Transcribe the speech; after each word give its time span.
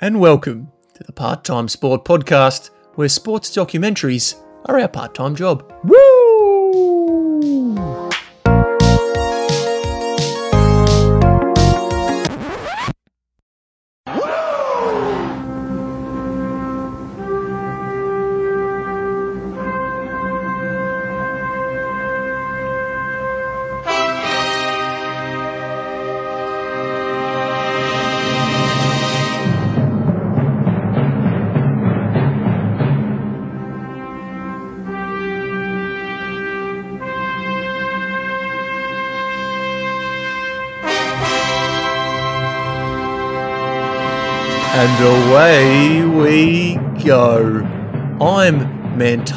and 0.00 0.18
welcome 0.18 0.72
to 0.94 1.04
the 1.04 1.12
Part 1.12 1.44
Time 1.44 1.68
Sport 1.68 2.06
Podcast, 2.06 2.70
where 2.94 3.08
sports 3.08 3.50
documentaries 3.50 4.42
are 4.64 4.80
our 4.80 4.88
part 4.88 5.14
time 5.14 5.36
job. 5.36 5.70
Woo! 5.84 6.09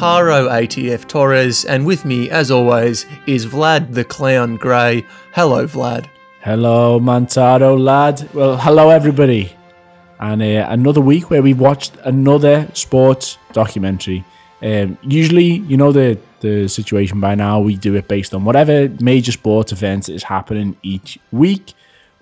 Mantaro 0.04 0.50
ATF 0.50 1.08
Torres, 1.08 1.64
and 1.64 1.86
with 1.86 2.04
me, 2.04 2.28
as 2.28 2.50
always, 2.50 3.06
is 3.26 3.46
Vlad 3.46 3.94
the 3.94 4.04
Clown 4.04 4.56
Grey. 4.56 5.02
Hello, 5.32 5.66
Vlad. 5.66 6.04
Hello, 6.42 7.00
Mantaro 7.00 7.80
lad. 7.80 8.28
Well, 8.34 8.58
hello 8.58 8.90
everybody, 8.90 9.50
and 10.20 10.42
uh, 10.42 10.66
another 10.68 11.00
week 11.00 11.30
where 11.30 11.40
we've 11.40 11.58
watched 11.58 11.96
another 12.04 12.68
sports 12.74 13.38
documentary. 13.54 14.22
Um, 14.60 14.98
usually, 15.04 15.64
you 15.70 15.78
know 15.78 15.90
the 15.90 16.18
the 16.40 16.68
situation 16.68 17.18
by 17.18 17.34
now. 17.34 17.60
We 17.60 17.74
do 17.74 17.94
it 17.94 18.06
based 18.06 18.34
on 18.34 18.44
whatever 18.44 18.90
major 19.00 19.32
sports 19.32 19.72
event 19.72 20.10
is 20.10 20.22
happening 20.22 20.76
each 20.82 21.18
week, 21.32 21.72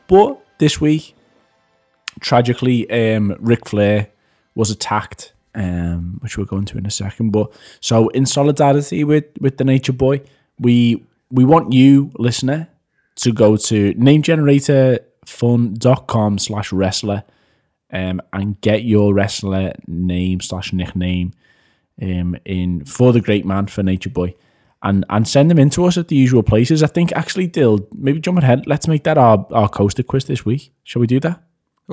but 0.06 0.41
this 0.58 0.80
week, 0.80 1.17
tragically, 2.20 2.89
um, 2.92 3.36
Ric 3.41 3.67
Flair 3.67 4.06
was 4.55 4.70
attacked, 4.70 5.33
um, 5.55 6.19
which 6.22 6.36
we'll 6.36 6.47
go 6.47 6.56
into 6.58 6.77
in 6.78 6.86
a 6.86 6.91
second. 6.91 7.31
But 7.31 7.53
so, 7.81 8.08
in 8.08 8.27
solidarity 8.27 9.05
with 9.05 9.25
with 9.41 9.58
the 9.58 9.64
Nature 9.64 9.92
Boy, 9.92 10.22
we 10.58 11.05
we 11.31 11.45
want 11.45 11.72
you, 11.72 12.11
listener, 12.19 12.69
to 13.17 13.33
go 13.33 13.56
to 13.56 13.95
namegeneratorfun.com 13.95 16.39
slash 16.39 16.73
wrestler 16.73 17.25
um, 17.92 18.20
and 18.33 18.61
get 18.61 18.84
your 18.84 19.14
wrestler 19.14 19.73
name 19.86 20.41
slash 20.41 20.73
nickname 20.73 21.33
um, 22.00 22.36
in 22.45 22.84
for 22.84 23.12
the 23.12 23.20
great 23.20 23.45
man 23.45 23.67
for 23.67 23.83
Nature 23.83 24.11
Boy 24.11 24.34
and 24.83 25.05
and 25.11 25.28
send 25.28 25.50
them 25.50 25.58
in 25.58 25.69
to 25.70 25.84
us 25.84 25.97
at 25.98 26.08
the 26.08 26.17
usual 26.17 26.42
places. 26.42 26.83
I 26.83 26.86
think 26.89 27.12
actually 27.12 27.47
Dill, 27.47 27.86
maybe 27.95 28.20
jump 28.20 28.39
ahead, 28.39 28.67
let's 28.67 28.89
make 28.89 29.05
that 29.05 29.19
our, 29.19 29.47
our 29.53 29.69
coaster 29.69 30.03
quiz 30.03 30.25
this 30.25 30.45
week. 30.45 30.73
Shall 30.84 31.00
we 31.00 31.06
do 31.06 31.20
that? 31.20 31.41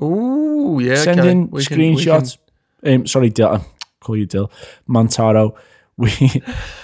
Ooh, 0.02 0.80
yeah. 0.82 0.96
Send 0.96 1.20
in 1.22 1.50
We 1.52 1.64
can- 1.66 1.78
screenshots. 1.78 2.38
Um, 2.86 3.08
sorry, 3.08 3.30
Dill. 3.30 3.50
I 3.50 3.62
call 4.00 4.18
you 4.18 4.26
Dill. 4.26 4.52
Montaro. 4.88 5.56
We 6.00 6.14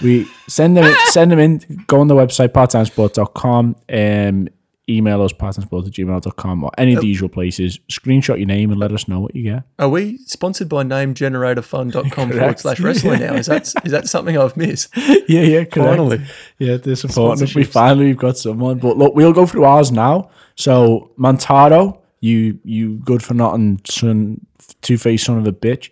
we 0.02 0.26
send 0.46 0.76
them 0.76 0.94
send 1.06 1.32
them 1.32 1.38
in. 1.38 1.62
Go 1.86 2.00
on 2.00 2.08
the 2.08 2.14
website 2.14 2.48
parttimesport.com. 2.48 3.76
Um, 3.88 4.48
email 4.90 5.22
us 5.22 5.32
parttimesport 5.32 5.86
at 5.86 5.92
gmail.com 5.92 6.64
or 6.64 6.70
any 6.78 6.94
of 6.94 7.00
the 7.00 7.06
usual 7.06 7.30
places. 7.30 7.78
Screenshot 7.90 8.36
your 8.36 8.46
name 8.46 8.70
and 8.70 8.78
let 8.78 8.92
us 8.92 9.08
know 9.08 9.20
what 9.20 9.34
you 9.34 9.42
get. 9.42 9.64
Are 9.78 9.88
we 9.88 10.18
sponsored 10.18 10.68
by 10.68 10.84
namegeneratorfun.com 10.84 12.30
forward 12.30 12.58
slash 12.58 12.80
wrestling 12.80 13.20
now? 13.20 13.34
Is 13.34 13.46
that 13.46 13.72
is 13.84 13.92
that 13.92 14.08
something 14.08 14.36
I've 14.36 14.56
missed? 14.56 14.94
Yeah, 14.96 15.40
yeah, 15.40 15.64
correct. 15.64 15.96
Finally. 15.96 16.24
Yeah, 16.58 16.76
they're 16.76 16.96
supporting. 16.96 17.48
We 17.54 17.64
finally 17.64 18.06
we've 18.06 18.18
got 18.18 18.36
someone. 18.38 18.78
But 18.78 18.98
look, 18.98 19.14
we'll 19.14 19.32
go 19.32 19.46
through 19.46 19.64
ours 19.64 19.90
now. 19.90 20.30
So 20.56 21.10
Montaro, 21.18 21.98
you 22.20 22.58
you 22.64 22.98
good 22.98 23.22
for 23.22 23.34
nothing, 23.34 23.80
son, 23.86 24.46
two 24.82 24.98
faced 24.98 25.24
son 25.24 25.38
of 25.38 25.46
a 25.46 25.52
bitch. 25.52 25.90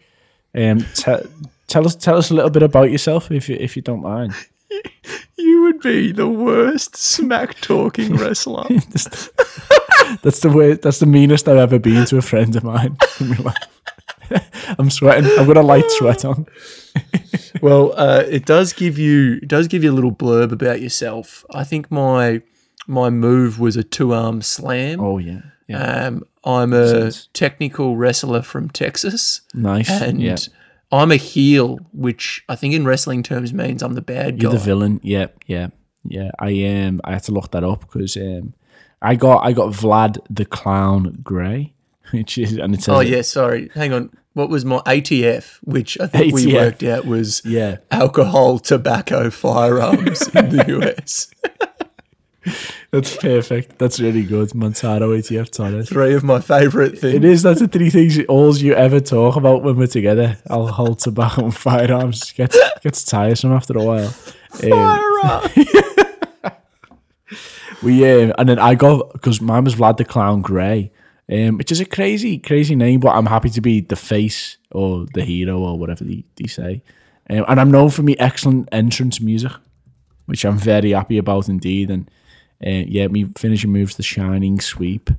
Um, 0.54 0.80
te- 0.94 1.28
tell 1.66 1.84
us 1.86 1.96
tell 1.96 2.16
us 2.16 2.30
a 2.30 2.34
little 2.34 2.50
bit 2.50 2.62
about 2.62 2.90
yourself 2.90 3.30
if 3.30 3.48
you 3.48 3.56
if 3.58 3.76
you 3.76 3.82
don't 3.82 4.02
mind. 4.02 4.34
You 5.36 5.62
would 5.64 5.80
be 5.80 6.10
the 6.10 6.26
worst 6.28 6.96
smack 6.96 7.60
talking 7.60 8.16
wrestler. 8.22 8.64
That's 10.22 10.40
the 10.40 10.50
way. 10.52 10.74
That's 10.74 10.98
the 11.00 11.06
meanest 11.06 11.46
I've 11.48 11.58
ever 11.58 11.78
been 11.78 12.06
to 12.06 12.16
a 12.18 12.22
friend 12.22 12.54
of 12.56 12.64
mine. 12.64 12.96
in 13.20 13.28
my 13.30 13.36
life. 13.36 14.74
I'm 14.78 14.90
sweating. 14.90 15.30
I've 15.38 15.46
got 15.46 15.56
a 15.56 15.62
light 15.62 15.88
sweat 15.90 16.24
on. 16.24 16.46
Well, 17.60 17.92
uh, 17.96 18.24
it 18.28 18.46
does 18.46 18.72
give 18.72 18.98
you 18.98 19.38
it 19.42 19.48
does 19.48 19.68
give 19.68 19.84
you 19.84 19.92
a 19.92 19.94
little 19.94 20.12
blurb 20.12 20.50
about 20.52 20.80
yourself. 20.80 21.44
I 21.52 21.62
think 21.62 21.90
my 21.90 22.40
my 22.86 23.10
move 23.10 23.60
was 23.60 23.76
a 23.76 23.84
two 23.84 24.12
arm 24.14 24.40
slam. 24.42 25.00
Oh 25.00 25.18
yeah, 25.18 25.42
yeah. 25.68 26.06
Um, 26.06 26.24
I'm 26.44 26.72
a 26.72 26.88
Sense. 26.88 27.28
technical 27.32 27.96
wrestler 27.96 28.42
from 28.42 28.68
Texas, 28.68 29.40
nice. 29.54 29.90
and 29.90 30.20
yeah, 30.20 30.36
I'm 30.92 31.10
a 31.10 31.16
heel, 31.16 31.78
which 31.92 32.44
I 32.48 32.56
think 32.56 32.74
in 32.74 32.84
wrestling 32.84 33.22
terms 33.22 33.52
means 33.52 33.82
I'm 33.82 33.94
the 33.94 34.02
bad 34.02 34.40
you're 34.40 34.52
guy. 34.52 34.58
the 34.58 34.64
villain. 34.64 35.00
Yeah, 35.02 35.28
yeah, 35.46 35.68
yeah. 36.04 36.30
I 36.38 36.64
um, 36.64 37.00
I 37.04 37.12
had 37.14 37.22
to 37.24 37.32
look 37.32 37.50
that 37.52 37.64
up 37.64 37.80
because 37.80 38.16
um, 38.16 38.54
I 39.00 39.14
got 39.16 39.44
I 39.44 39.52
got 39.52 39.72
Vlad 39.72 40.18
the 40.28 40.44
Clown 40.44 41.18
Gray, 41.22 41.72
which 42.10 42.38
is 42.38 42.58
and 42.58 42.74
it 42.74 42.82
says 42.82 42.94
oh 42.94 43.00
yeah, 43.00 43.22
sorry. 43.22 43.70
Hang 43.74 43.92
on. 43.92 44.10
What 44.34 44.50
was 44.50 44.64
my 44.64 44.78
ATF? 44.78 45.58
Which 45.62 45.98
I 46.00 46.08
think 46.08 46.34
we 46.34 46.52
worked 46.52 46.82
out 46.82 47.06
was 47.06 47.40
yeah. 47.44 47.76
alcohol, 47.92 48.58
tobacco, 48.58 49.30
firearms 49.30 50.26
in 50.34 50.48
the 50.48 50.64
US. 50.98 51.30
That's 52.90 53.16
perfect. 53.16 53.78
That's 53.78 54.00
really 54.00 54.22
good. 54.22 54.50
Montaro 54.50 55.18
ETF 55.18 55.50
Torres. 55.50 55.88
Three 55.88 56.14
of 56.14 56.22
my 56.24 56.40
favorite 56.40 56.98
things. 56.98 57.14
It 57.14 57.24
is. 57.24 57.42
That's 57.42 57.60
the 57.60 57.68
three 57.68 57.90
things 57.90 58.18
all 58.26 58.56
you 58.56 58.74
ever 58.74 59.00
talk 59.00 59.36
about 59.36 59.62
when 59.62 59.76
we're 59.76 59.86
together. 59.86 60.36
I'll 60.48 60.62
Alcohol, 60.64 60.94
tobacco, 60.94 61.44
and 61.44 61.56
firearms. 61.56 62.32
Gets 62.32 62.58
gets 62.82 63.04
tiresome 63.04 63.52
after 63.52 63.76
a 63.78 63.82
while. 63.82 64.14
Um, 64.62 64.70
Firearms. 64.70 65.52
We 67.84 68.02
um, 68.10 68.32
and 68.38 68.48
then 68.48 68.58
I 68.58 68.74
got 68.74 69.12
because 69.12 69.42
mine 69.42 69.64
was 69.64 69.74
Vlad 69.74 69.98
the 69.98 70.06
Clown 70.06 70.40
Grey, 70.40 70.90
um, 71.30 71.58
which 71.58 71.70
is 71.70 71.80
a 71.80 71.84
crazy, 71.84 72.38
crazy 72.38 72.74
name. 72.74 72.98
But 73.00 73.10
I'm 73.10 73.26
happy 73.26 73.50
to 73.50 73.60
be 73.60 73.82
the 73.82 73.96
face 73.96 74.56
or 74.72 75.06
the 75.12 75.22
hero 75.22 75.58
or 75.58 75.78
whatever 75.78 76.02
they, 76.02 76.24
they 76.36 76.48
say. 76.48 76.82
Um, 77.28 77.44
and 77.46 77.60
I'm 77.60 77.70
known 77.70 77.90
for 77.90 78.02
me 78.02 78.16
excellent 78.18 78.70
entrance 78.72 79.20
music, 79.20 79.52
which 80.24 80.46
I'm 80.46 80.56
very 80.56 80.92
happy 80.92 81.18
about 81.18 81.48
indeed. 81.50 81.90
And 81.90 82.10
uh, 82.66 82.70
yeah, 82.86 83.08
me 83.08 83.28
finishing 83.36 83.70
moves 83.72 83.96
the 83.96 84.02
shining 84.02 84.60
sweep. 84.60 85.10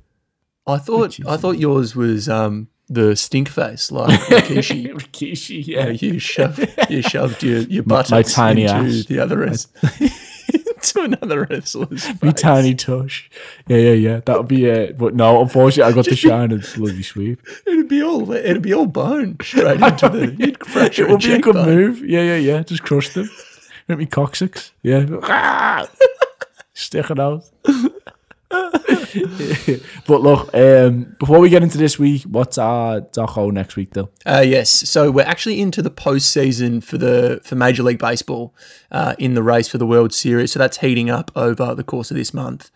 I 0.66 0.78
thought 0.78 1.18
I 1.26 1.36
thought 1.36 1.58
yours 1.58 1.94
was 1.94 2.28
um, 2.28 2.68
the 2.88 3.14
stink 3.16 3.48
face, 3.48 3.90
like 3.92 4.18
Rikishi. 4.28 4.92
Rikishi, 4.92 5.66
Yeah, 5.66 5.86
yeah. 5.88 5.90
you 6.12 6.18
shoved 6.18 6.68
you 6.90 7.02
shoved 7.02 7.42
your 7.42 7.60
your 7.60 7.82
buttocks 7.84 8.10
my 8.10 8.22
tiny 8.22 8.62
into 8.62 8.74
ass. 8.74 9.04
the 9.06 9.18
other 9.20 9.38
res- 9.38 9.68
to 10.82 11.00
another 11.02 11.46
wrestler's 11.46 12.06
Me 12.22 12.32
tiny 12.32 12.74
tush. 12.74 13.28
Yeah, 13.68 13.76
yeah, 13.78 13.92
yeah. 13.92 14.20
That 14.26 14.38
would 14.38 14.48
be 14.48 14.66
it. 14.66 14.98
But 14.98 15.14
no, 15.14 15.40
unfortunately, 15.42 15.90
I 15.92 15.94
got 15.94 16.04
the 16.04 16.16
shining 16.16 16.62
bloody 16.76 17.02
sweep. 17.02 17.40
It'd 17.66 17.88
be 17.88 18.02
all 18.02 18.30
it'd 18.32 18.62
be 18.62 18.74
all 18.74 18.86
bone 18.86 19.36
straight 19.42 19.80
into 19.80 20.08
the 20.08 20.34
you'd 20.38 20.58
crush 20.58 20.98
It 20.98 21.08
would 21.08 21.20
be 21.20 21.32
a 21.32 21.38
good 21.40 21.54
cheekbone. 21.54 21.66
move. 21.74 22.00
Yeah, 22.04 22.22
yeah, 22.22 22.36
yeah. 22.36 22.62
Just 22.62 22.82
crush 22.82 23.10
them. 23.14 23.28
Make 23.88 23.98
me 23.98 24.06
coccyx. 24.06 24.72
Yeah. 24.82 25.86
Stick 26.78 27.10
it 27.10 27.18
out. 27.18 27.42
but 28.50 30.20
look, 30.22 30.54
um, 30.54 31.16
before 31.18 31.40
we 31.40 31.48
get 31.48 31.62
into 31.62 31.78
this 31.78 31.98
week, 31.98 32.22
what's 32.24 32.58
our 32.58 33.00
doco 33.00 33.50
next 33.50 33.76
week 33.76 33.90
though? 33.94 34.10
Uh, 34.24 34.44
yes, 34.46 34.70
so 34.70 35.10
we're 35.10 35.24
actually 35.24 35.60
into 35.60 35.82
the 35.82 35.90
postseason 35.90 36.82
for 36.84 36.98
the 36.98 37.40
for 37.42 37.54
Major 37.56 37.82
League 37.82 37.98
Baseball 37.98 38.54
uh, 38.92 39.14
in 39.18 39.34
the 39.34 39.42
race 39.42 39.68
for 39.68 39.78
the 39.78 39.86
World 39.86 40.12
Series. 40.14 40.52
So 40.52 40.58
that's 40.58 40.78
heating 40.78 41.10
up 41.10 41.30
over 41.34 41.74
the 41.74 41.84
course 41.84 42.10
of 42.10 42.16
this 42.16 42.32
month. 42.34 42.70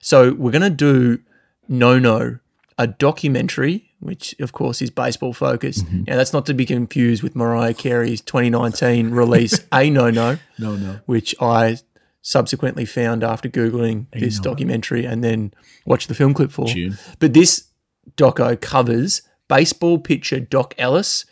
So 0.00 0.32
we're 0.34 0.52
going 0.52 0.62
to 0.62 0.70
do 0.70 1.20
No 1.68 1.98
No, 1.98 2.38
a 2.78 2.86
documentary, 2.86 3.90
which 4.00 4.34
of 4.38 4.52
course 4.52 4.80
is 4.82 4.90
baseball 4.90 5.32
focused. 5.32 5.90
Now 5.90 6.16
that's 6.16 6.32
not 6.34 6.46
to 6.46 6.54
be 6.54 6.66
confused 6.66 7.22
with 7.22 7.34
Mariah 7.34 7.74
Carey's 7.74 8.20
2019 8.20 9.10
release 9.10 9.58
A 9.72 9.88
No 9.90 10.10
No, 10.10 10.38
No, 10.58 10.76
no. 10.76 11.00
which 11.06 11.34
I 11.40 11.78
subsequently 12.26 12.84
found 12.84 13.22
after 13.22 13.48
googling 13.48 14.06
this 14.10 14.40
documentary 14.40 15.04
and 15.04 15.22
then 15.22 15.54
watched 15.84 16.08
the 16.08 16.14
film 16.14 16.34
clip 16.34 16.50
for. 16.50 16.66
Tune. 16.66 16.98
But 17.20 17.34
this 17.34 17.68
doco 18.16 18.60
covers 18.60 19.22
baseball 19.46 20.00
pitcher 20.00 20.40
Doc 20.40 20.74
Ellis, 20.76 21.24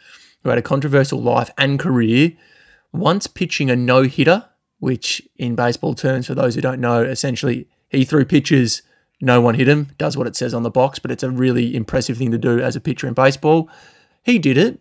who 0.44 0.50
had 0.50 0.58
a 0.58 0.62
controversial 0.62 1.20
life 1.20 1.50
and 1.58 1.80
career, 1.80 2.34
once 2.92 3.26
pitching 3.26 3.70
a 3.70 3.74
no 3.74 4.04
hitter, 4.04 4.48
which 4.78 5.20
in 5.36 5.56
baseball 5.56 5.96
terms, 5.96 6.28
for 6.28 6.36
those 6.36 6.54
who 6.54 6.60
don't 6.60 6.80
know, 6.80 7.02
essentially 7.02 7.66
he 7.88 8.04
threw 8.04 8.24
pitches, 8.24 8.82
no 9.20 9.40
one 9.40 9.56
hit 9.56 9.66
him, 9.66 9.88
does 9.98 10.16
what 10.16 10.28
it 10.28 10.36
says 10.36 10.54
on 10.54 10.62
the 10.62 10.70
box, 10.70 11.00
but 11.00 11.10
it's 11.10 11.24
a 11.24 11.30
really 11.30 11.74
impressive 11.74 12.18
thing 12.18 12.30
to 12.30 12.38
do 12.38 12.60
as 12.60 12.76
a 12.76 12.80
pitcher 12.80 13.08
in 13.08 13.14
baseball. 13.14 13.68
He 14.22 14.38
did 14.38 14.56
it 14.56 14.80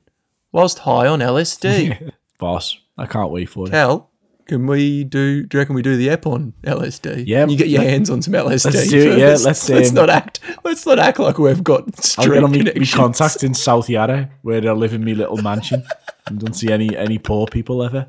whilst 0.52 0.80
high 0.80 1.08
on 1.08 1.22
LSD. 1.22 2.12
Boss, 2.38 2.78
I 3.00 3.08
can't 3.08 3.32
wait 3.32 3.50
for 3.50 3.66
it. 3.66 3.72
Cal, 3.72 4.12
can 4.46 4.68
we 4.68 5.04
do? 5.04 5.44
Do 5.44 5.58
you 5.58 5.60
reckon 5.60 5.76
we 5.76 5.82
do 5.82 5.96
the 5.96 6.10
app 6.10 6.26
on 6.26 6.54
LSD? 6.64 7.24
Yeah, 7.28 7.46
you 7.48 7.58
get 7.58 7.70
your 7.70 7.82
hands 7.82 8.10
on 8.10 8.22
some 8.22 8.34
LSD. 8.34 8.66
let's 8.66 8.90
do 8.90 9.12
it, 9.12 9.20
yeah, 9.20 9.38
let's, 9.44 9.70
let's 9.70 9.90
um, 9.90 9.96
not 9.96 10.10
act. 10.10 10.40
Let's 10.64 10.86
not 10.86 11.00
act 11.00 11.20
like 11.20 11.38
we've 11.38 11.64
got 11.64 11.96
straight 12.04 12.36
get 12.36 12.44
on 12.44 12.52
me, 12.52 12.64
me 12.64 12.86
contact 12.86 13.44
in 13.44 13.54
South 13.54 13.90
Yarra 13.90 14.30
where 14.42 14.68
I 14.68 14.74
live 14.74 14.94
in 14.94 15.06
my 15.06 15.14
little 15.14 15.38
mansion 15.38 15.84
and 16.28 16.40
don't 16.40 16.54
see 16.54 16.72
any 16.72 16.96
any 16.96 17.18
poor 17.18 17.48
people 17.48 17.84
ever. 17.84 18.08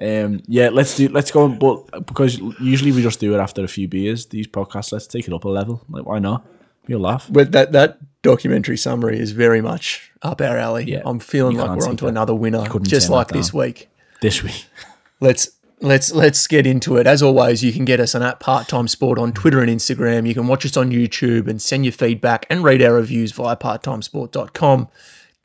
Um, 0.00 0.42
yeah, 0.46 0.68
let's 0.70 0.96
do 0.96 1.08
let's 1.08 1.30
go. 1.30 1.44
on- 1.44 1.58
But 1.58 2.06
because 2.06 2.38
usually 2.60 2.92
we 2.92 3.02
just 3.02 3.20
do 3.20 3.34
it 3.34 3.38
after 3.38 3.64
a 3.64 3.68
few 3.68 3.88
beers. 3.88 4.26
These 4.26 4.48
podcasts, 4.48 4.92
let's 4.92 5.06
take 5.06 5.26
it 5.26 5.32
up 5.32 5.44
a 5.44 5.48
level. 5.48 5.84
Like 5.88 6.04
why 6.04 6.18
not? 6.18 6.46
You'll 6.86 7.00
laugh. 7.00 7.26
But 7.30 7.52
that 7.52 7.72
that 7.72 7.98
documentary 8.22 8.76
summary 8.76 9.18
is 9.18 9.32
very 9.32 9.60
much 9.60 10.10
up 10.22 10.40
our 10.40 10.58
alley. 10.58 10.84
Yeah, 10.84 11.02
I'm 11.04 11.20
feeling 11.20 11.56
like 11.56 11.78
we're 11.78 11.88
onto 11.88 12.06
that. 12.06 12.10
another 12.10 12.34
winner, 12.34 12.66
just 12.82 13.08
like 13.08 13.28
this 13.28 13.52
week. 13.54 13.88
This 14.20 14.42
week. 14.42 14.66
let's 15.20 15.50
let's 15.80 16.12
let's 16.12 16.46
get 16.46 16.66
into 16.66 16.96
it. 16.96 17.06
As 17.06 17.22
always, 17.22 17.62
you 17.62 17.72
can 17.72 17.84
get 17.84 18.00
us 18.00 18.14
on 18.14 18.22
at 18.22 18.40
Part 18.40 18.68
Time 18.68 18.88
Sport 18.88 19.18
on 19.18 19.32
Twitter 19.32 19.60
and 19.60 19.70
Instagram. 19.70 20.26
You 20.26 20.34
can 20.34 20.46
watch 20.46 20.64
us 20.66 20.76
on 20.76 20.90
YouTube 20.90 21.48
and 21.48 21.60
send 21.60 21.84
your 21.84 21.92
feedback 21.92 22.46
and 22.50 22.62
read 22.64 22.82
our 22.82 22.94
reviews 22.94 23.32
via 23.32 23.56
parttimesport.com. 23.56 24.88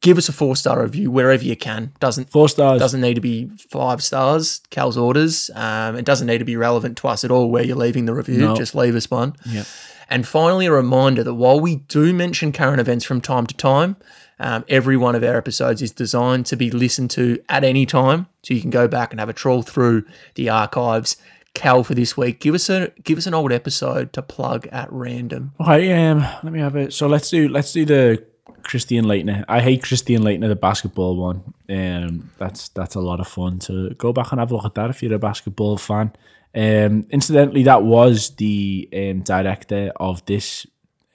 Give 0.01 0.18
us 0.18 0.28
a 0.28 0.33
four 0.33 0.56
star 0.56 0.81
review 0.81 1.12
wherever 1.12 1.44
you 1.44 1.56
can. 1.56 1.94
Doesn't 2.00 2.31
Four 2.31 2.50
stars. 2.50 2.80
doesn't 2.80 3.01
need 3.01 3.13
to 3.16 3.22
be 3.22 3.50
five 3.69 4.04
stars. 4.04 4.62
Cal's 4.72 4.98
orders. 4.98 5.51
Um, 5.54 5.95
it 5.95 6.06
doesn't 6.06 6.25
need 6.25 6.39
to 6.39 6.45
be 6.45 6.56
relevant 6.56 6.98
to 7.00 7.07
us 7.07 7.24
at 7.24 7.30
all 7.30 7.51
where 7.51 7.63
you're 7.63 7.75
leaving 7.75 8.06
the 8.06 8.13
review. 8.16 8.39
No. 8.39 8.56
Just 8.56 8.74
leave 8.74 8.95
us 8.95 9.12
one. 9.12 9.36
Yep. 9.45 9.68
And 10.10 10.28
finally, 10.28 10.66
a 10.66 10.72
reminder 10.72 11.24
that 11.24 11.36
while 11.36 11.60
we 11.60 11.75
do 11.78 12.13
mention 12.13 12.51
current 12.51 12.81
events 12.81 13.06
from 13.06 13.22
time 13.22 13.45
to 13.48 13.56
time, 13.56 13.95
um, 14.42 14.66
every 14.68 14.98
one 14.98 15.16
of 15.16 15.24
our 15.24 15.38
episodes 15.38 15.82
is 15.82 15.92
designed 15.92 16.48
to 16.48 16.58
be 16.58 16.72
listened 16.72 17.12
to 17.12 17.42
at 17.48 17.64
any 17.64 17.86
time, 17.86 18.28
so 18.44 18.54
you 18.54 18.62
can 18.62 18.72
go 18.72 18.88
back 18.88 19.12
and 19.12 19.20
have 19.20 19.30
a 19.30 19.34
trawl 19.34 19.62
through 19.62 20.04
the 20.36 20.50
archives. 20.50 21.16
Cal 21.54 21.84
for 21.84 21.94
this 21.94 22.16
week, 22.16 22.40
give 22.40 22.56
us 22.56 22.70
a 22.70 22.92
give 23.04 23.18
us 23.18 23.28
an 23.28 23.34
old 23.34 23.52
episode 23.52 24.14
to 24.14 24.22
plug 24.22 24.68
at 24.68 24.92
random. 24.92 25.52
Okay, 25.60 25.92
um, 26.08 26.20
let 26.44 26.54
me 26.54 26.60
have 26.60 26.76
it. 26.78 26.94
So 26.94 27.08
let's 27.08 27.30
do 27.30 27.50
let's 27.50 27.74
do 27.74 27.86
the 27.86 28.26
Christian 28.64 29.06
Laettner. 29.06 29.44
I 29.48 29.60
hate 29.60 29.84
Christian 29.84 30.24
Laettner, 30.24 30.48
the 30.48 30.56
basketball 30.56 31.18
one. 31.18 31.54
Um, 31.70 32.32
that's 32.38 32.70
that's 32.70 32.96
a 32.96 33.02
lot 33.02 33.20
of 33.20 33.28
fun 33.28 33.60
to 33.60 33.94
go 33.96 34.14
back 34.14 34.32
and 34.32 34.40
have 34.40 34.52
a 34.52 34.56
look 34.56 34.66
at 34.66 34.76
that 34.76 34.90
if 34.90 35.04
you're 35.04 35.14
a 35.14 35.20
basketball 35.20 35.78
fan. 35.78 36.14
Um, 36.56 37.06
incidentally, 37.10 37.64
that 37.64 37.84
was 37.84 38.36
the 38.38 38.90
um, 38.94 39.22
director 39.22 39.92
of 39.98 40.26
this 40.26 40.66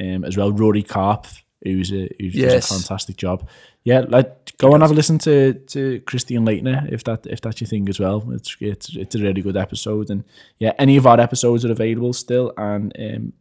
um, 0.01 0.25
as 0.25 0.37
well, 0.37 0.53
Rory 0.53 0.83
Karpf, 0.83 1.43
who's 1.73 1.93
a 1.93 2.09
who 2.19 2.31
does 2.31 2.71
a 2.71 2.75
fantastic 2.75 3.17
job. 3.17 3.49
Yeah, 3.85 4.05
let 4.09 4.57
go 4.59 4.73
and 4.75 4.83
have 4.83 4.91
a 4.91 4.95
listen 4.95 5.19
to 5.19 5.53
to 5.55 6.01
Christian 6.07 6.45
Laettner 6.45 6.91
if 6.93 7.05
that 7.05 7.27
if 7.27 7.41
that's 7.41 7.61
your 7.61 7.69
thing 7.69 7.89
as 7.89 8.01
well. 8.01 8.25
It's 8.33 8.57
it's 8.61 8.95
it's 8.97 9.15
a 9.15 9.19
really 9.19 9.43
good 9.43 9.57
episode, 9.57 10.11
and 10.11 10.25
yeah, 10.59 10.73
any 10.79 10.97
of 10.97 11.07
our 11.07 11.21
episodes 11.21 11.65
are 11.65 11.71
available 11.73 12.13
still, 12.13 12.53
and 12.57 12.93
um, 12.99 13.33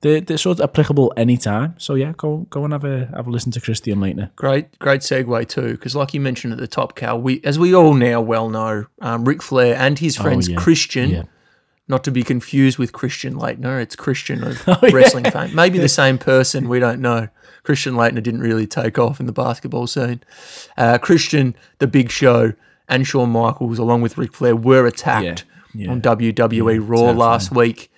they're, 0.00 0.20
they're 0.20 0.38
sort 0.38 0.58
of 0.58 0.64
applicable 0.64 1.12
anytime. 1.16 1.74
So 1.78 1.94
yeah, 1.94 2.12
go 2.16 2.46
go 2.50 2.64
and 2.64 2.72
have 2.72 2.84
a 2.84 3.06
have 3.14 3.26
a 3.26 3.30
listen 3.30 3.52
to 3.52 3.60
Christian 3.60 3.98
Laettner. 3.98 4.34
Great, 4.36 4.78
great 4.78 5.02
segue 5.02 5.48
too, 5.48 5.72
because 5.72 5.94
like 5.94 6.14
you 6.14 6.20
mentioned 6.20 6.52
at 6.52 6.58
the 6.58 6.66
top, 6.68 6.96
Cal, 6.96 7.20
we 7.20 7.40
as 7.44 7.58
we 7.58 7.74
all 7.74 7.94
now 7.94 8.20
well 8.20 8.48
know, 8.48 8.86
um, 9.00 9.24
Ric 9.24 9.42
Flair 9.42 9.76
and 9.76 9.98
his 9.98 10.16
friends 10.16 10.48
Oh, 10.48 10.52
yeah. 10.52 10.58
Christian, 10.58 11.10
Yeah. 11.10 11.22
Not 11.88 12.02
to 12.04 12.10
be 12.10 12.22
confused 12.24 12.78
with 12.78 12.92
Christian 12.92 13.34
Laettner, 13.34 13.80
it's 13.80 13.94
Christian 13.94 14.42
of 14.42 14.60
Oh, 14.66 14.78
wrestling 14.90 15.24
fame. 15.30 15.54
Maybe 15.54 15.78
the 15.78 15.88
same 15.88 16.18
person, 16.18 16.68
we 16.68 16.80
don't 16.80 17.00
know. 17.00 17.28
Christian 17.62 17.94
Laettner 17.94 18.22
didn't 18.22 18.40
really 18.40 18.66
take 18.66 18.98
off 18.98 19.20
in 19.20 19.26
the 19.26 19.32
basketball 19.32 19.86
scene. 19.86 20.20
Uh, 20.76 20.98
Christian, 20.98 21.54
the 21.78 21.86
Big 21.86 22.10
Show, 22.10 22.54
and 22.88 23.06
Shawn 23.06 23.30
Michaels, 23.30 23.78
along 23.78 24.02
with 24.02 24.18
Ric 24.18 24.32
Flair, 24.32 24.56
were 24.56 24.86
attacked 24.86 25.44
Yeah, 25.74 25.86
yeah. 25.86 25.90
on 25.92 26.00
WWE 26.00 26.78
Raw 26.80 27.10
last 27.12 27.52
week. 27.52 27.90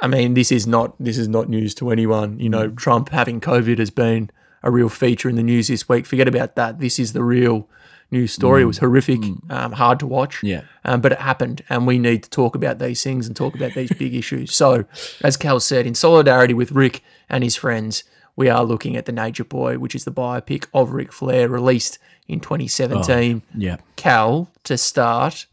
I 0.00 0.06
mean, 0.06 0.34
this 0.34 0.52
is 0.52 0.66
not 0.66 0.94
this 1.00 1.18
is 1.18 1.28
not 1.28 1.48
news 1.48 1.74
to 1.76 1.90
anyone. 1.90 2.38
You 2.38 2.48
Mm. 2.48 2.52
know, 2.52 2.68
Trump 2.68 3.08
having 3.10 3.40
COVID 3.40 3.78
has 3.78 3.90
been 3.90 4.30
a 4.62 4.70
real 4.70 4.88
feature 4.88 5.28
in 5.28 5.36
the 5.36 5.42
news 5.42 5.68
this 5.68 5.88
week. 5.88 6.06
Forget 6.06 6.28
about 6.28 6.56
that. 6.56 6.78
This 6.80 6.98
is 6.98 7.12
the 7.14 7.22
real 7.24 7.68
news 8.10 8.32
story. 8.32 8.62
It 8.62 8.66
was 8.66 8.78
horrific, 8.78 9.20
um, 9.50 9.72
hard 9.72 9.98
to 10.00 10.06
watch. 10.06 10.36
Mm. 10.36 10.48
Yeah. 10.48 10.62
Um, 10.84 11.00
but 11.00 11.12
it 11.12 11.18
happened, 11.18 11.62
and 11.68 11.86
we 11.86 11.98
need 11.98 12.22
to 12.24 12.30
talk 12.30 12.54
about 12.54 12.78
these 12.78 13.02
things 13.02 13.26
and 13.26 13.36
talk 13.36 13.54
about 13.54 13.74
these 13.74 13.92
big 13.92 14.14
issues. 14.22 14.54
So, 14.54 14.84
as 15.22 15.36
Cal 15.36 15.60
said, 15.60 15.86
in 15.86 15.94
solidarity 15.94 16.54
with 16.54 16.72
Rick 16.72 17.02
and 17.28 17.44
his 17.44 17.56
friends, 17.56 18.04
we 18.36 18.48
are 18.48 18.64
looking 18.64 18.96
at 18.96 19.04
the 19.06 19.12
Nature 19.12 19.44
Boy, 19.44 19.78
which 19.78 19.94
is 19.94 20.04
the 20.04 20.12
biopic 20.12 20.66
of 20.72 20.92
Ric 20.92 21.12
Flair, 21.12 21.48
released 21.48 21.98
in 22.28 22.40
2017. 22.40 23.42
Yeah. 23.56 23.76
Cal, 23.96 24.50
to 24.64 24.78
start, 24.78 25.46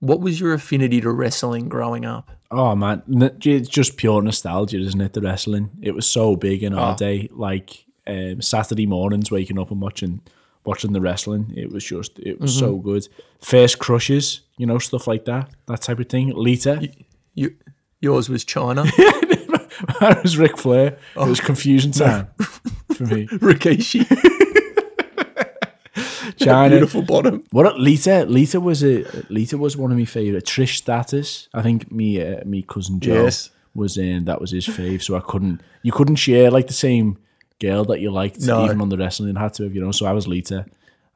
what 0.00 0.20
was 0.20 0.40
your 0.40 0.52
affinity 0.52 1.00
to 1.00 1.10
wrestling 1.10 1.68
growing 1.68 2.04
up? 2.04 2.30
Oh 2.50 2.74
man, 2.76 3.02
it's 3.42 3.68
just 3.68 3.96
pure 3.96 4.22
nostalgia, 4.22 4.78
isn't 4.78 5.00
it? 5.00 5.12
The 5.12 5.20
wrestling. 5.20 5.70
It 5.80 5.92
was 5.94 6.06
so 6.06 6.36
big 6.36 6.62
in 6.62 6.72
our 6.74 6.92
Oh. 6.92 6.96
day. 6.96 7.28
Like 7.32 7.84
um, 8.06 8.40
Saturday 8.42 8.86
mornings, 8.86 9.30
waking 9.30 9.58
up 9.58 9.70
and 9.70 9.80
watching 9.80 10.20
watching 10.64 10.92
the 10.92 11.00
wrestling. 11.00 11.52
It 11.56 11.70
was 11.72 11.84
just 11.84 12.18
it 12.18 12.40
was 12.40 12.56
so 12.58 12.76
good. 12.76 13.06
First 13.42 13.78
crushes, 13.78 14.40
you 14.58 14.66
know, 14.66 14.78
stuff 14.78 15.06
like 15.06 15.24
that, 15.26 15.50
that 15.66 15.82
type 15.82 15.98
of 16.00 16.08
thing. 16.08 16.32
Lita. 16.34 16.88
You, 17.34 17.54
yours 18.00 18.28
was 18.28 18.44
Chyna, 18.44 18.84
that 20.00 20.20
was 20.22 20.36
Ric 20.38 20.56
Flair. 20.58 20.98
It 21.16 21.28
was 21.28 21.40
confusion 21.40 21.90
time 21.92 22.28
for 22.94 23.04
me. 23.06 23.26
Rikishi, 23.38 24.04
Chyna. 26.36 26.70
beautiful 26.70 27.02
bottom. 27.02 27.44
What 27.50 27.78
Lita? 27.78 28.24
Lita 28.26 28.60
was 28.60 28.82
a 28.84 29.04
Lita 29.28 29.56
was 29.58 29.76
one 29.76 29.92
of 29.92 29.98
my 29.98 30.04
favorite. 30.04 30.44
Trish 30.44 30.76
Stratus, 30.76 31.48
I 31.54 31.62
think 31.62 31.90
me 31.92 32.20
uh, 32.20 32.44
me 32.44 32.62
cousin 32.62 33.00
Joe 33.00 33.24
Yes. 33.24 33.50
was 33.74 33.96
in. 33.96 34.24
That 34.24 34.40
was 34.40 34.50
his 34.50 34.66
fave. 34.66 35.02
So 35.02 35.16
I 35.16 35.20
couldn't. 35.20 35.60
You 35.82 35.92
couldn't 35.92 36.16
share 36.16 36.50
like 36.50 36.66
the 36.66 36.72
same 36.72 37.18
girl 37.60 37.84
that 37.86 38.00
you 38.00 38.10
liked 38.10 38.40
No. 38.40 38.64
even 38.64 38.80
on 38.80 38.88
the 38.88 38.96
wrestling. 38.96 39.34
Had 39.36 39.54
to 39.54 39.64
have 39.64 39.74
you 39.74 39.80
know. 39.80 39.92
So 39.92 40.06
I 40.06 40.12
was 40.12 40.26
Lita. 40.28 40.66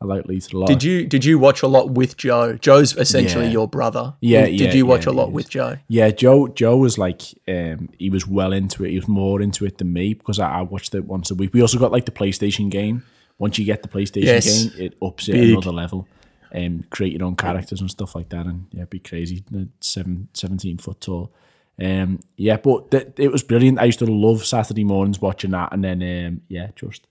I 0.00 0.05
like 0.05 0.26
Lita 0.26 0.55
a 0.55 0.58
lot. 0.58 0.69
Did 0.69 0.85
you 0.85 1.06
did 1.06 1.25
you 1.25 1.38
watch 1.40 1.62
a 1.62 1.67
lot 1.67 1.90
with 1.90 2.17
Joe? 2.17 2.55
Joe's 2.55 2.96
essentially 2.96 3.46
Yeah. 3.46 3.50
your 3.52 3.67
brother. 3.69 4.14
Yeah, 4.20 4.46
Did 4.46 4.61
yeah, 4.61 4.73
you 4.75 4.87
watch 4.87 5.06
yeah, 5.06 5.12
a 5.12 5.14
lot 5.14 5.32
with. 5.32 5.50
Joe? 5.50 5.76
Yeah, 5.88 6.11
Joe. 6.11 6.46
Joe 6.46 6.76
was 6.76 6.99
like, 6.99 7.23
um, 7.49 7.88
he 7.99 8.08
was 8.08 8.25
well 8.26 8.52
into 8.52 8.85
it. 8.85 8.90
He 8.90 8.96
was 8.96 9.08
more 9.08 9.43
into 9.43 9.64
it 9.64 9.79
than 9.79 9.93
me 9.93 10.14
because 10.14 10.38
I, 10.38 10.58
I 10.58 10.62
watched 10.62 10.95
it 10.95 11.04
once 11.07 11.33
a 11.33 11.35
week. 11.35 11.52
We 11.52 11.62
also 11.62 11.78
got 11.80 11.90
like 11.90 12.04
the 12.04 12.12
PlayStation 12.12 12.71
game. 12.71 13.02
Once 13.38 13.59
you 13.59 13.64
get 13.64 13.83
the 13.83 13.88
PlayStation 13.88 14.25
Yes. 14.25 14.64
game, 14.66 14.73
it 14.87 14.95
ups 15.02 15.28
it 15.28 15.33
Big. 15.33 15.50
another 15.50 15.73
level. 15.73 16.07
Um, 16.54 16.85
create 16.90 17.12
your 17.12 17.25
own 17.26 17.35
characters 17.37 17.80
and 17.80 17.90
stuff 17.90 18.14
like 18.14 18.28
that, 18.30 18.47
and 18.47 18.66
yeah, 18.73 18.85
be 18.85 19.00
crazy. 19.00 19.42
Seven, 19.80 20.28
17 20.33 20.78
foot 20.78 21.00
tall. 21.00 21.33
Um, 21.80 22.20
yeah, 22.37 22.56
but 22.56 22.90
th- 22.90 23.12
it 23.18 23.30
was 23.30 23.42
brilliant. 23.42 23.78
I 23.78 23.85
used 23.85 24.00
to 24.00 24.06
love 24.06 24.44
Saturday 24.44 24.85
mornings 24.85 25.20
watching 25.20 25.52
that, 25.52 25.73
and 25.73 25.85
then 25.85 26.02
um, 26.02 26.40
yeah, 26.49 26.68
just 26.75 27.06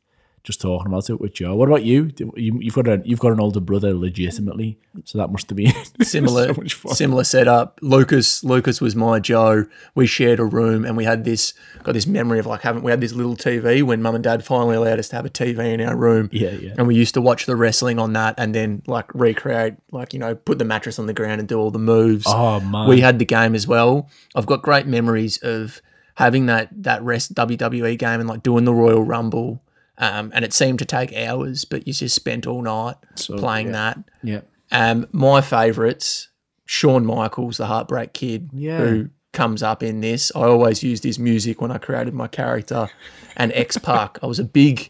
just 0.48 0.62
talking 0.62 0.88
about 0.88 1.10
it 1.10 1.20
with 1.20 1.34
Joe. 1.34 1.54
What 1.56 1.68
about 1.68 1.84
you? 1.84 2.10
You 2.18 2.32
you've 2.62 2.74
got 2.74 2.88
a 2.88 3.02
you've 3.04 3.20
got 3.20 3.34
an 3.34 3.42
older 3.42 3.60
brother, 3.60 3.94
legitimately, 3.94 4.80
so 5.04 5.18
that 5.18 5.30
must 5.30 5.50
have 5.50 5.58
been 5.58 5.74
Similar 6.02 6.54
so 6.54 6.94
similar 6.94 7.26
setup. 7.26 7.80
Lucas 7.82 8.46
Lucas 8.46 8.80
was 8.80 8.96
my 8.96 9.20
Joe. 9.20 9.66
We 9.94 10.08
shared 10.08 10.40
a 10.40 10.46
room 10.46 10.86
and 10.86 10.96
we 10.96 11.04
had 11.04 11.26
this 11.26 11.54
got 11.84 11.92
this 11.92 12.08
memory 12.08 12.40
of 12.40 12.46
like 12.46 12.62
having 12.62 12.82
we 12.82 12.92
had 12.92 13.02
this 13.02 13.12
little 13.12 13.36
TV 13.36 13.84
when 13.84 14.02
mum 14.02 14.16
and 14.16 14.24
dad 14.24 14.46
finally 14.46 14.78
allowed 14.78 15.00
us 15.00 15.10
to 15.10 15.18
have 15.18 15.26
a 15.26 15.30
TV 15.30 15.74
in 15.74 15.82
our 15.82 15.98
room. 15.98 16.30
Yeah, 16.32 16.52
yeah. 16.52 16.76
And 16.78 16.88
we 16.88 16.96
used 16.96 17.14
to 17.16 17.22
watch 17.22 17.46
the 17.46 17.58
wrestling 17.58 18.00
on 18.00 18.14
that 18.14 18.36
and 18.38 18.56
then 18.56 18.84
like 18.88 19.14
recreate 19.14 19.74
like 19.92 20.14
you 20.14 20.20
know 20.20 20.34
put 20.34 20.60
the 20.60 20.66
mattress 20.66 20.98
on 20.98 21.08
the 21.08 21.14
ground 21.14 21.40
and 21.40 21.50
do 21.50 21.60
all 21.60 21.72
the 21.72 21.78
moves. 21.78 22.26
Oh 22.26 22.62
man, 22.62 22.88
we 22.88 23.02
had 23.02 23.20
the 23.20 23.26
game 23.26 23.54
as 23.54 23.68
well. 23.68 24.10
I've 24.34 24.46
got 24.46 24.62
great 24.62 24.88
memories 24.88 25.38
of 25.40 25.82
having 26.16 26.46
that 26.46 26.70
that 26.84 27.04
rest 27.04 27.36
WWE 27.36 28.00
game 28.00 28.22
and 28.22 28.30
like 28.30 28.44
doing 28.44 28.64
the 28.64 28.74
Royal 28.74 29.04
Rumble. 29.04 29.62
Um, 30.00 30.32
and 30.36 30.46
it 30.46 30.54
seemed 30.54 30.80
to 30.80 30.86
take 30.86 31.12
hours, 31.16 31.66
but 31.66 31.88
you 31.88 31.94
just 31.94 32.16
spent 32.16 32.46
all 32.46 32.62
night 32.62 32.96
So, 33.16 33.38
playing 33.38 33.68
yeah. 33.68 33.72
that. 33.74 34.00
yeah. 34.24 34.42
Um, 34.72 35.08
my 35.12 35.42
favourites, 35.42 36.28
Shawn 36.66 37.06
Michaels, 37.06 37.58
the 37.58 37.66
Heartbreak 37.66 38.14
Kid, 38.14 38.50
Yeah. 38.54 38.78
who 38.80 39.10
comes 39.34 39.64
up 39.64 39.82
in 39.82 40.02
this. 40.02 40.32
I 40.36 40.42
always 40.42 40.84
used 40.84 41.04
his 41.04 41.18
music 41.18 41.62
when 41.62 41.72
I 41.72 41.78
created 41.80 42.14
my 42.14 42.28
character, 42.28 42.90
and 43.36 43.52
X 43.54 43.78
Pac. 43.78 44.20
I 44.22 44.26
was 44.28 44.40
a 44.40 44.44
big, 44.44 44.90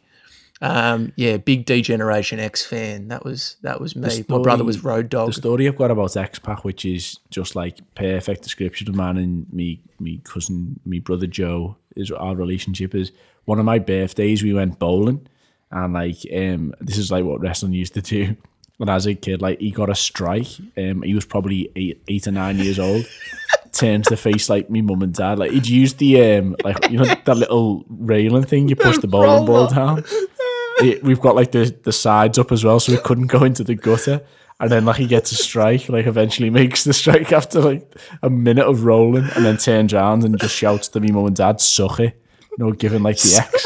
um, 0.61 1.13
yeah, 1.15 1.37
big 1.37 1.65
D 1.65 1.81
Generation 1.81 2.39
X 2.39 2.65
fan. 2.65 3.09
That 3.09 3.23
was 3.23 3.57
that 3.61 3.79
was 3.79 3.95
me. 3.95 4.25
my 4.27 4.39
brother 4.39 4.63
was 4.63 4.83
Road 4.83 5.09
Dog. 5.09 5.27
The 5.27 5.33
story 5.33 5.67
I've 5.67 5.77
got 5.77 5.91
about 5.91 6.17
X 6.17 6.39
Pac, 6.39 6.63
which 6.65 6.83
is 6.83 7.19
just 7.29 7.55
like 7.55 7.79
perfect 7.95 8.41
description 8.41 8.89
of 8.89 8.95
man 8.95 9.17
and 9.17 9.51
me, 9.53 9.81
me 9.99 10.19
cousin, 10.23 10.79
me 10.85 10.99
brother 10.99 11.27
Joe, 11.27 11.77
is 11.95 12.11
our 12.11 12.35
relationship 12.35 12.95
is 12.95 13.11
one 13.45 13.59
of 13.59 13.65
my 13.65 13.77
birthdays. 13.79 14.41
We 14.43 14.53
went 14.53 14.79
bowling, 14.79 15.27
and 15.71 15.93
like 15.93 16.25
um, 16.35 16.73
this 16.81 16.97
is 16.97 17.11
like 17.11 17.23
what 17.23 17.39
wrestling 17.41 17.73
used 17.73 17.93
to 17.93 18.01
do. 18.01 18.35
And 18.79 18.91
as 18.91 19.07
a 19.07 19.15
kid, 19.15 19.41
like 19.41 19.59
he 19.59 19.71
got 19.71 19.89
a 19.89 19.95
strike. 19.95 20.45
Um, 20.77 21.01
he 21.01 21.15
was 21.15 21.25
probably 21.25 21.71
eight, 21.75 21.99
eight 22.07 22.27
or 22.27 22.31
nine 22.31 22.59
years 22.59 22.77
old. 22.77 23.07
Turned 23.71 24.05
to 24.05 24.15
face 24.15 24.49
like 24.49 24.69
me 24.69 24.83
mum 24.83 25.01
and 25.01 25.11
dad. 25.11 25.39
Like 25.39 25.49
he'd 25.49 25.65
use 25.65 25.95
the 25.95 26.21
um, 26.21 26.55
like 26.63 26.87
you 26.91 26.99
know 26.99 27.05
that 27.05 27.37
little 27.37 27.85
railing 27.89 28.43
thing 28.43 28.69
you 28.69 28.75
push 28.75 28.99
the 28.99 29.07
bowling 29.07 29.47
ball 29.47 29.65
down. 29.65 30.03
it, 30.81 31.03
we've 31.03 31.19
got 31.19 31.35
like 31.35 31.51
the 31.51 31.75
the 31.83 31.91
sides 31.91 32.37
up 32.37 32.51
as 32.51 32.63
well, 32.63 32.79
so 32.79 32.91
we 32.91 32.99
couldn't 32.99 33.27
go 33.27 33.43
into 33.43 33.63
the 33.63 33.75
gutter. 33.75 34.21
And 34.59 34.71
then 34.71 34.85
like 34.85 34.97
he 34.97 35.05
gets 35.05 35.31
a 35.31 35.35
strike, 35.35 35.87
like 35.87 36.07
eventually 36.07 36.49
makes 36.49 36.83
the 36.83 36.93
strike 36.93 37.31
after 37.31 37.61
like 37.61 37.95
a 38.23 38.29
minute 38.29 38.65
of 38.65 38.85
rolling, 38.85 39.29
and 39.35 39.45
then 39.45 39.57
turns 39.57 39.93
around 39.93 40.23
and 40.23 40.39
just 40.39 40.55
shouts 40.55 40.87
to 40.89 40.99
me 40.99 41.11
mum 41.11 41.27
and 41.27 41.35
dad, 41.35 41.61
"Suck 41.61 41.99
it!" 41.99 42.19
You 42.57 42.65
know, 42.65 42.71
giving 42.71 43.03
like 43.03 43.17
the 43.17 43.35
X 43.35 43.65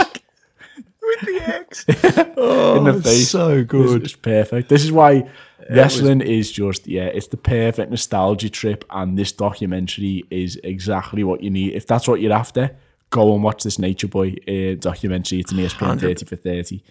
With 1.01 1.21
the 1.21 1.41
X. 1.41 1.85
oh, 2.37 2.75
in 2.77 2.83
the 2.83 2.91
oh, 2.91 3.01
face. 3.01 3.29
so 3.29 3.63
good. 3.63 4.03
it's 4.03 4.15
perfect. 4.15 4.67
This 4.67 4.83
is 4.83 4.91
why 4.91 5.29
wrestling 5.69 6.19
is 6.19 6.51
just 6.51 6.87
yeah, 6.87 7.05
it's 7.05 7.27
the 7.27 7.37
perfect 7.37 7.89
nostalgia 7.89 8.49
trip, 8.49 8.83
and 8.89 9.17
this 9.17 9.31
documentary 9.31 10.25
is 10.29 10.59
exactly 10.63 11.23
what 11.23 11.41
you 11.41 11.49
need. 11.49 11.73
If 11.73 11.87
that's 11.87 12.07
what 12.07 12.19
you're 12.19 12.33
after, 12.33 12.75
go 13.11 13.33
and 13.35 13.43
watch 13.43 13.63
this 13.63 13.77
Nature 13.77 14.07
Boy 14.07 14.35
uh, 14.47 14.73
documentary. 14.79 15.39
It's 15.41 15.51
an 15.51 15.59
ESPN 15.59 15.99
thirty 16.01 16.25
for 16.25 16.35
thirty. 16.35 16.83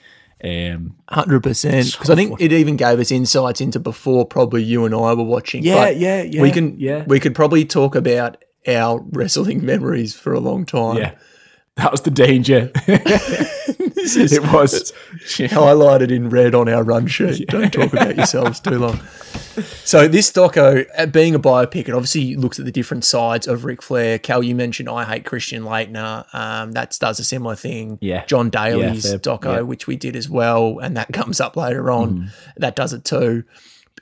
Um, 0.43 0.97
Hundred 1.11 1.43
percent. 1.43 1.93
Because 1.93 2.09
I 2.09 2.15
think 2.15 2.41
it 2.41 2.51
even 2.53 2.77
gave 2.77 2.99
us 2.99 3.11
insights 3.11 3.61
into 3.61 3.79
before 3.79 4.25
probably 4.25 4.63
you 4.63 4.85
and 4.87 4.95
I 4.95 5.13
were 5.13 5.25
watching. 5.25 5.63
Yeah, 5.63 5.75
But 5.87 5.97
yeah, 5.99 6.23
yeah, 6.23 6.41
We 6.41 6.51
can. 6.51 6.79
yeah. 6.79 7.05
We 7.07 7.21
could 7.21 7.35
probably 7.35 7.65
talk 7.67 7.95
about 7.95 8.43
our 8.67 9.01
wrestling 9.11 9.65
memories 9.67 10.15
for 10.15 10.33
a 10.33 10.41
long 10.41 10.65
time. 10.65 10.97
yeah, 10.97 11.15
that 11.77 11.93
was 11.93 12.03
the 12.03 12.11
danger. 12.11 12.71
It 14.03 14.43
was. 14.53 14.93
highlighted 15.51 16.11
in 16.11 16.31
red 16.31 16.55
on 16.55 16.69
our 16.69 16.83
run 16.83 17.07
sheet. 17.07 17.49
Don't 17.49 17.73
talk 17.73 17.93
about 17.93 18.17
yourselves 18.17 18.61
too 18.61 18.79
long. 18.79 19.01
So 19.85 20.09
this 20.09 20.31
doco, 20.33 20.87
uh, 20.97 21.07
being 21.07 21.35
a 21.35 21.39
biopic, 21.39 21.89
it 21.89 21.91
obviously 21.91 22.37
looks 22.37 22.59
at 22.59 22.65
the 22.65 22.73
different 22.73 23.05
sides 23.05 23.47
of 23.47 23.65
Ric 23.65 23.83
Flair. 23.83 24.19
Cal, 24.19 24.43
you 24.43 24.55
mentioned 24.55 24.89
I 24.89 25.05
Hate 25.05 25.25
Christian 25.25 25.65
Laettner. 25.65 26.33
Um, 26.35 26.73
that 26.73 26.97
does 27.01 27.21
a 27.21 27.25
similar 27.25 27.57
thing. 27.57 27.99
Yeah. 28.01 28.25
John 28.27 28.51
Daly's 28.51 29.09
fair- 29.09 29.19
doco, 29.19 29.57
yeah. 29.57 29.61
which 29.61 29.87
we 29.87 29.97
did 29.97 30.17
as 30.17 30.29
well, 30.29 30.79
and 30.79 30.97
that 30.97 31.13
comes 31.13 31.41
up 31.41 31.57
later 31.57 31.91
on. 31.91 32.19
Mm. 32.19 32.29
That 32.57 32.77
does 32.77 32.93
it 32.93 33.05
too. 33.05 33.45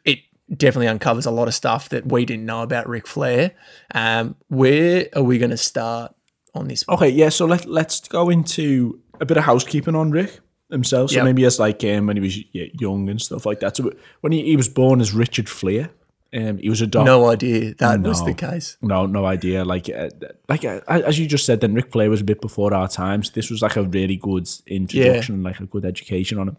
It 0.05 0.21
definitely 0.55 0.89
uncovers 0.89 1.27
a 1.27 1.31
lot 1.31 1.49
of 1.49 1.55
stuff 1.55 1.89
that 1.91 2.11
we 2.11 2.25
didn't 2.25 2.47
know 2.47 2.63
about 2.63 2.89
Ric 2.89 3.07
Flair. 3.07 3.53
Um, 3.95 4.37
where 4.49 5.09
are 5.15 5.23
we 5.23 5.39
going 5.39 5.51
to 5.51 5.57
start 5.57 6.15
on 6.55 6.69
this? 6.69 6.85
Okay, 6.89 7.09
yeah. 7.09 7.29
So 7.31 7.47
let 7.47 7.67
let's 7.67 8.07
go 8.09 8.29
into 8.29 9.01
a 9.21 9.27
bit 9.27 9.37
of 9.37 9.45
housekeeping 9.45 9.95
on 9.95 10.11
Rick 10.11 10.41
himself. 10.71 11.11
So 11.11 11.17
Yep. 11.17 11.25
maybe 11.25 11.45
as 11.45 11.59
like 11.59 11.83
um, 11.85 12.07
when 12.07 12.17
he 12.17 12.23
was 12.23 12.39
young 12.55 13.09
and 13.09 13.21
stuff 13.21 13.47
like 13.47 13.61
that. 13.61 13.77
So 13.77 13.93
when 14.21 14.33
he, 14.33 14.43
he 14.45 14.57
was 14.57 14.69
born 14.69 15.01
as 15.01 15.13
Richard 15.15 15.49
Flair, 15.49 15.91
um, 16.35 16.59
he 16.59 16.69
was 16.69 16.83
a 16.83 16.87
doctor. 16.87 17.07
No 17.11 17.31
idea 17.31 17.75
that 17.79 18.01
was 18.03 18.23
the 18.25 18.35
case. 18.35 18.77
No, 18.83 19.07
no 19.07 19.25
idea. 19.25 19.65
Like, 19.65 19.89
uh, 19.89 20.11
like 20.49 20.65
uh, 20.65 20.81
as 20.87 21.19
you 21.19 21.27
just 21.27 21.47
said, 21.47 21.61
then 21.63 21.73
Ric 21.75 21.91
Flair 21.91 22.11
was 22.11 22.21
a 22.21 22.25
bit 22.25 22.41
before 22.43 22.75
our 22.75 22.87
times. 22.89 23.31
This 23.31 23.51
was 23.51 23.63
like 23.63 23.77
a 23.77 23.83
really 23.83 24.17
good 24.17 24.47
introduction, 24.67 25.37
and 25.37 25.45
like 25.45 25.59
a 25.61 25.65
good 25.67 25.87
education 25.87 26.39
on 26.39 26.49
him. 26.49 26.57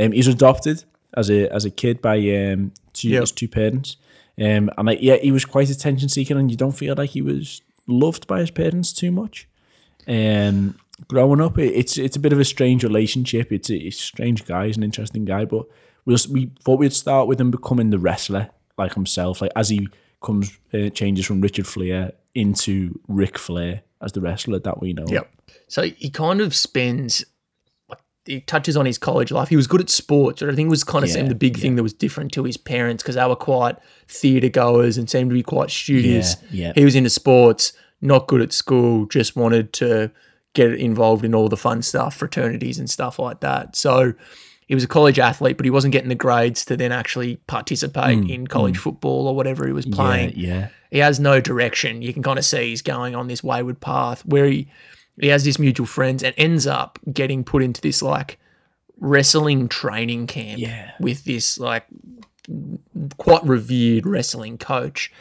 Um, 0.00 0.10
he's 0.12 0.26
adopted 0.26 0.82
as 1.16 1.30
a 1.30 1.48
as 1.54 1.64
a 1.64 1.70
kid 1.70 2.02
by 2.02 2.16
um 2.18 2.72
two 2.92 3.10
Yep. 3.10 3.20
his 3.20 3.32
two 3.32 3.46
parents. 3.48 3.96
Um, 4.40 4.70
and 4.76 4.86
like 4.86 4.98
yeah, 5.02 5.16
he 5.16 5.30
was 5.30 5.44
quite 5.44 5.70
attention 5.70 6.08
seeking, 6.08 6.36
and 6.36 6.50
you 6.50 6.56
don't 6.56 6.72
feel 6.76 6.96
like 6.96 7.10
he 7.10 7.22
was 7.22 7.60
loved 7.86 8.26
by 8.26 8.40
his 8.40 8.50
parents 8.50 8.92
too 8.92 9.12
much. 9.12 9.46
Um, 10.08 10.76
growing 11.08 11.40
up, 11.40 11.58
it, 11.58 11.74
it's 11.74 11.98
it's 11.98 12.16
a 12.16 12.20
bit 12.20 12.32
of 12.32 12.40
a 12.40 12.44
strange 12.44 12.84
relationship. 12.84 13.52
It's 13.52 13.70
a, 13.70 13.76
it's 13.76 13.98
a 13.98 14.02
strange 14.02 14.44
guy. 14.44 14.66
He's 14.66 14.76
an 14.76 14.82
interesting 14.82 15.24
guy, 15.24 15.44
but 15.44 15.66
we 16.04 16.16
we 16.30 16.50
thought 16.60 16.78
we'd 16.78 16.92
start 16.92 17.28
with 17.28 17.40
him 17.40 17.50
becoming 17.50 17.90
the 17.90 17.98
wrestler 17.98 18.50
like 18.78 18.94
himself, 18.94 19.40
like 19.40 19.52
as 19.56 19.68
he 19.68 19.88
comes 20.22 20.58
uh, 20.72 20.88
changes 20.90 21.26
from 21.26 21.40
Richard 21.40 21.66
Flair 21.66 22.12
into 22.34 22.98
Ric 23.08 23.38
Flair 23.38 23.82
as 24.00 24.12
the 24.12 24.20
wrestler 24.20 24.58
that 24.60 24.80
we 24.80 24.92
know. 24.92 25.04
Yep. 25.06 25.30
So 25.68 25.82
he 25.82 26.10
kind 26.10 26.40
of 26.40 26.54
spends, 26.54 27.24
he 28.24 28.40
touches 28.40 28.76
on 28.76 28.86
his 28.86 28.98
college 28.98 29.30
life. 29.30 29.48
He 29.48 29.56
was 29.56 29.66
good 29.66 29.80
at 29.80 29.90
sports, 29.90 30.40
but 30.40 30.50
I 30.50 30.54
think 30.54 30.66
it 30.66 30.70
was 30.70 30.84
kind 30.84 31.04
of 31.04 31.10
Yeah, 31.10 31.16
seemed 31.16 31.30
the 31.30 31.34
big 31.34 31.58
thing 31.58 31.76
that 31.76 31.82
was 31.82 31.92
different 31.92 32.32
to 32.32 32.44
his 32.44 32.56
parents 32.56 33.02
because 33.02 33.16
they 33.16 33.26
were 33.26 33.36
quite 33.36 33.76
theatre 34.08 34.48
goers 34.48 34.96
and 34.96 35.08
seemed 35.08 35.30
to 35.30 35.34
be 35.34 35.42
quite 35.42 35.70
studious. 35.70 36.36
Yeah, 36.50 36.68
yeah. 36.68 36.72
He 36.74 36.84
was 36.84 36.94
into 36.94 37.10
sports, 37.10 37.72
not 38.00 38.26
good 38.26 38.40
at 38.40 38.52
school, 38.52 39.06
just 39.06 39.36
wanted 39.36 39.72
to 39.74 40.10
get 40.54 40.72
involved 40.74 41.24
in 41.24 41.34
all 41.34 41.48
the 41.48 41.56
fun 41.56 41.82
stuff, 41.82 42.14
fraternities 42.16 42.78
and 42.78 42.88
stuff 42.90 43.18
like 43.18 43.40
that. 43.40 43.74
So 43.76 44.12
he 44.66 44.74
was 44.74 44.84
a 44.84 44.88
college 44.88 45.18
athlete, 45.18 45.56
but 45.56 45.64
he 45.66 45.70
wasn't 45.70 45.92
getting 45.92 46.08
the 46.08 46.14
grades 46.14 46.64
to 46.66 46.76
then 46.76 46.92
actually 46.92 47.36
participate 47.46 48.28
in 48.30 48.46
college 48.46 48.78
football 48.78 49.26
or 49.26 49.34
whatever 49.34 49.66
he 49.66 49.72
was 49.72 49.84
Mm, 49.86 49.90
yeah, 49.90 49.96
playing 49.96 50.32
yeah. 50.36 50.68
he 50.90 50.98
has 50.98 51.18
no 51.20 51.40
direction. 51.40 52.02
You 52.02 52.12
can 52.12 52.22
kind 52.22 52.38
of 52.38 52.44
see 52.44 52.68
he's 52.70 52.82
going 52.82 53.14
on 53.14 53.26
this 53.28 53.42
wayward 53.42 53.80
path 53.80 54.24
where 54.26 54.46
he 54.46 54.68
he 55.20 55.28
has 55.28 55.44
these 55.44 55.58
mutual 55.58 55.86
friends 55.86 56.22
and 56.22 56.34
ends 56.38 56.66
up 56.66 56.98
getting 57.12 57.44
put 57.44 57.62
into 57.62 57.80
this 57.82 58.00
like 58.02 58.38
wrestling 58.98 59.68
training 59.68 60.26
camp 60.26 60.58
Yeah. 60.58 60.92
with 61.00 61.24
this 61.24 61.58
like 61.58 61.84
quite 63.18 63.44
revered 63.44 64.06
wrestling 64.06 64.58
coach. 64.58 65.12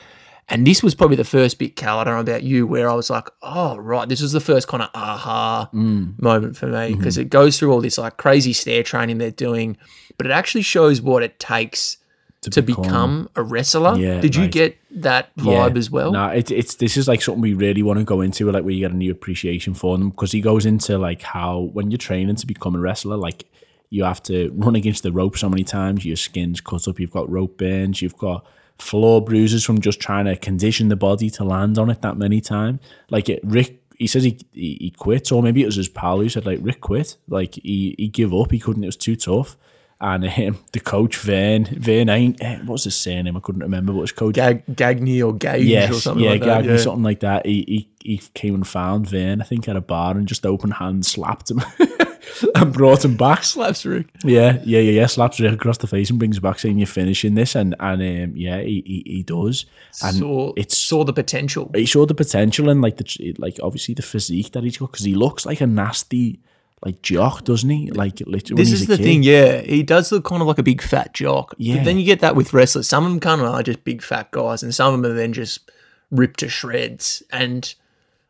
And 0.51 0.67
this 0.67 0.83
was 0.83 0.93
probably 0.93 1.15
the 1.15 1.23
first 1.23 1.57
bit, 1.59 1.77
Cal, 1.77 1.97
I 1.97 2.03
don't 2.03 2.13
know 2.13 2.19
about 2.19 2.43
you, 2.43 2.67
where 2.67 2.89
I 2.89 2.93
was 2.93 3.09
like, 3.09 3.29
oh, 3.41 3.77
right, 3.77 4.07
this 4.07 4.21
was 4.21 4.33
the 4.33 4.41
first 4.41 4.67
kind 4.67 4.83
of 4.83 4.89
aha 4.93 5.69
mm. 5.73 6.21
moment 6.21 6.57
for 6.57 6.67
me 6.67 6.73
mm-hmm. 6.73 6.97
because 6.97 7.17
it 7.17 7.29
goes 7.29 7.57
through 7.57 7.71
all 7.71 7.79
this 7.79 7.97
like 7.97 8.17
crazy 8.17 8.51
stair 8.51 8.83
training 8.83 9.17
they're 9.17 9.31
doing, 9.31 9.77
but 10.17 10.27
it 10.27 10.31
actually 10.31 10.63
shows 10.63 11.01
what 11.01 11.23
it 11.23 11.39
takes 11.39 11.97
to, 12.41 12.61
become, 12.61 13.29
a 13.35 13.43
wrestler. 13.43 13.95
Yeah, 13.97 14.19
Did 14.19 14.35
you 14.35 14.43
right. 14.43 14.51
get 14.51 14.77
that 14.91 15.33
vibe 15.37 15.77
as 15.77 15.89
well? 15.89 16.11
No, 16.11 16.27
it, 16.27 16.51
it's 16.51 16.75
this 16.75 16.97
is 16.97 17.07
like 17.07 17.21
something 17.21 17.41
we 17.41 17.53
really 17.53 17.83
want 17.83 17.99
to 17.99 18.05
go 18.05 18.19
into, 18.19 18.51
like 18.51 18.63
where 18.63 18.73
you 18.73 18.81
get 18.81 18.91
a 18.91 18.97
new 18.97 19.11
appreciation 19.11 19.73
for 19.73 19.97
them 19.97 20.09
because 20.09 20.33
he 20.33 20.41
goes 20.41 20.65
into 20.65 20.97
like 20.97 21.21
how 21.21 21.69
when 21.73 21.91
you're 21.91 21.97
training 21.97 22.35
to 22.35 22.47
become 22.47 22.75
a 22.75 22.79
wrestler, 22.79 23.15
like 23.15 23.45
you 23.89 24.03
have 24.03 24.21
to 24.23 24.51
run 24.55 24.75
against 24.75 25.03
the 25.03 25.11
rope 25.13 25.37
so 25.37 25.49
many 25.49 25.63
times, 25.63 26.03
your 26.03 26.17
skin's 26.17 26.59
cut 26.59 26.87
up, 26.87 26.99
you've 26.99 27.11
got 27.11 27.29
rope 27.29 27.57
burns, 27.57 28.01
you've 28.01 28.17
got 28.17 28.45
floor 28.81 29.23
bruises 29.23 29.63
from 29.63 29.79
just 29.79 29.99
trying 29.99 30.25
to 30.25 30.35
condition 30.35 30.89
the 30.89 30.95
body 30.95 31.29
to 31.29 31.43
land 31.43 31.77
on 31.77 31.89
it 31.89 32.01
that 32.01 32.17
many 32.17 32.41
times. 32.41 32.79
Like 33.09 33.29
it, 33.29 33.39
Rick. 33.43 33.77
He 33.97 34.07
says 34.07 34.23
he, 34.23 34.39
he 34.51 34.77
he 34.81 34.89
quit, 34.97 35.31
or 35.31 35.43
maybe 35.43 35.61
it 35.61 35.67
was 35.67 35.75
his 35.75 35.87
pal 35.87 36.19
who 36.19 36.27
said 36.27 36.45
like 36.45 36.57
Rick 36.61 36.81
quit. 36.81 37.17
Like 37.27 37.53
he 37.55 37.95
he 37.99 38.07
give 38.07 38.33
up. 38.33 38.49
He 38.51 38.57
couldn't. 38.57 38.83
It 38.83 38.87
was 38.87 38.97
too 38.97 39.15
tough. 39.15 39.55
And 40.03 40.25
um, 40.25 40.57
the 40.71 40.79
coach 40.79 41.15
Vern 41.17 41.65
Vern 41.65 42.09
ain't 42.09 42.41
eh, 42.41 42.57
what 42.57 42.69
was 42.69 42.85
his 42.85 42.95
surname? 42.95 43.37
I 43.37 43.39
couldn't 43.39 43.61
remember. 43.61 43.93
But 43.93 44.01
his 44.01 44.11
coach 44.11 44.33
Gag, 44.33 44.65
Gagny 44.65 45.23
or 45.23 45.31
Gage 45.31 45.91
or 45.91 45.93
something 45.93 46.23
yeah, 46.23 46.31
like 46.31 46.41
that. 46.41 46.65
Yeah, 46.65 46.71
Gagny, 46.71 46.79
something 46.79 47.03
like 47.03 47.19
that. 47.19 47.45
He, 47.45 47.63
he 47.67 48.17
he 48.17 48.17
came 48.33 48.55
and 48.55 48.67
found 48.67 49.07
Vern, 49.07 49.41
I 49.41 49.45
think, 49.45 49.69
at 49.69 49.75
a 49.75 49.81
bar 49.81 50.17
and 50.17 50.27
just 50.27 50.43
open 50.43 50.71
hand 50.71 51.05
slapped 51.05 51.51
him 51.51 51.61
and 52.55 52.73
brought 52.73 53.05
him 53.05 53.15
back. 53.15 53.43
Slaps 53.43 53.85
Rick. 53.85 54.07
Yeah, 54.23 54.59
yeah, 54.63 54.79
yeah, 54.79 55.01
yeah. 55.01 55.05
Slaps 55.05 55.39
Rick 55.39 55.53
across 55.53 55.77
the 55.77 55.85
face 55.85 56.09
and 56.09 56.17
brings 56.17 56.37
him 56.37 56.41
back 56.41 56.57
saying 56.57 56.79
you're 56.79 56.87
finishing 56.87 57.35
this, 57.35 57.53
and 57.53 57.75
and 57.79 58.01
um, 58.01 58.35
yeah, 58.35 58.59
he, 58.59 58.81
he 58.83 59.03
he 59.05 59.23
does, 59.23 59.65
and 60.03 60.17
Saw, 60.17 60.53
it's 60.57 60.77
saw 60.77 61.03
the 61.03 61.13
potential. 61.13 61.69
he 61.75 61.85
showed 61.85 62.07
the 62.07 62.15
potential 62.15 62.69
and 62.69 62.81
like 62.81 62.97
the 62.97 63.35
like 63.37 63.59
obviously 63.61 63.93
the 63.93 64.01
physique 64.01 64.51
that 64.53 64.63
he's 64.63 64.77
got 64.77 64.91
because 64.91 65.05
he 65.05 65.13
looks 65.13 65.45
like 65.45 65.61
a 65.61 65.67
nasty 65.67 66.39
like 66.83 67.01
jock, 67.01 67.43
doesn't 67.43 67.69
he? 67.69 67.91
Like 67.91 68.19
literally, 68.25 68.61
This 68.63 68.71
is 68.71 68.87
the 68.87 68.97
kid. 68.97 69.03
thing, 69.03 69.23
yeah. 69.23 69.61
He 69.61 69.83
does 69.83 70.11
look 70.11 70.25
kind 70.25 70.41
of 70.41 70.47
like 70.47 70.57
a 70.57 70.63
big 70.63 70.81
fat 70.81 71.13
jock. 71.13 71.53
Yeah. 71.57 71.75
But 71.77 71.85
then 71.85 71.97
you 71.99 72.05
get 72.05 72.19
that 72.21 72.35
with 72.35 72.53
wrestlers. 72.53 72.87
Some 72.89 73.05
of 73.05 73.11
them 73.11 73.19
kind 73.19 73.41
of 73.41 73.47
are 73.47 73.63
just 73.63 73.83
big 73.83 74.01
fat 74.01 74.31
guys, 74.31 74.63
and 74.63 74.73
some 74.73 74.93
of 74.93 75.01
them 75.01 75.11
are 75.11 75.15
then 75.15 75.33
just 75.33 75.69
ripped 76.09 76.39
to 76.39 76.49
shreds. 76.49 77.21
And 77.31 77.73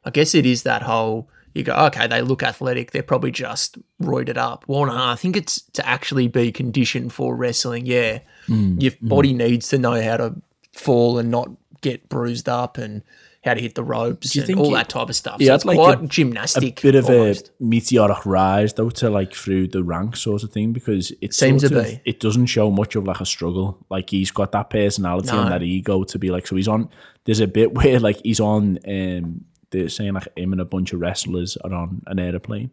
I 0.05 0.10
guess 0.10 0.36
it 0.36 0.46
is 0.46 0.63
that 0.63 0.84
whole 0.84 1.29
you 1.53 1.63
go, 1.63 1.74
okay, 1.88 2.08
they 2.08 2.22
look 2.22 2.43
athletic, 2.43 2.91
they're 2.91 3.03
probably 3.03 3.31
just 3.31 3.77
roided 4.01 4.38
up. 4.38 4.63
Well, 4.67 4.86
no, 4.86 4.96
I 4.96 5.15
think 5.15 5.36
it's 5.36 5.62
to 5.74 5.86
actually 5.86 6.29
be 6.29 6.50
conditioned 6.51 7.12
for 7.12 7.36
wrestling. 7.36 7.86
Yeah, 7.86 8.20
Mm, 8.48 8.81
your 8.81 8.93
body 9.01 9.34
needs 9.34 9.67
to 9.70 9.77
know 9.77 10.01
how 10.01 10.17
to 10.17 10.36
fall 10.74 11.20
and 11.20 11.29
not 11.29 11.50
get 11.81 12.08
bruised 12.10 12.48
up, 12.50 12.77
and 12.77 13.01
how 13.44 13.56
to 13.56 13.62
hit 13.62 13.74
the 13.74 13.84
ropes, 13.84 14.36
you 14.36 14.42
and 14.42 14.48
think 14.48 14.60
all 14.60 14.68
he- 14.70 14.74
that 14.76 14.88
type 14.88 15.10
of 15.10 15.16
stuff. 15.16 15.40
he 15.40 15.48
so 15.48 15.56
it's 15.56 15.66
like 15.66 15.76
quite 15.78 16.04
a- 16.04 16.08
gymnastic. 16.08 16.80
a 16.80 16.82
bit 16.84 16.96
of 16.96 17.06
almost. 17.10 17.50
a 17.60 17.64
meteoric 17.64 18.24
rise 18.26 18.74
though 18.74 18.90
to 18.92 19.10
like 19.10 19.34
through 19.34 19.68
the 19.68 19.84
ranks 19.84 20.22
sort 20.22 20.44
of 20.44 20.52
thing 20.52 20.72
because 20.74 21.12
it 21.22 21.34
Seems 21.34 21.68
to 21.68 21.76
of- 21.80 21.86
be. 21.86 22.00
it 22.06 22.20
doesn't 22.20 22.46
show 22.46 22.70
much 22.70 22.96
of 22.96 23.06
like 23.06 23.20
a 23.20 23.26
struggle 23.26 23.84
like 23.90 24.12
he's 24.12 24.30
got 24.30 24.52
that 24.52 24.70
personality 24.70 25.32
No. 25.32 25.42
and 25.42 25.52
that 25.52 25.64
ego 25.64 26.04
to 26.04 26.20
be 26.20 26.30
like 26.30 26.46
so 26.46 26.56
he's 26.56 26.68
on 26.68 26.88
there's 27.26 27.40
a 27.40 27.48
bit 27.48 27.74
where 27.78 28.00
like 28.00 28.22
he's 28.24 28.40
on 28.40 28.78
um 28.88 29.44
they're 29.72 29.90
saying 29.90 30.14
like 30.14 30.28
him 30.38 30.52
and 30.52 30.62
a 30.62 30.66
bunch 30.66 30.94
of 30.94 31.00
wrestlers 31.00 31.58
are 31.64 31.74
on 31.74 32.04
an 32.08 32.20
airplane 32.20 32.70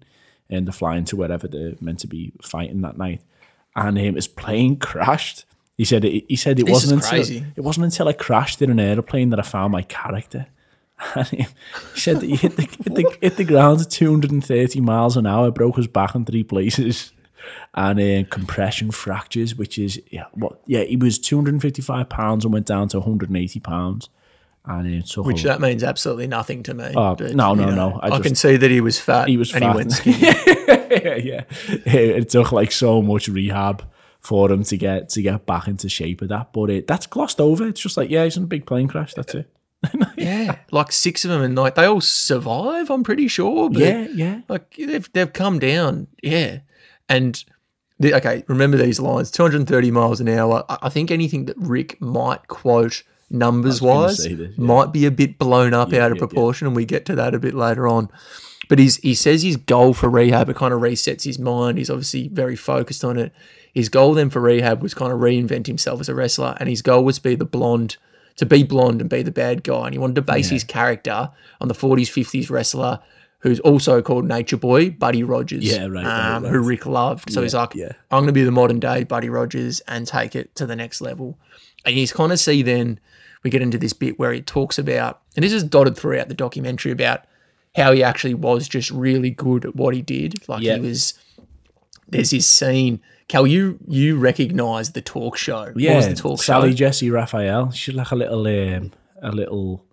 and 0.51 0.67
they're 0.67 0.73
flying 0.73 1.05
to 1.05 1.17
wherever 1.17 1.49
they're 1.49 1.75
meant 1.81 2.01
to 2.01 2.07
be 2.07 2.33
fighting 2.43 2.83
that 2.83 2.99
night 2.99 3.23
and 3.75 3.97
um, 3.99 4.15
his 4.17 4.29
plane 4.29 4.77
crashed 4.89 5.47
he 5.79 5.85
said 5.85 6.05
it, 6.05 6.25
he 6.29 6.37
said 6.37 6.59
it 6.59 6.67
This 6.67 6.73
wasn't 6.73 7.05
until 7.05 7.43
it 7.57 7.61
wasn't 7.65 7.85
until 7.85 8.09
I 8.09 8.13
crashed 8.13 8.61
in 8.61 8.69
an 8.71 8.81
airplane 8.81 9.31
that 9.31 9.39
I 9.39 9.43
found 9.43 9.73
my 9.73 9.83
character 9.83 10.47
and 11.15 11.27
he 11.29 11.47
said 11.95 12.21
that 12.21 12.27
he 12.27 12.37
hit 12.37 12.57
the, 12.57 12.63
hit 12.63 12.95
the, 12.95 13.17
hit 13.21 13.37
the 13.37 13.45
ground 13.45 13.81
at 13.81 13.91
230 13.91 14.81
miles 14.81 15.17
an 15.17 15.27
hour, 15.27 15.51
broke 15.51 15.77
his 15.77 15.87
back 15.87 16.15
in 16.15 16.25
three 16.25 16.43
places, 16.45 17.13
and 17.75 18.01
uh, 18.01 18.29
compression 18.31 18.91
fractures, 18.91 19.55
which 19.55 19.79
is, 19.79 20.01
yeah, 20.11 20.25
what, 20.35 20.61
yeah, 20.67 20.83
he 20.83 20.97
was 20.97 21.19
255 21.19 22.09
pounds 22.09 22.45
and 22.45 22.53
went 22.53 22.67
down 22.67 22.89
to 22.89 22.99
180 22.99 23.61
pounds. 23.61 24.09
and 24.67 24.87
it 24.93 25.07
took 25.07 25.25
Which 25.25 25.45
that 25.45 25.61
means 25.61 25.83
absolutely 25.85 26.27
nothing 26.27 26.63
to 26.65 26.75
me. 26.75 26.93
Oh, 26.97 27.15
but, 27.15 27.35
no, 27.35 27.55
you 27.55 27.61
no, 27.61 27.71
no, 27.75 28.01
I 28.03 28.07
I, 28.07 28.11
just- 28.11 28.23
can 28.25 28.35
see 28.35 28.57
that 28.57 28.71
he 28.71 28.81
was 28.81 28.99
fat. 28.99 29.29
he 29.29 29.37
was 29.37 29.55
and 29.55 29.63
fat. 29.63 29.71
he 29.71 29.77
went 29.77 29.93
skinny. 29.93 30.19
yeah, 31.29 31.45
it 31.87 32.29
took 32.31 32.53
like 32.53 32.73
so 32.73 33.01
much 33.03 33.29
rehab 33.29 33.85
for 34.21 34.51
him 34.51 34.65
to 34.65 34.77
get 34.77 35.09
to 35.11 35.23
get 35.23 35.47
back 35.47 35.69
into 35.69 35.89
shape 35.89 36.21
of 36.23 36.29
that. 36.29 36.53
But 36.53 36.71
it, 36.71 36.87
that's 36.89 37.07
glossed 37.07 37.41
over. 37.41 37.67
It's 37.67 37.81
just 37.81 37.97
like 37.97 38.11
yeah, 38.11 38.25
he's 38.25 38.37
in 38.37 38.43
a 38.43 38.47
big 38.47 38.67
plane 38.67 38.89
crash. 38.89 39.15
That's 39.15 39.35
it. 39.35 39.51
yeah, 40.17 40.59
like 40.71 40.93
six 40.93 41.25
of 41.25 41.31
them, 41.31 41.43
and 41.43 41.57
like 41.57 41.75
they 41.75 41.85
all 41.85 42.01
survive. 42.01 42.91
I'm 42.91 43.05
pretty 43.05 43.29
sure. 43.29 43.71
But 43.71 43.81
Yeah, 43.81 44.07
yeah. 44.13 44.41
like 44.49 44.75
they've 44.77 45.13
they've 45.13 45.33
come 45.33 45.59
down. 45.59 46.09
Yeah, 46.23 46.61
and 47.09 47.43
the, 47.99 48.15
okay, 48.15 48.45
remember 48.49 48.77
these 48.77 49.01
lines: 49.01 49.31
230 49.31 49.91
miles 49.91 50.21
an 50.21 50.29
hour. 50.29 50.65
I, 50.69 50.79
I 50.83 50.89
think 50.89 51.11
anything 51.11 51.47
that 51.47 51.57
Rick 51.59 52.01
might 52.01 52.49
quote 52.49 53.03
numbers 53.31 53.83
wise 53.83 54.19
this, 54.19 54.39
yeah. 54.39 54.47
might 54.57 54.93
be 54.93 55.05
a 55.05 55.11
bit 55.11 55.39
blown 55.39 55.75
up 55.75 55.89
out 55.89 55.93
of 55.93 55.95
yeah, 55.95 56.09
yeah. 56.09 56.19
proportion, 56.19 56.67
and 56.67 56.77
we 56.77 56.85
get 56.85 57.05
to 57.07 57.15
that 57.17 57.35
a 57.35 57.39
bit 57.39 57.55
later 57.55 57.89
on. 57.89 58.11
But 58.69 58.79
he's, 58.79 58.97
he 58.99 59.15
says 59.15 59.43
his 59.43 59.57
goal 59.57 59.95
for 59.95 60.11
rehab, 60.11 60.51
it 60.51 60.57
kind 60.57 60.75
of 60.75 60.81
resets 60.81 61.25
his 61.25 61.39
mind. 61.39 61.79
He's 61.79 61.89
obviously 61.89 62.29
very 62.29 62.57
focused 62.57 63.03
on 63.03 63.19
it. 63.19 63.33
His 63.73 63.89
goal 63.89 64.15
then 64.15 64.29
for 64.29 64.41
rehab 64.41 64.83
was 64.83 64.93
kind 64.93 65.13
of 65.13 65.21
reinvent 65.21 65.67
himself 65.67 66.01
as 66.01 66.09
a 66.09 66.15
wrestler, 66.15 66.57
and 66.61 66.69
his 66.69 66.83
goal 66.83 67.05
was 67.05 67.17
to 67.17 67.23
be 67.23 67.35
the 67.35 67.45
blonde, 67.45 67.97
to 68.39 68.47
be 68.47 68.63
blonde 68.65 69.01
and 69.01 69.09
be 69.11 69.23
the 69.23 69.31
bad 69.31 69.63
guy. 69.63 69.85
And 69.87 69.95
he 69.95 69.99
wanted 69.99 70.17
to 70.17 70.23
base 70.23 70.49
his 70.49 70.65
character 70.65 71.31
on 71.61 71.69
the 71.69 71.75
40s, 71.75 72.09
50s 72.09 72.51
wrestler 72.51 73.01
who's 73.41 73.61
also 73.61 74.03
called 74.03 74.25
Nature 74.25 74.57
Boy, 74.57 74.91
Buddy 74.91 75.23
Rogers, 75.23 75.63
Yeah, 75.65 75.87
right, 75.87 76.05
um, 76.05 76.43
right. 76.43 76.53
who 76.53 76.59
Rick 76.61 76.87
loved. 76.87 77.31
So 77.33 77.43
he's 77.43 77.55
like, 77.55 77.73
yeah. 77.75 77.93
I'm 78.11 78.19
going 78.23 78.27
to 78.27 78.33
be 78.33 78.43
the 78.43 78.51
modern 78.51 78.81
day 78.81 79.05
Buddy 79.05 79.29
Rogers 79.29 79.79
and 79.87 80.09
take 80.09 80.35
it 80.35 80.53
to 80.57 80.67
the 80.67 80.75
next 80.75 81.01
level. 81.01 81.39
And 81.85 81.95
you 81.95 82.09
kind 82.09 82.33
of 82.33 82.41
see 82.41 82.63
then 82.63 82.99
we 83.45 83.51
get 83.51 83.63
into 83.63 83.79
this 83.79 83.93
bit 83.93 84.19
where 84.19 84.33
he 84.33 84.43
talks 84.43 84.77
about, 84.77 85.21
and 85.37 85.45
this 85.45 85.53
is 85.53 85.63
dotted 85.63 85.97
throughout 85.97 86.27
the 86.27 86.35
documentary 86.35 86.91
about 86.91 87.27
how 87.77 87.93
he 87.93 88.03
actually 88.03 88.35
was 88.35 88.67
just 88.67 88.91
really 88.91 89.31
good 89.31 89.65
at 89.65 89.77
what 89.77 89.95
he 89.95 90.03
did. 90.03 90.49
Like 90.49 90.63
Yeah. 90.63 90.75
he 90.75 90.81
was. 90.81 91.15
There's 92.09 92.31
this 92.31 92.47
scene. 92.47 93.01
Cal, 93.29 93.47
you 93.47 93.79
you 93.87 94.17
recognise 94.19 94.93
the 94.93 95.03
talk 95.03 95.37
show? 95.37 95.73
Yeah, 95.77 95.91
what 95.95 95.97
was 95.97 96.09
the 96.09 96.15
talk 96.15 96.43
Sally 96.43 96.71
show? 96.71 96.77
Jessy 96.77 97.11
Raphael. 97.11 97.71
She's 97.73 97.95
like 97.95 98.11
a 98.11 98.17
little, 98.17 98.47
um, 98.47 98.93
a 99.23 99.31
little, 99.33 99.85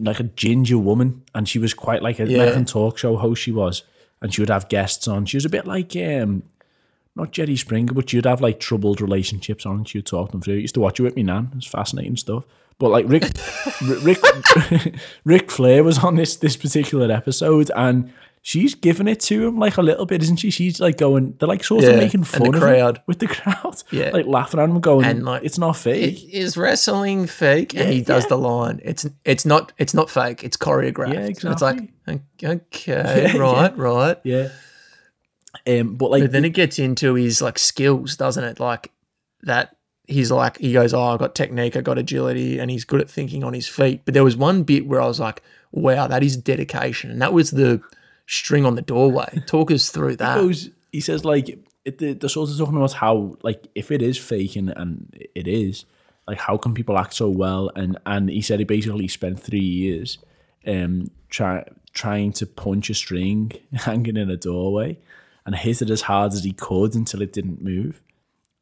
like 0.00 0.18
a 0.20 0.24
ginger 0.24 0.78
woman, 0.78 1.22
and 1.34 1.48
she 1.48 1.58
was 1.58 1.72
quite 1.74 2.02
like 2.02 2.18
a 2.18 2.26
Yeah. 2.26 2.38
American 2.38 2.64
talk 2.64 2.98
show 2.98 3.16
host. 3.16 3.42
She 3.42 3.52
was, 3.52 3.84
and 4.20 4.34
she 4.34 4.40
would 4.42 4.50
have 4.50 4.68
guests 4.68 5.06
on. 5.06 5.26
She 5.26 5.36
was 5.36 5.44
a 5.44 5.48
bit 5.50 5.66
like, 5.66 5.94
um, 5.96 6.42
not 7.14 7.30
Jerry 7.30 7.56
Springer, 7.56 7.92
but 7.92 8.10
she'd 8.10 8.24
have 8.24 8.40
like 8.40 8.58
troubled 8.58 9.00
relationships 9.00 9.64
on. 9.64 9.78
and 9.78 9.88
She 9.88 9.98
would 9.98 10.06
talk 10.06 10.32
them 10.32 10.40
through. 10.40 10.54
I 10.54 10.58
used 10.58 10.74
to 10.74 10.80
watch 10.80 10.98
it 10.98 11.04
with 11.04 11.14
me 11.16 11.22
nan. 11.22 11.52
It's 11.56 11.66
fascinating 11.66 12.16
stuff. 12.16 12.44
But 12.78 12.88
like 12.90 13.04
Rick, 13.08 13.24
Rick, 14.02 14.18
Ric 15.24 15.50
Flair 15.50 15.84
was 15.84 15.98
on 15.98 16.16
this 16.16 16.36
this 16.36 16.56
particular 16.56 17.12
episode, 17.12 17.70
and 17.76 18.12
she's 18.42 18.74
giving 18.74 19.06
it 19.06 19.20
to 19.20 19.46
him 19.46 19.58
like 19.58 19.76
a 19.76 19.82
little 19.82 20.06
bit, 20.06 20.22
isn't 20.22 20.36
she? 20.36 20.50
She's 20.50 20.80
like 20.80 20.96
going, 20.96 21.34
they're 21.38 21.48
like 21.48 21.62
sort 21.62 21.84
Yeah, 21.84 21.90
of 21.90 21.98
making 21.98 22.24
fun 22.24 22.48
of 22.48 22.54
him 22.54 22.60
crowd. 22.60 23.02
with 23.06 23.18
the 23.18 23.26
crowd, 23.26 23.82
Yeah. 23.90 24.10
like 24.12 24.26
laughing 24.26 24.58
at 24.60 24.68
him, 24.68 24.80
going, 24.80 25.04
And, 25.04 25.24
like, 25.24 25.44
it's 25.44 25.58
not 25.58 25.76
fake. 25.76 26.24
Is 26.32 26.56
wrestling 26.56 27.26
fake? 27.26 27.74
and 27.76 27.92
he 27.92 28.00
does 28.00 28.26
the 28.26 28.38
line. 28.38 28.80
It's 28.82 29.06
it's 29.24 29.44
not 29.44 29.72
it's 29.78 29.92
not 29.94 30.08
fake. 30.10 30.42
It's 30.42 30.56
choreographed. 30.56 31.12
Yeah, 31.14 31.20
And 31.20 31.30
It's 31.52 31.62
like 31.62 31.90
exactly. 32.06 32.20
okay, 32.44 33.32
right, 33.38 33.76
right. 33.76 34.16
yeah. 34.24 34.48
Um, 35.66 35.96
but 35.96 36.10
like, 36.10 36.22
But 36.22 36.32
then 36.32 36.44
it 36.44 36.50
gets 36.50 36.78
into 36.78 37.14
his 37.14 37.42
like 37.42 37.58
skills, 37.58 38.16
doesn't 38.16 38.42
it? 38.44 38.60
Like 38.60 38.90
that 39.42 39.76
he's 40.06 40.30
like 40.30 40.58
he 40.58 40.72
goes, 40.72 40.94
Oh, 40.94 41.02
I 41.02 41.16
got 41.16 41.34
technique, 41.34 41.76
I 41.76 41.80
got 41.80 41.98
agility, 41.98 42.58
and 42.58 42.70
he's 42.70 42.84
good 42.84 43.00
at 43.00 43.10
thinking 43.10 43.44
on 43.44 43.52
his 43.52 43.68
feet. 43.68 44.02
But 44.04 44.14
there 44.14 44.24
was 44.24 44.36
one 44.36 44.62
bit 44.62 44.86
where 44.86 45.00
I 45.00 45.06
was 45.06 45.20
like, 45.20 45.42
Wow, 45.72 46.06
that 46.06 46.22
is 46.22 46.36
dedication. 46.36 47.10
And 47.10 47.20
that 47.20 47.32
was 47.32 47.50
the 47.50 47.82
string 48.30 48.64
on 48.64 48.76
the 48.76 48.82
doorway. 48.82 49.42
Talk 49.46 49.70
us 49.70 49.90
through 49.90 50.16
that. 50.16 50.38
he 50.92 51.00
says 51.00 51.24
like 51.24 51.48
it, 51.84 51.98
the, 51.98 52.12
the 52.12 52.28
sort 52.28 52.48
of 52.50 52.56
talking 52.58 52.76
about 52.76 52.92
how 52.92 53.36
like 53.42 53.66
if 53.74 53.90
it 53.90 54.02
is 54.02 54.16
fake 54.18 54.54
and, 54.56 54.70
and 54.76 55.12
it 55.34 55.48
is 55.48 55.84
like 56.28 56.38
how 56.38 56.56
can 56.56 56.72
people 56.74 56.96
act 56.98 57.14
so 57.14 57.28
well 57.28 57.70
and 57.74 57.98
and 58.06 58.28
he 58.28 58.40
said 58.42 58.58
he 58.60 58.64
basically 58.64 59.08
spent 59.08 59.40
three 59.40 59.58
years 59.58 60.18
um 60.66 61.10
try, 61.30 61.64
trying 61.92 62.32
to 62.32 62.46
punch 62.46 62.90
a 62.90 62.94
string 62.94 63.50
hanging 63.72 64.16
in 64.16 64.30
a 64.30 64.36
doorway 64.36 64.96
and 65.46 65.56
hit 65.56 65.80
it 65.82 65.90
as 65.90 66.02
hard 66.02 66.32
as 66.32 66.44
he 66.44 66.52
could 66.52 66.94
until 66.94 67.22
it 67.22 67.32
didn't 67.32 67.62
move 67.62 68.00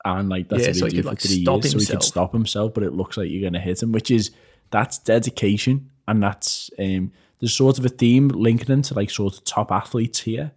and 0.05 0.29
like 0.29 0.49
that's 0.49 0.63
Yeah, 0.63 0.69
what 0.69 0.77
so 0.77 0.87
he 0.87 0.91
did 0.93 0.97
could, 0.97 1.05
for 1.05 1.11
like, 1.11 1.21
three 1.21 1.43
stop 1.43 1.63
years 1.65 1.73
so 1.73 1.79
he 1.81 1.87
could 1.87 2.03
stop 2.05 2.33
himself 2.33 2.73
but 2.73 2.85
it 2.85 2.93
looks 2.93 3.17
like 3.17 3.29
you're 3.31 3.43
gonna 3.51 3.61
hit 3.61 3.83
him 3.83 3.93
which 3.93 4.11
is 4.11 4.31
that's 4.71 4.99
dedication 4.99 5.91
and 6.07 6.23
that's 6.23 6.71
um 6.79 7.11
there's 7.41 7.55
sort 7.55 7.79
of 7.79 7.85
a 7.85 7.89
theme 7.89 8.29
linking 8.29 8.71
into 8.71 8.95
like 8.95 9.11
sort 9.11 9.35
of 9.35 9.45
top 9.45 9.71
athletes 9.73 10.21
here 10.21 10.53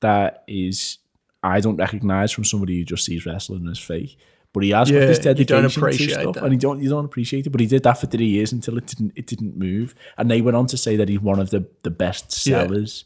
that 0.00 0.44
is 0.46 0.98
I 1.42 1.60
don't 1.60 1.76
recognize 1.76 2.32
from 2.32 2.44
somebody 2.44 2.78
who 2.78 2.84
just 2.84 3.04
sees 3.04 3.24
wrestling 3.26 3.68
as 3.68 3.78
fake. 3.78 4.16
But 4.52 4.62
he 4.64 4.70
has 4.70 4.88
Yeah, 4.90 5.00
got 5.00 5.06
this 5.06 5.18
dedication 5.18 5.62
don't 5.62 5.70
to 5.72 5.80
appreciate 5.80 6.10
stuff, 6.20 6.34
that. 6.36 6.44
and 6.44 6.52
you 6.52 6.58
don't 6.58 6.80
you 6.82 6.88
don't 6.88 7.04
appreciate 7.04 7.46
it. 7.46 7.50
But 7.50 7.60
he 7.60 7.66
did 7.66 7.82
that 7.82 7.94
for 7.98 8.06
three 8.06 8.26
years 8.26 8.52
until 8.52 8.78
it 8.78 8.86
didn't 8.86 9.12
it 9.14 9.26
didn't 9.26 9.56
move. 9.56 9.94
And 10.16 10.30
they 10.30 10.40
went 10.40 10.56
on 10.56 10.66
to 10.68 10.76
say 10.78 10.96
that 10.96 11.08
he's 11.08 11.20
one 11.20 11.38
of 11.38 11.50
the 11.50 11.66
the 11.82 11.90
best 11.90 12.46
Yeah. 12.46 12.62
sellers 12.64 13.04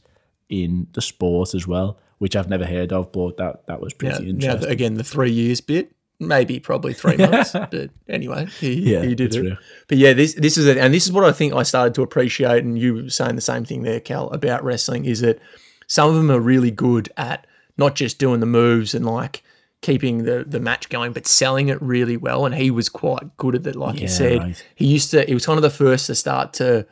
in 0.49 0.87
the 0.93 1.03
sport 1.03 1.55
as 1.55 1.67
well, 1.67 1.99
which 2.19 2.37
I've 2.37 2.49
never 2.49 2.65
heard 2.67 2.93
of. 2.93 3.11
But 3.13 3.37
that 3.39 3.67
that 3.67 3.81
was 3.81 3.93
pretty 3.95 4.23
now 4.25 4.29
interesting. 4.31 4.71
again, 4.71 4.95
the 4.95 5.05
three 5.05 5.31
years 5.33 5.61
bit, 5.61 5.93
maybe 6.21 6.61
probably 6.61 6.93
three 6.95 7.17
months. 7.27 7.53
but 7.53 7.91
anyway, 8.09 8.47
he, 8.61 8.93
Yeah, 8.93 9.03
he 9.03 9.15
did 9.15 9.35
it. 9.35 9.59
But 9.89 9.99
yeah, 9.99 10.13
this 10.13 10.35
this 10.35 10.57
is 10.57 10.67
it, 10.67 10.77
and 10.79 10.95
this 10.95 11.07
is 11.07 11.13
what 11.13 11.25
I 11.25 11.33
think 11.33 11.53
I 11.55 11.63
started 11.65 11.95
to 11.97 12.03
appreciate. 12.03 12.63
And 12.65 12.79
you 12.79 12.95
were 12.95 13.11
saying 13.11 13.35
the 13.35 13.41
same 13.41 13.65
thing 13.65 13.83
there, 13.83 14.01
Cal, 14.01 14.29
about 14.31 14.63
wrestling 14.63 15.05
is 15.07 15.21
that 15.23 15.39
some 15.87 16.09
of 16.11 16.15
them 16.15 16.31
are 16.31 16.39
really 16.41 16.71
good 16.71 17.09
at 17.17 17.47
not 17.77 17.95
just 17.97 18.19
doing 18.19 18.41
the 18.41 18.47
moves 18.47 18.95
and 18.95 19.05
like 19.07 19.43
keeping 19.83 20.25
the 20.25 20.45
the 20.47 20.61
match 20.61 20.89
going, 20.91 21.13
but 21.13 21.27
selling 21.27 21.69
it 21.69 21.81
really 21.83 22.17
well. 22.17 22.45
And 22.47 22.55
he 22.55 22.71
was 22.71 22.89
quite 22.89 23.37
good 23.39 23.55
at 23.55 23.63
that. 23.65 23.75
like 23.77 23.97
you 23.97 24.03
Yeah, 24.03 24.07
said. 24.09 24.39
right. 24.39 24.65
He 24.77 24.87
used 24.87 25.11
to. 25.13 25.25
He 25.25 25.35
was 25.35 25.47
kind 25.47 25.57
of 25.59 25.63
the 25.63 25.71
first 25.71 26.07
to 26.07 26.15
start 26.15 26.53
to 26.55 26.87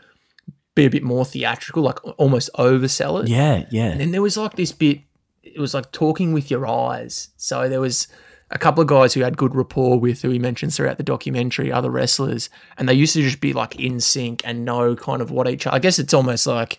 be 0.75 0.85
a 0.87 0.91
bit 0.91 1.03
more 1.03 1.25
theatrical, 1.25 1.83
like 1.83 1.99
almost 2.19 2.51
oversell 2.55 3.23
it. 3.23 3.29
yeah, 3.29 3.65
yeah. 3.71 3.87
And 3.91 4.01
then 4.01 4.11
there 4.13 4.23
was 4.23 4.37
like 4.37 4.55
this 4.55 4.71
bit, 4.71 5.01
it 5.43 5.59
was 5.59 5.75
like 5.75 5.91
talking 5.91 6.33
with 6.33 6.51
your 6.53 6.67
eyes. 6.69 7.31
So 7.37 7.69
there 7.69 7.81
was 7.81 8.07
a 8.51 8.59
couple 8.59 8.81
of 8.81 8.87
guys 8.87 9.15
who 9.15 9.21
had 9.21 9.37
good 9.37 9.55
rapport 9.55 9.99
with, 9.99 10.23
who 10.23 10.31
he 10.31 10.39
mentions 10.39 10.77
throughout 10.77 10.97
the 10.97 11.03
documentary, 11.03 11.71
other 11.71 11.91
wrestlers, 11.91 12.49
and 12.77 12.89
they 12.89 12.95
used 12.95 13.13
to 13.15 13.23
just 13.23 13.41
be 13.41 13.53
like 13.53 13.79
in 13.79 14.01
sync 14.01 14.43
and 14.45 14.65
know 14.65 14.97
kind 14.97 15.21
of 15.21 15.31
what 15.31 15.49
each. 15.49 15.67
I 15.67 15.79
guess 15.79 15.99
it's 15.99 16.15
almost 16.15 16.47
like, 16.47 16.79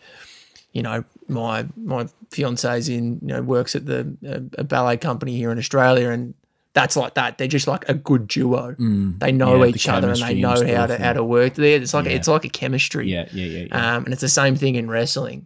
you 0.74 0.82
know, 0.82 1.04
my 1.28 1.66
my 1.78 2.08
fiance's 2.32 2.90
in, 2.90 3.20
you 3.22 3.28
know, 3.28 3.42
works 3.42 3.76
at 3.76 3.86
the 3.86 4.16
a, 4.26 4.62
a 4.62 4.64
ballet 4.64 4.98
company 4.98 5.36
here 5.36 5.52
in 5.52 5.58
Australia, 5.60 6.10
and 6.10 6.34
that's 6.74 6.96
like 6.96 7.14
that. 7.16 7.38
They're 7.38 7.48
just 7.48 7.68
like 7.68 7.88
a 7.88 7.94
good 7.94 8.28
duo. 8.28 8.76
They 9.20 9.32
know 9.32 9.50
Mm. 9.50 9.60
Yeah, 9.60 9.66
the 9.66 9.76
each 9.76 9.90
other 9.90 10.10
and 10.10 10.22
they 10.22 10.34
know 10.36 10.54
and 10.54 10.70
how 10.70 10.86
to 10.88 10.98
how 10.98 11.14
to 11.14 11.24
work 11.24 11.56
there. 11.56 11.80
It's 11.82 11.94
like 11.94 12.06
it's 12.08 12.28
like 12.28 12.46
a 12.46 12.50
chemistry. 12.50 13.12
Yeah, 13.12 13.28
yeah, 13.32 13.46
yeah, 13.46 13.66
yeah. 13.70 13.96
Um, 13.96 14.06
and 14.06 14.14
it's 14.14 14.22
the 14.22 14.30
same 14.30 14.56
thing 14.56 14.76
in 14.76 14.90
wrestling. 14.90 15.46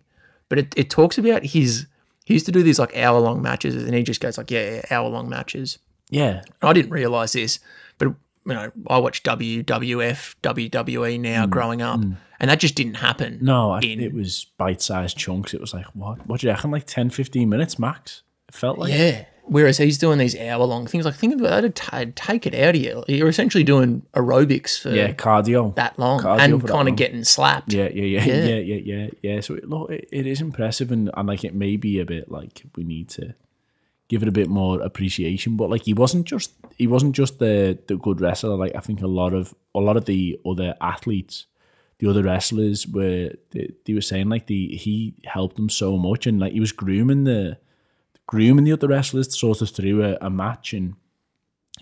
But 0.49 0.59
it, 0.59 0.73
it 0.77 0.89
talks 0.89 1.17
about 1.17 1.43
his 1.43 1.87
he 2.25 2.33
used 2.33 2.45
to 2.45 2.51
do 2.51 2.63
these 2.63 2.79
like 2.79 2.95
hour 2.95 3.19
long 3.19 3.41
matches 3.41 3.75
and 3.75 3.93
he 3.93 4.03
just 4.03 4.21
goes 4.21 4.37
like, 4.37 4.51
Yeah, 4.51 4.75
yeah 4.75 4.81
hour 4.91 5.09
long 5.09 5.27
matches. 5.29 5.79
Yeah. 6.09 6.41
I 6.61 6.73
didn't 6.73 6.91
realise 6.91 7.33
this, 7.33 7.59
but 7.97 8.09
you 8.45 8.53
know, 8.53 8.71
I 8.87 8.97
watched 8.99 9.25
WWF, 9.25 10.35
WWE 10.43 11.19
now 11.19 11.45
growing 11.45 11.81
up, 11.81 11.99
and 12.01 12.49
that 12.49 12.59
just 12.59 12.75
didn't 12.75 12.95
happen. 12.95 13.35
Mm, 13.35 13.41
No, 13.41 13.71
I, 13.71 13.79
in- 13.79 14.01
it 14.01 14.13
was 14.13 14.45
bite-sized 14.57 15.17
chunks. 15.17 15.53
It 15.53 15.61
was 15.61 15.73
like 15.73 15.85
what? 15.95 16.25
What 16.27 16.41
do 16.41 16.47
you 16.47 16.53
reckon? 16.53 16.71
Like 16.71 16.85
10, 16.85 17.09
15 17.09 17.47
minutes 17.49 17.79
max. 17.79 18.23
It 18.49 18.55
felt 18.55 18.77
like. 18.77 18.91
Yeah. 18.93 19.25
Whereas 19.45 19.77
he's 19.77 19.97
doing 19.97 20.19
these 20.19 20.39
hour 20.39 20.63
long 20.63 20.87
things, 20.87 21.03
like 21.03 21.15
think 21.15 21.33
about 21.33 21.49
that, 21.49 21.65
it'd 21.99 22.15
take 22.15 22.47
it 22.47 22.55
out 22.55 22.75
of 22.75 22.81
you. 22.81 23.03
You're 23.09 23.27
essentially 23.27 23.65
doing 23.65 24.01
aerobics 24.13 24.79
for 24.81 24.89
Yeah, 24.91 25.11
cardio. 25.11 25.75
that 25.75 25.99
long 25.99 26.21
Cardio 26.21 26.39
and 26.39 26.65
kind 26.67 26.87
of 26.87 26.95
getting 26.95 27.25
slapped. 27.25 27.73
Yeah, 27.73 27.89
yeah, 27.93 28.03
yeah, 28.05 28.23
Yeah. 28.23 28.43
yeah, 28.45 28.55
yeah, 28.55 28.75
yeah, 29.01 29.07
yeah. 29.21 29.39
So 29.41 29.55
it, 29.55 29.67
look, 29.69 29.91
it, 29.91 30.07
it 30.13 30.27
is 30.27 30.39
impressive, 30.39 30.93
and, 30.93 31.11
and 31.13 31.27
like 31.27 31.43
it 31.43 31.53
may 31.53 31.75
be 31.75 31.99
a 31.99 32.05
bit 32.05 32.31
like 32.31 32.63
we 32.77 32.85
need 32.85 33.09
to 33.09 33.35
give 34.07 34.21
it 34.21 34.29
a 34.29 34.33
bit 34.33 34.49
more 34.49 34.81
appreciation. 34.81 35.57
But 35.57 35.69
like 35.69 35.83
he 35.83 35.93
wasn't 35.93 36.25
just 36.25 36.51
he 36.77 36.87
wasn't 36.87 37.15
just 37.15 37.39
the 37.39 37.77
the 37.87 37.97
good 37.97 38.21
wrestler. 38.21 38.55
Like 38.55 38.75
I 38.75 38.79
think 38.79 39.01
a 39.01 39.07
lot 39.07 39.33
of 39.33 39.53
a 39.73 39.79
lot 39.79 39.97
of 39.97 40.05
the 40.05 40.39
other 40.45 40.75
athletes, 40.81 41.45
the 41.99 42.09
other 42.09 42.23
wrestlers 42.23 42.87
were 42.87 43.31
they, 43.51 43.71
they 43.85 43.93
were 43.93 44.01
saying 44.01 44.29
like 44.29 44.47
the 44.47 44.75
he 44.75 45.15
helped 45.25 45.55
them 45.55 45.69
so 45.69 45.97
much, 45.97 46.27
and 46.27 46.39
like 46.39 46.53
he 46.53 46.59
was 46.59 46.71
grooming 46.71 47.23
the 47.23 47.57
grooming 48.27 48.65
the 48.65 48.73
other 48.73 48.87
wrestlers 48.87 49.37
sort 49.37 49.61
of 49.61 49.69
through 49.69 50.03
a, 50.03 50.17
a 50.21 50.29
match, 50.29 50.73
and 50.73 50.95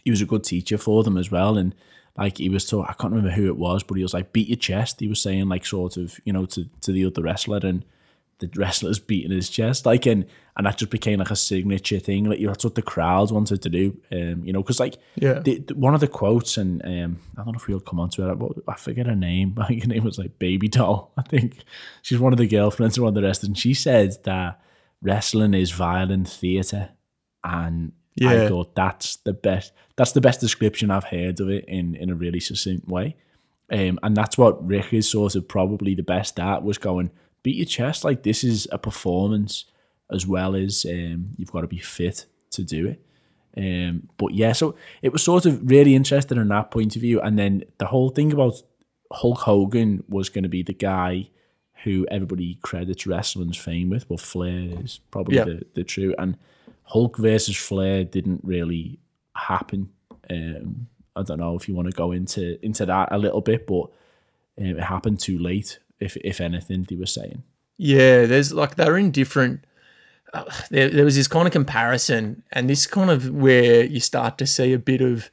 he 0.03 0.11
was 0.11 0.21
a 0.21 0.25
good 0.25 0.43
teacher 0.43 0.77
for 0.77 1.03
them 1.03 1.17
as 1.17 1.31
well. 1.31 1.57
And 1.57 1.75
like 2.17 2.37
he 2.37 2.49
was 2.49 2.67
so 2.67 2.83
I 2.83 2.93
can't 2.93 3.13
remember 3.13 3.31
who 3.31 3.47
it 3.47 3.57
was, 3.57 3.83
but 3.83 3.95
he 3.97 4.03
was 4.03 4.13
like 4.13 4.33
beat 4.33 4.49
your 4.49 4.57
chest. 4.57 4.99
He 4.99 5.07
was 5.07 5.21
saying 5.21 5.49
like 5.49 5.65
sort 5.65 5.97
of 5.97 6.19
you 6.25 6.33
know 6.33 6.45
to 6.47 6.65
to 6.81 6.91
the 6.91 7.05
other 7.05 7.23
wrestler, 7.23 7.59
and 7.63 7.85
the 8.41 8.49
wrestler's 8.57 8.99
beating 8.99 9.31
his 9.31 9.49
chest, 9.49 9.85
like 9.85 10.05
and 10.05 10.25
and 10.57 10.65
that 10.67 10.77
just 10.77 10.91
became 10.91 11.19
like 11.19 11.31
a 11.31 11.35
signature 11.37 11.99
thing. 11.99 12.25
Like 12.25 12.39
that's 12.41 12.65
what 12.65 12.75
the 12.75 12.81
crowd 12.81 13.31
wanted 13.31 13.61
to 13.61 13.69
do, 13.69 13.97
um, 14.11 14.43
you 14.43 14.51
know, 14.51 14.61
because 14.61 14.81
like 14.81 14.97
Yeah. 15.15 15.39
the, 15.39 15.59
the- 15.59 15.75
one 15.75 15.93
of 15.93 16.01
the 16.01 16.09
quotes, 16.09 16.57
and 16.57 16.83
um, 16.85 17.19
I 17.37 17.43
don't 17.43 17.53
know 17.53 17.57
if 17.57 17.67
we'll 17.67 17.79
come 17.79 18.01
onto 18.01 18.29
it. 18.29 18.35
But 18.35 18.51
I 18.67 18.75
forget 18.75 19.05
her 19.05 19.15
name. 19.15 19.55
I 19.61 19.67
think 19.67 19.83
her 19.83 19.87
name 19.87 20.03
was 20.03 20.17
like 20.19 20.37
Baby 20.39 20.67
Doll. 20.67 21.13
I 21.17 21.21
think 21.21 21.63
she's 22.01 22.19
one 22.19 22.33
of 22.33 22.37
the 22.39 22.47
girlfriends 22.47 22.97
of 22.97 23.03
one 23.03 23.09
of 23.09 23.15
the 23.15 23.21
wrestlers, 23.23 23.47
and 23.47 23.57
she 23.57 23.73
said 23.73 24.17
that 24.25 24.59
wrestling 25.01 25.53
is 25.53 25.71
violent 25.71 26.27
theater, 26.27 26.89
and 27.43 27.93
I 28.21 28.35
Yeah. 28.35 28.47
thought 28.49 28.75
that's 28.75 29.15
the 29.17 29.33
best. 29.33 29.71
That's 29.95 30.11
the 30.11 30.21
best 30.21 30.41
description 30.41 30.91
I've 30.91 31.05
heard 31.05 31.39
of 31.39 31.49
it 31.49 31.65
in 31.67 31.95
in 31.95 32.09
a 32.09 32.15
really 32.15 32.39
succinct 32.39 32.87
way. 32.87 33.15
Um, 33.71 33.99
and 34.03 34.17
that's 34.17 34.37
what 34.37 34.67
Rick 34.67 34.93
is 34.93 35.09
sort 35.09 35.35
of 35.35 35.47
probably 35.47 35.95
the 35.95 36.03
best 36.03 36.37
at 36.41 36.61
was 36.61 36.77
going 36.77 37.09
beat 37.43 37.55
your 37.57 37.65
chest 37.65 38.03
like 38.03 38.23
this 38.23 38.43
is 38.43 38.67
a 38.71 38.77
performance 38.77 39.65
as 40.11 40.27
well 40.27 40.55
as 40.55 40.85
um, 40.89 41.29
you've 41.37 41.51
got 41.51 41.61
to 41.61 41.67
be 41.67 41.79
fit 41.79 42.25
to 42.51 42.63
do 42.63 42.87
it. 42.87 43.01
Um, 43.57 44.07
but 44.17 44.33
yeah, 44.33 44.51
so 44.53 44.75
it 45.01 45.11
was 45.11 45.23
sort 45.23 45.45
of 45.45 45.69
really 45.69 45.95
interesting 45.95 46.37
in 46.37 46.47
that 46.49 46.71
point 46.71 46.95
of 46.95 47.01
view. 47.01 47.19
And 47.21 47.37
then 47.39 47.63
the 47.77 47.85
whole 47.85 48.09
thing 48.09 48.31
about 48.31 48.61
Hulk 49.11 49.39
Hogan 49.39 50.03
was 50.07 50.29
going 50.29 50.43
to 50.43 50.49
be 50.49 50.63
the 50.63 50.73
guy 50.73 51.29
who 51.83 52.05
everybody 52.11 52.59
credits 52.61 53.07
wrestling's 53.07 53.57
fame 53.57 53.89
with. 53.89 54.09
Well, 54.09 54.17
Flair 54.17 54.79
is 54.83 54.99
probably 55.11 55.37
Yeah. 55.37 55.45
the, 55.45 55.65
the 55.73 55.83
true. 55.83 56.13
And 56.17 56.37
Hulk 56.83 57.17
versus 57.17 57.57
Flair 57.57 58.03
didn't 58.03 58.41
really 58.43 58.99
happen. 59.35 59.89
Um, 60.29 60.87
I 61.15 61.23
don't 61.23 61.39
know 61.39 61.55
if 61.55 61.67
you 61.67 61.75
want 61.75 61.89
to 61.89 61.95
go 61.95 62.11
into 62.11 62.63
into 62.65 62.85
that 62.85 63.09
a 63.11 63.17
little 63.17 63.41
bit, 63.41 63.65
but 63.67 63.83
um, 64.59 64.65
it 64.77 64.79
happened 64.79 65.19
too 65.19 65.39
late. 65.39 65.79
If 66.01 66.17
if 66.17 66.41
anything, 66.41 66.85
they 66.89 66.95
were 66.95 67.05
saying. 67.05 67.43
Yeah, 67.77 68.25
there's 68.25 68.51
like 68.53 68.75
they're 68.75 68.97
in 68.97 69.11
different. 69.11 69.65
Uh, 70.33 70.45
there, 70.69 70.89
there 70.89 71.05
was 71.05 71.15
this 71.15 71.27
kind 71.27 71.47
of 71.47 71.51
comparison, 71.51 72.43
and 72.51 72.69
this 72.69 72.87
kind 72.87 73.09
of 73.09 73.29
where 73.29 73.83
you 73.83 73.99
start 73.99 74.37
to 74.37 74.47
see 74.47 74.73
a 74.73 74.79
bit 74.79 75.01
of 75.01 75.29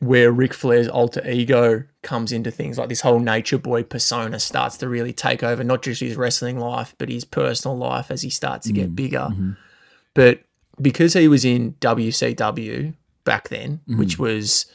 where 0.00 0.30
Ric 0.30 0.54
Flair's 0.54 0.88
alter 0.88 1.28
ego 1.28 1.84
comes 2.02 2.30
into 2.30 2.50
things. 2.50 2.78
Like 2.78 2.88
this 2.88 3.00
whole 3.00 3.18
nature 3.18 3.58
boy 3.58 3.82
persona 3.82 4.38
starts 4.38 4.76
to 4.78 4.88
really 4.88 5.12
take 5.12 5.42
over 5.42 5.64
not 5.64 5.82
just 5.82 6.00
his 6.00 6.16
wrestling 6.16 6.58
life, 6.58 6.94
but 6.98 7.08
his 7.08 7.24
personal 7.24 7.76
life 7.76 8.10
as 8.10 8.22
he 8.22 8.30
starts 8.30 8.66
to 8.66 8.72
get 8.72 8.86
mm-hmm. 8.86 8.94
bigger. 8.94 9.28
Mm-hmm. 9.30 9.52
But 10.14 10.42
because 10.80 11.14
he 11.14 11.26
was 11.26 11.44
in 11.44 11.74
WCW 11.80 12.94
back 13.24 13.48
then, 13.48 13.80
which 13.86 14.14
mm-hmm. 14.14 14.22
was 14.22 14.66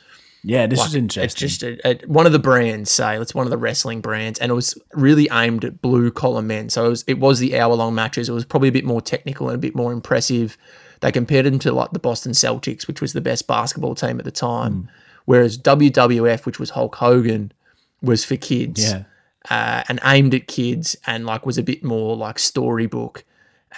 Yeah, 0.43 0.67
this 0.67 0.85
is 0.85 0.93
interesting. 0.93 1.23
it's 1.23 1.33
just 1.33 1.63
a, 1.63 1.87
a, 1.87 2.05
one 2.05 2.25
of 2.25 2.33
the 2.33 2.39
brands, 2.39 2.91
say 2.91 3.17
it's 3.17 3.33
one 3.33 3.47
of 3.47 3.51
the 3.51 3.57
wrestling 3.57 4.01
brands, 4.01 4.39
and 4.39 4.51
it 4.51 4.55
was 4.55 4.77
really 4.91 5.29
aimed 5.31 5.63
at 5.63 5.81
blue 5.81 6.11
collar 6.11 6.41
men. 6.41 6.69
So 6.69 6.85
it 6.85 6.89
was, 6.89 7.03
it 7.07 7.19
was 7.19 7.39
the 7.39 7.57
hour 7.57 7.73
long 7.73 7.95
matches. 7.95 8.27
It 8.27 8.33
was 8.33 8.43
probably 8.43 8.67
a 8.67 8.73
bit 8.73 8.83
more 8.83 9.01
technical 9.01 9.47
and 9.47 9.55
a 9.55 9.59
bit 9.59 9.73
more 9.73 9.93
impressive. 9.93 10.57
They 10.99 11.13
compared 11.13 11.45
them 11.45 11.59
to 11.59 11.71
like 11.71 11.91
the 11.91 11.99
Boston 11.99 12.33
Celtics, 12.33 12.87
which 12.87 12.99
was 12.99 13.13
the 13.13 13.21
best 13.21 13.47
basketball 13.47 13.95
team 13.95 14.19
at 14.19 14.25
the 14.25 14.31
time, 14.31 14.89
whereas 15.25 15.57
WWF, 15.57 16.45
which 16.45 16.59
was 16.59 16.71
Hulk 16.71 16.95
Hogan, 16.95 17.53
was 18.01 18.25
for 18.25 18.35
kids 18.35 18.91
yeah, 18.91 19.03
uh, 19.49 19.83
and 19.87 19.99
aimed 20.03 20.35
at 20.35 20.47
kids 20.47 20.97
and 21.07 21.25
like 21.25 21.45
was 21.45 21.57
a 21.57 21.63
bit 21.63 21.83
more 21.83 22.17
like 22.17 22.37
storybook 22.37 23.23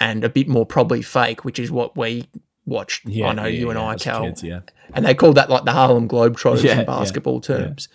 and 0.00 0.24
a 0.24 0.28
bit 0.28 0.48
more 0.48 0.66
probably 0.66 1.00
fake, 1.00 1.44
which 1.44 1.58
is 1.58 1.70
what 1.70 1.96
we 1.96 2.28
watched. 2.66 3.06
yeah. 3.06 3.28
I 3.28 3.32
know 3.32 3.44
yeah, 3.44 3.58
you 3.60 3.70
and 3.70 3.78
yeah, 3.78 3.86
I, 3.86 3.96
Cal, 3.96 4.22
kids, 4.24 4.42
yeah. 4.42 4.60
and 4.94 5.06
they 5.06 5.14
called 5.14 5.36
that 5.36 5.48
like 5.48 5.64
the 5.64 5.72
Harlem 5.72 6.08
Globetrotters 6.08 6.62
Yeah, 6.64 6.80
in 6.80 6.86
basketball 6.86 7.40
terms. 7.40 7.88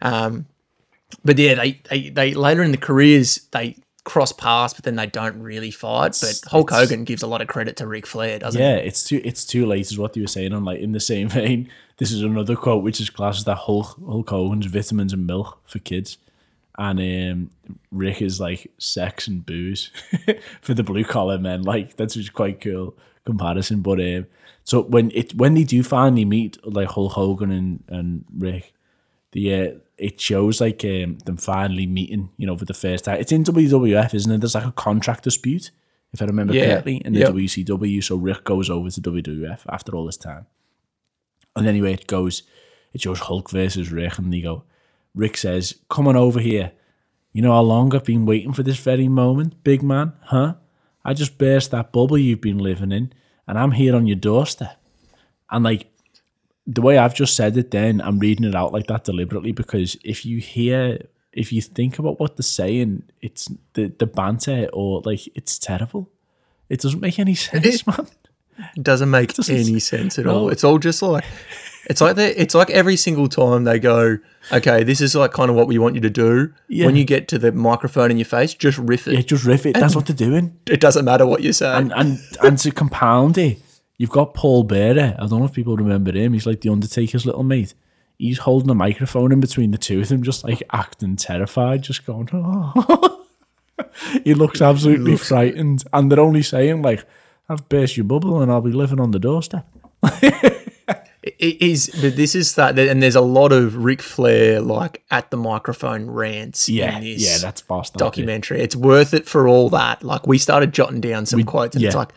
Um, 0.00 0.46
but 1.24 1.38
yeah, 1.38 1.54
they, 1.54 1.80
they 1.88 2.10
they 2.10 2.34
later 2.34 2.62
in 2.62 2.70
the 2.72 2.78
careers 2.78 3.46
they 3.52 3.76
cross 4.04 4.32
paths, 4.32 4.74
but 4.74 4.84
then 4.84 4.96
they 4.96 5.06
don't 5.06 5.40
really 5.40 5.70
fight. 5.70 6.16
But 6.20 6.40
Hulk 6.50 6.70
it's- 6.70 6.80
Hogan 6.80 7.04
gives 7.04 7.22
a 7.22 7.26
lot 7.26 7.40
of 7.40 7.48
credit 7.48 7.76
to 7.76 7.86
Ric 7.86 8.06
Flair, 8.06 8.38
doesn't 8.38 8.60
Yeah, 8.60 8.76
it's 8.76 9.04
too 9.04 9.20
it's 9.24 9.44
too 9.44 9.66
late, 9.66 9.90
is 9.90 9.98
what 9.98 10.16
you 10.16 10.22
were 10.22 10.28
saying. 10.28 10.52
On 10.52 10.64
like 10.64 10.80
in 10.80 10.92
the 10.92 11.00
same 11.00 11.28
vein, 11.28 11.68
this 11.98 12.10
is 12.12 12.22
another 12.22 12.56
quote 12.56 12.82
which 12.82 13.00
is 13.00 13.10
classed 13.10 13.46
that 13.46 13.56
Hulk 13.56 13.96
Hulk 14.04 14.30
Hogan's 14.30 14.66
vitamins 14.66 15.12
and 15.12 15.26
milk 15.26 15.60
for 15.66 15.78
kids, 15.78 16.18
and 16.78 16.98
um, 16.98 17.50
Rick 17.92 18.22
is 18.22 18.40
like 18.40 18.72
sex 18.78 19.28
and 19.28 19.44
booze 19.46 19.90
for 20.60 20.74
the 20.74 20.82
blue 20.82 21.04
collar 21.04 21.38
men. 21.38 21.62
Like 21.62 21.96
that's 21.96 22.14
just 22.14 22.32
quite 22.32 22.60
cool 22.60 22.96
comparison. 23.24 23.80
But 23.82 24.00
um, 24.00 24.26
so 24.64 24.82
when 24.82 25.10
it 25.14 25.34
when 25.34 25.54
they 25.54 25.64
do 25.64 25.82
finally 25.82 26.24
meet 26.24 26.58
like 26.66 26.88
Hulk 26.88 27.12
Hogan 27.12 27.50
and 27.50 27.84
and 27.88 28.24
Rick, 28.36 28.72
the 29.32 29.54
uh, 29.54 29.70
it 29.98 30.20
shows 30.20 30.60
like 30.60 30.84
um, 30.84 31.18
them 31.24 31.36
finally 31.36 31.86
meeting, 31.86 32.30
you 32.36 32.46
know, 32.46 32.56
for 32.56 32.64
the 32.64 32.74
first 32.74 33.04
time. 33.04 33.18
It's 33.20 33.32
in 33.32 33.44
WWF, 33.44 34.14
isn't 34.14 34.32
it? 34.32 34.38
There's 34.40 34.54
like 34.54 34.66
a 34.66 34.72
contract 34.72 35.24
dispute, 35.24 35.70
if 36.12 36.20
I 36.20 36.24
remember 36.24 36.54
Yeah. 36.54 36.66
correctly, 36.66 36.96
in 37.04 37.12
the 37.12 37.20
Yep. 37.20 37.32
WCW. 37.34 38.02
So 38.02 38.16
Rick 38.16 38.44
goes 38.44 38.68
over 38.68 38.90
to 38.90 39.00
WWF 39.00 39.60
after 39.68 39.94
all 39.94 40.06
this 40.06 40.16
time. 40.16 40.46
And 41.54 41.66
anyway, 41.66 41.92
it 41.92 42.06
goes, 42.06 42.42
it 42.92 43.00
shows 43.02 43.20
Hulk 43.20 43.50
versus 43.50 43.92
Rick, 43.92 44.18
and 44.18 44.32
they 44.32 44.40
go, 44.40 44.64
Rick 45.14 45.36
says, 45.36 45.74
Come 45.90 46.08
on 46.08 46.16
over 46.16 46.40
here. 46.40 46.72
You 47.34 47.42
know 47.42 47.52
how 47.52 47.60
long 47.62 47.94
I've 47.94 48.04
been 48.04 48.26
waiting 48.26 48.52
for 48.52 48.62
this 48.62 48.78
very 48.78 49.06
moment, 49.08 49.62
big 49.62 49.82
man, 49.82 50.12
huh? 50.22 50.54
I 51.04 51.14
just 51.14 51.38
burst 51.38 51.70
that 51.72 51.92
bubble 51.92 52.18
you've 52.18 52.40
been 52.40 52.58
living 52.58 52.92
in, 52.92 53.12
and 53.46 53.58
I'm 53.58 53.72
here 53.72 53.94
on 53.96 54.06
your 54.06 54.16
doorstep. 54.16 54.76
And 55.50 55.64
like, 55.64 55.88
the 56.66 56.80
way 56.82 56.96
I've 56.98 57.14
just 57.14 57.34
said 57.36 57.56
it, 57.56 57.70
then 57.72 58.00
I'm 58.00 58.18
reading 58.20 58.46
it 58.46 58.54
out 58.54 58.72
like 58.72 58.86
that 58.86 59.04
deliberately 59.04 59.52
because 59.52 59.96
if 60.04 60.24
you 60.24 60.38
hear, 60.38 60.98
if 61.32 61.52
you 61.52 61.60
think 61.60 61.98
about 61.98 62.20
what 62.20 62.36
they're 62.36 62.42
saying, 62.44 63.02
it's 63.20 63.48
the 63.74 63.92
the 63.98 64.06
banter 64.06 64.68
or 64.72 65.02
like 65.04 65.26
it's 65.36 65.58
terrible. 65.58 66.08
It 66.68 66.80
doesn't 66.80 67.00
make 67.00 67.18
any 67.18 67.34
sense, 67.46 67.86
man. 67.86 68.06
It 68.76 68.82
doesn't 68.84 69.10
make 69.10 69.34
Doesn't- 69.34 69.54
any 69.56 69.80
sense 69.80 70.18
at 70.18 70.26
all. 70.26 70.48
It's 70.50 70.62
all 70.62 70.78
just 70.78 71.02
like 71.02 71.24
it's 71.86 72.00
like 72.00 72.16
they 72.16 72.34
it's 72.34 72.54
like 72.54 72.70
every 72.70 72.96
single 72.96 73.28
time 73.28 73.64
they 73.64 73.78
go, 73.78 74.18
okay, 74.52 74.84
this 74.84 75.00
is 75.00 75.14
like 75.14 75.32
kind 75.32 75.50
of 75.50 75.56
what 75.56 75.66
we 75.66 75.78
want 75.78 75.94
you 75.94 76.00
to 76.02 76.10
do. 76.10 76.52
Yeah. 76.68 76.86
When 76.86 76.96
you 76.96 77.04
get 77.04 77.28
to 77.28 77.38
the 77.38 77.52
microphone 77.52 78.10
in 78.10 78.18
your 78.18 78.24
face, 78.24 78.54
just 78.54 78.78
riff 78.78 79.08
it. 79.08 79.14
Yeah, 79.14 79.20
just 79.22 79.44
riff 79.44 79.66
it. 79.66 79.74
That's 79.74 79.96
what 79.96 80.06
they're 80.06 80.16
doing. 80.16 80.56
It 80.66 80.80
doesn't 80.80 81.04
matter 81.04 81.26
what 81.26 81.42
you 81.42 81.52
say. 81.52 81.72
And 81.72 81.92
and 81.94 82.20
and 82.42 82.58
to 82.58 82.70
compound 82.70 83.36
it, 83.38 83.58
you've 83.98 84.10
got 84.10 84.34
Paul 84.34 84.64
Bearer. 84.64 85.16
I 85.18 85.26
don't 85.26 85.40
know 85.40 85.44
if 85.44 85.52
people 85.52 85.76
remember 85.76 86.12
him. 86.12 86.32
He's 86.34 86.46
like 86.46 86.60
the 86.60 86.70
Undertaker's 86.70 87.26
little 87.26 87.42
mate. 87.42 87.74
He's 88.18 88.38
holding 88.38 88.70
a 88.70 88.74
microphone 88.74 89.32
in 89.32 89.40
between 89.40 89.72
the 89.72 89.78
two 89.78 90.00
of 90.00 90.08
them, 90.08 90.22
just 90.22 90.44
like 90.44 90.62
acting 90.72 91.16
terrified, 91.16 91.82
just 91.82 92.06
going. 92.06 92.28
Oh. 92.32 93.26
he 94.24 94.34
looks 94.34 94.62
absolutely 94.62 95.16
frightened, 95.16 95.82
and 95.92 96.12
they're 96.12 96.20
only 96.20 96.42
saying 96.42 96.82
like, 96.82 97.04
"I've 97.48 97.68
burst 97.68 97.96
your 97.96 98.04
bubble, 98.04 98.40
and 98.40 98.52
I'll 98.52 98.60
be 98.60 98.70
living 98.70 99.00
on 99.00 99.10
the 99.10 99.18
doorstep." 99.18 99.66
It 101.22 101.62
is, 101.62 101.88
but 102.00 102.16
this 102.16 102.34
is 102.34 102.56
that, 102.56 102.76
and 102.76 103.00
there's 103.00 103.14
a 103.14 103.20
lot 103.20 103.52
of 103.52 103.76
Ric 103.76 104.02
Flair 104.02 104.60
like 104.60 105.04
at 105.10 105.30
the 105.30 105.36
microphone 105.36 106.10
rants. 106.10 106.68
Yeah, 106.68 106.96
in 106.96 107.04
this 107.04 107.22
yeah, 107.22 107.38
that's 107.38 107.60
fast. 107.60 107.94
documentary. 107.94 108.60
It's 108.60 108.74
worth 108.74 109.14
it 109.14 109.28
for 109.28 109.46
all 109.46 109.68
that. 109.70 110.02
Like 110.02 110.26
we 110.26 110.38
started 110.38 110.72
jotting 110.72 111.00
down 111.00 111.26
some 111.26 111.44
quotes, 111.44 111.76
and 111.76 111.84
it's 111.84 111.94
like 111.94 112.10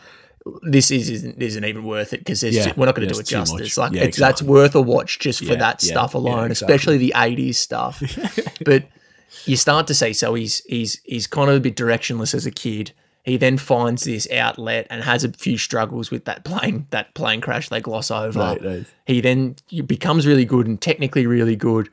this 0.62 0.90
is, 0.90 1.08
isn't 1.10 1.40
isn't 1.40 1.64
even 1.64 1.84
worth 1.84 2.12
it 2.12 2.18
because 2.18 2.42
Yeah, 2.42 2.72
we're 2.76 2.86
not 2.86 2.94
going 2.96 3.06
to 3.06 3.14
do 3.14 3.20
it 3.20 3.26
justice. 3.26 3.76
Like 3.78 3.92
Yeah, 3.92 4.02
it's 4.04 4.18
that's 4.18 4.42
worth 4.42 4.74
a 4.74 4.80
watch 4.82 5.18
just 5.20 5.40
for 5.40 5.52
Yeah, 5.52 5.58
that 5.58 5.84
yeah, 5.84 5.92
stuff 5.92 6.12
yeah, 6.14 6.20
alone, 6.20 6.50
exactly. 6.50 6.74
especially 6.74 6.98
the 6.98 7.12
'80s 7.16 7.54
stuff. 7.56 8.02
but 8.64 8.84
you 9.44 9.56
start 9.56 9.86
to 9.86 9.94
see, 9.94 10.12
so 10.12 10.34
he's 10.34 10.64
he's 10.64 11.00
he's 11.04 11.26
kind 11.28 11.48
of 11.50 11.56
a 11.56 11.60
bit 11.60 11.76
directionless 11.76 12.34
as 12.34 12.46
a 12.46 12.50
kid. 12.50 12.92
He 13.26 13.36
then 13.36 13.58
finds 13.58 14.04
this 14.04 14.30
outlet 14.30 14.86
and 14.88 15.02
has 15.02 15.24
a 15.24 15.32
few 15.32 15.58
struggles 15.58 16.12
with 16.12 16.24
that 16.26 16.44
plane 16.44 16.86
that 16.90 17.12
plane 17.14 17.40
crash 17.40 17.68
they 17.68 17.80
gloss 17.80 18.10
over. 18.10 18.38
Right. 18.38 18.86
He 19.04 19.20
then 19.20 19.56
becomes 19.84 20.26
really 20.28 20.44
good 20.44 20.68
and 20.68 20.80
technically 20.80 21.26
really 21.26 21.56
good. 21.56 21.88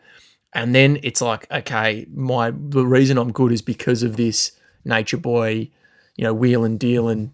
And 0.54 0.76
then 0.76 1.00
it's 1.02 1.22
like, 1.22 1.52
okay, 1.52 2.06
my 2.14 2.52
the 2.56 2.86
reason 2.86 3.18
I'm 3.18 3.32
good 3.32 3.52
is 3.52 3.64
because 3.64 4.04
of 4.04 4.16
this 4.16 4.52
nature 4.86 5.18
boy, 5.18 5.70
you 6.16 6.24
know, 6.24 6.36
wheel 6.36 6.64
and 6.64 6.80
deal 6.80 7.10
and 7.10 7.32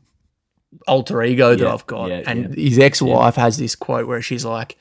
alter 0.88 1.22
ego 1.22 1.56
that 1.56 1.64
Yeah, 1.66 1.74
I've 1.74 1.86
got. 1.86 2.10
yeah, 2.10 2.22
and 2.26 2.56
his 2.56 2.80
ex-wife 2.80 3.36
has 3.36 3.58
this 3.58 3.76
quote 3.76 4.08
where 4.08 4.22
she's 4.22 4.46
like, 4.46 4.78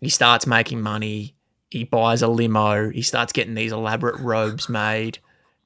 he 0.00 0.08
starts 0.08 0.46
making 0.46 0.80
money, 0.80 1.34
he 1.70 1.84
buys 1.84 2.22
a 2.22 2.28
limo, 2.28 2.88
he 2.88 3.02
starts 3.02 3.32
getting 3.32 3.54
these 3.54 3.72
elaborate 3.72 4.18
robes 4.20 4.70
made, 4.70 5.18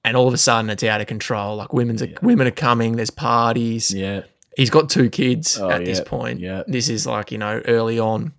and 0.08 0.16
all 0.16 0.26
of 0.26 0.34
a 0.34 0.38
sudden 0.38 0.70
it's 0.70 0.82
out 0.82 1.00
of 1.00 1.06
control. 1.06 1.56
Like 1.56 1.72
women's 1.72 2.02
are, 2.02 2.08
women 2.22 2.46
are 2.46 2.50
coming, 2.52 2.96
there's 2.96 3.10
parties. 3.10 3.92
Yeah, 3.92 4.22
He's 4.56 4.70
got 4.70 4.90
two 4.90 5.08
kids 5.10 5.58
Oh, 5.60 5.70
at 5.70 5.84
this 5.84 6.00
point. 6.00 6.40
yeah. 6.40 6.62
This 6.66 6.88
is 6.88 7.06
like, 7.06 7.30
you 7.30 7.38
know, 7.38 7.60
early 7.66 7.98
on. 7.98 8.32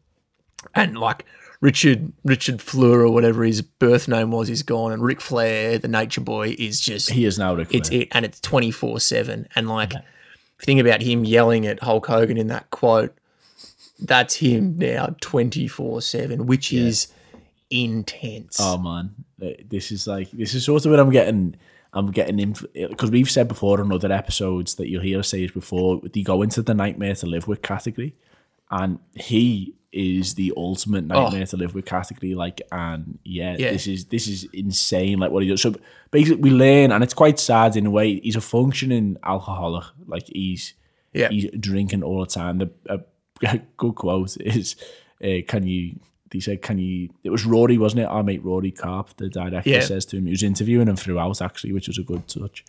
And 0.76 0.98
like 0.98 1.26
Richard 1.62 2.12
Richard 2.26 2.62
Fleur 2.62 3.02
or 3.02 3.12
whatever 3.12 3.44
his 3.44 3.62
birth 3.62 4.08
name 4.08 4.32
was 4.32 4.50
is 4.50 4.64
gone 4.64 4.92
and 4.92 5.02
Ric 5.02 5.22
Flair, 5.22 5.78
the 5.78 5.88
nature 5.88 6.22
boy, 6.22 6.56
is 6.60 6.80
just 6.82 7.12
he 7.12 7.24
is 7.26 7.38
now 7.40 7.54
Ric 7.56 7.74
it's 7.74 7.90
it 7.90 8.10
and 8.12 8.26
it's 8.26 8.40
twenty 8.42 8.72
four 8.72 9.00
seven. 9.00 9.48
And 9.56 9.70
like 9.70 9.94
think 10.62 10.80
about 10.82 11.02
him 11.02 11.24
yelling 11.24 11.66
at 11.66 11.82
Hulk 11.84 12.08
Hogan 12.08 12.38
in 12.38 12.48
that 12.48 12.70
quote, 12.72 13.16
that's 14.00 14.36
him 14.36 14.78
now 14.78 15.16
twenty 15.22 15.68
four 15.68 16.02
seven, 16.02 16.46
which 16.46 16.74
is 16.74 17.08
intense. 17.70 18.58
Oh 18.60 18.78
man, 18.78 19.16
this 19.70 19.92
is 19.92 20.08
like 20.08 20.32
this 20.32 20.54
is 20.54 20.66
sort 20.66 20.86
of 20.86 20.92
what 20.92 21.00
I'm 21.00 21.10
getting. 21.12 21.56
I'm 21.92 22.12
getting 22.12 22.38
in 22.40 22.54
because 22.74 23.10
we've 23.10 23.30
said 23.32 23.48
before 23.48 23.82
on 23.82 23.92
other 23.92 24.12
episodes 24.12 24.76
that 24.76 24.90
you'll 24.90 25.02
hear 25.02 25.20
us 25.20 25.30
say 25.30 25.44
it 25.44 25.54
before. 25.54 26.02
They 26.14 26.22
go 26.22 26.42
into 26.44 26.62
the 26.62 26.74
nightmare 26.76 27.16
to 27.16 27.26
live 27.26 27.48
with 27.48 27.62
category, 27.64 28.14
and 28.70 29.00
he 29.16 29.74
is 29.92 30.36
the 30.36 30.54
ultimate 30.56 31.04
nightmare 31.06 31.48
to 31.48 31.58
live 31.58 31.74
with 31.74 31.84
category. 31.86 32.36
Like, 32.36 32.62
and 32.72 33.18
yeah, 33.24 33.56
Yeah. 33.58 33.72
this 33.72 33.88
is 33.88 34.06
this 34.06 34.28
is 34.28 34.44
insane. 34.54 35.18
Like 35.18 35.32
what 35.32 35.42
he 35.42 35.50
does. 35.50 35.64
So 35.64 35.74
basically, 36.12 36.42
we 36.44 36.52
learn, 36.52 36.92
and 36.92 37.04
it's 37.04 37.16
quite 37.16 37.40
sad 37.40 37.76
in 37.76 37.88
a 37.88 37.90
way. 37.90 38.20
He's 38.20 38.36
a 38.36 38.42
functioning 38.42 39.18
alcoholic. 39.24 39.86
Like 40.06 40.28
he's 40.28 40.76
Yeah. 41.14 41.30
he's 41.30 41.50
drinking 41.60 42.04
all 42.04 42.20
the 42.20 42.28
time. 42.28 42.60
The 42.60 42.70
a 42.88 43.00
good 43.78 43.96
quote 43.96 44.38
is, 44.42 44.76
uh, 45.24 45.42
"Can 45.48 45.66
you?" 45.66 45.96
He 46.32 46.40
said, 46.40 46.62
"Can 46.62 46.78
you?" 46.80 47.10
It 47.24 47.30
was 47.32 47.46
Rory, 47.46 47.78
wasn't 47.78 48.02
it? 48.02 48.06
Our 48.06 48.24
mate 48.24 48.44
Rory 48.44 48.72
Karpf, 48.72 49.16
the 49.18 49.30
director, 49.30 49.70
Yeah. 49.70 49.80
says 49.82 50.06
to 50.08 50.18
him. 50.18 50.26
He 50.26 50.32
was 50.32 50.44
interviewing 50.44 50.88
him 50.88 50.96
throughout, 50.96 51.42
actually, 51.42 51.74
which 51.74 51.88
was 51.88 51.98
a 51.98 52.04
good 52.04 52.28
touch. 52.28 52.64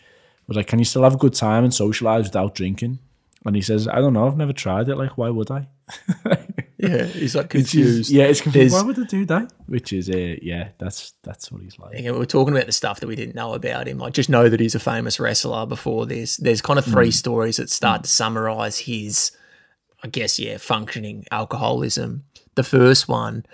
Was 0.47 0.57
like, 0.57 0.67
"Can 0.67 0.79
you 0.79 0.85
still 0.85 1.03
have 1.05 1.15
a 1.15 1.19
good 1.19 1.35
time 1.35 1.65
and 1.65 1.73
socialize 1.75 2.25
without 2.25 2.55
drinking?" 2.55 2.99
And 3.47 3.55
he 3.57 3.63
says, 3.63 3.87
"I 3.89 3.97
don't 3.97 4.13
know. 4.13 4.27
I've 4.27 4.37
never 4.37 4.53
tried 4.53 4.89
it. 4.89 4.97
Like, 4.97 5.17
why 5.19 5.31
would 5.31 5.51
I?" 5.51 5.69
Yeah, 6.83 7.05
he's 7.05 7.35
like 7.37 7.53
Which 7.53 7.63
is- 7.63 7.71
confused. 7.73 8.11
yeah, 8.11 8.25
it's 8.25 8.41
confused. 8.41 8.73
There's- 8.73 8.83
Why 8.83 8.87
would 8.87 8.99
I 8.99 9.05
do 9.05 9.27
that? 9.27 9.53
Which 9.67 9.93
is, 9.93 10.09
uh, 10.09 10.37
yeah, 10.41 10.69
that's 10.79 11.13
that's 11.23 11.53
what 11.53 11.61
he's 11.61 11.79
like. 11.79 11.93
Again, 11.99 12.15
we 12.15 12.19
we're 12.21 12.25
talking 12.25 12.55
about 12.55 12.65
the 12.65 12.73
stuff 12.73 13.01
that 13.01 13.07
we 13.07 13.17
didn't 13.17 13.35
know 13.35 13.53
about 13.53 13.87
him. 13.87 13.99
Like, 13.99 14.15
just 14.15 14.31
know 14.31 14.49
that 14.49 14.61
he's 14.61 14.75
a 14.75 14.79
famous 14.81 15.21
wrestler. 15.21 15.67
Before 15.67 16.07
this, 16.07 16.39
there's 16.39 16.63
kind 16.63 16.79
of 16.79 16.87
three 16.87 17.09
Hmm. 17.09 17.11
stories 17.11 17.59
that 17.59 17.69
start 17.69 18.05
to 18.05 18.09
summarize 18.09 18.79
his, 18.79 19.33
I 20.03 20.09
guess, 20.09 20.39
yeah, 20.39 20.57
functioning 20.57 21.27
alcoholism. 21.31 22.25
The 22.57 22.63
first 22.65 23.09
one, 23.09 23.45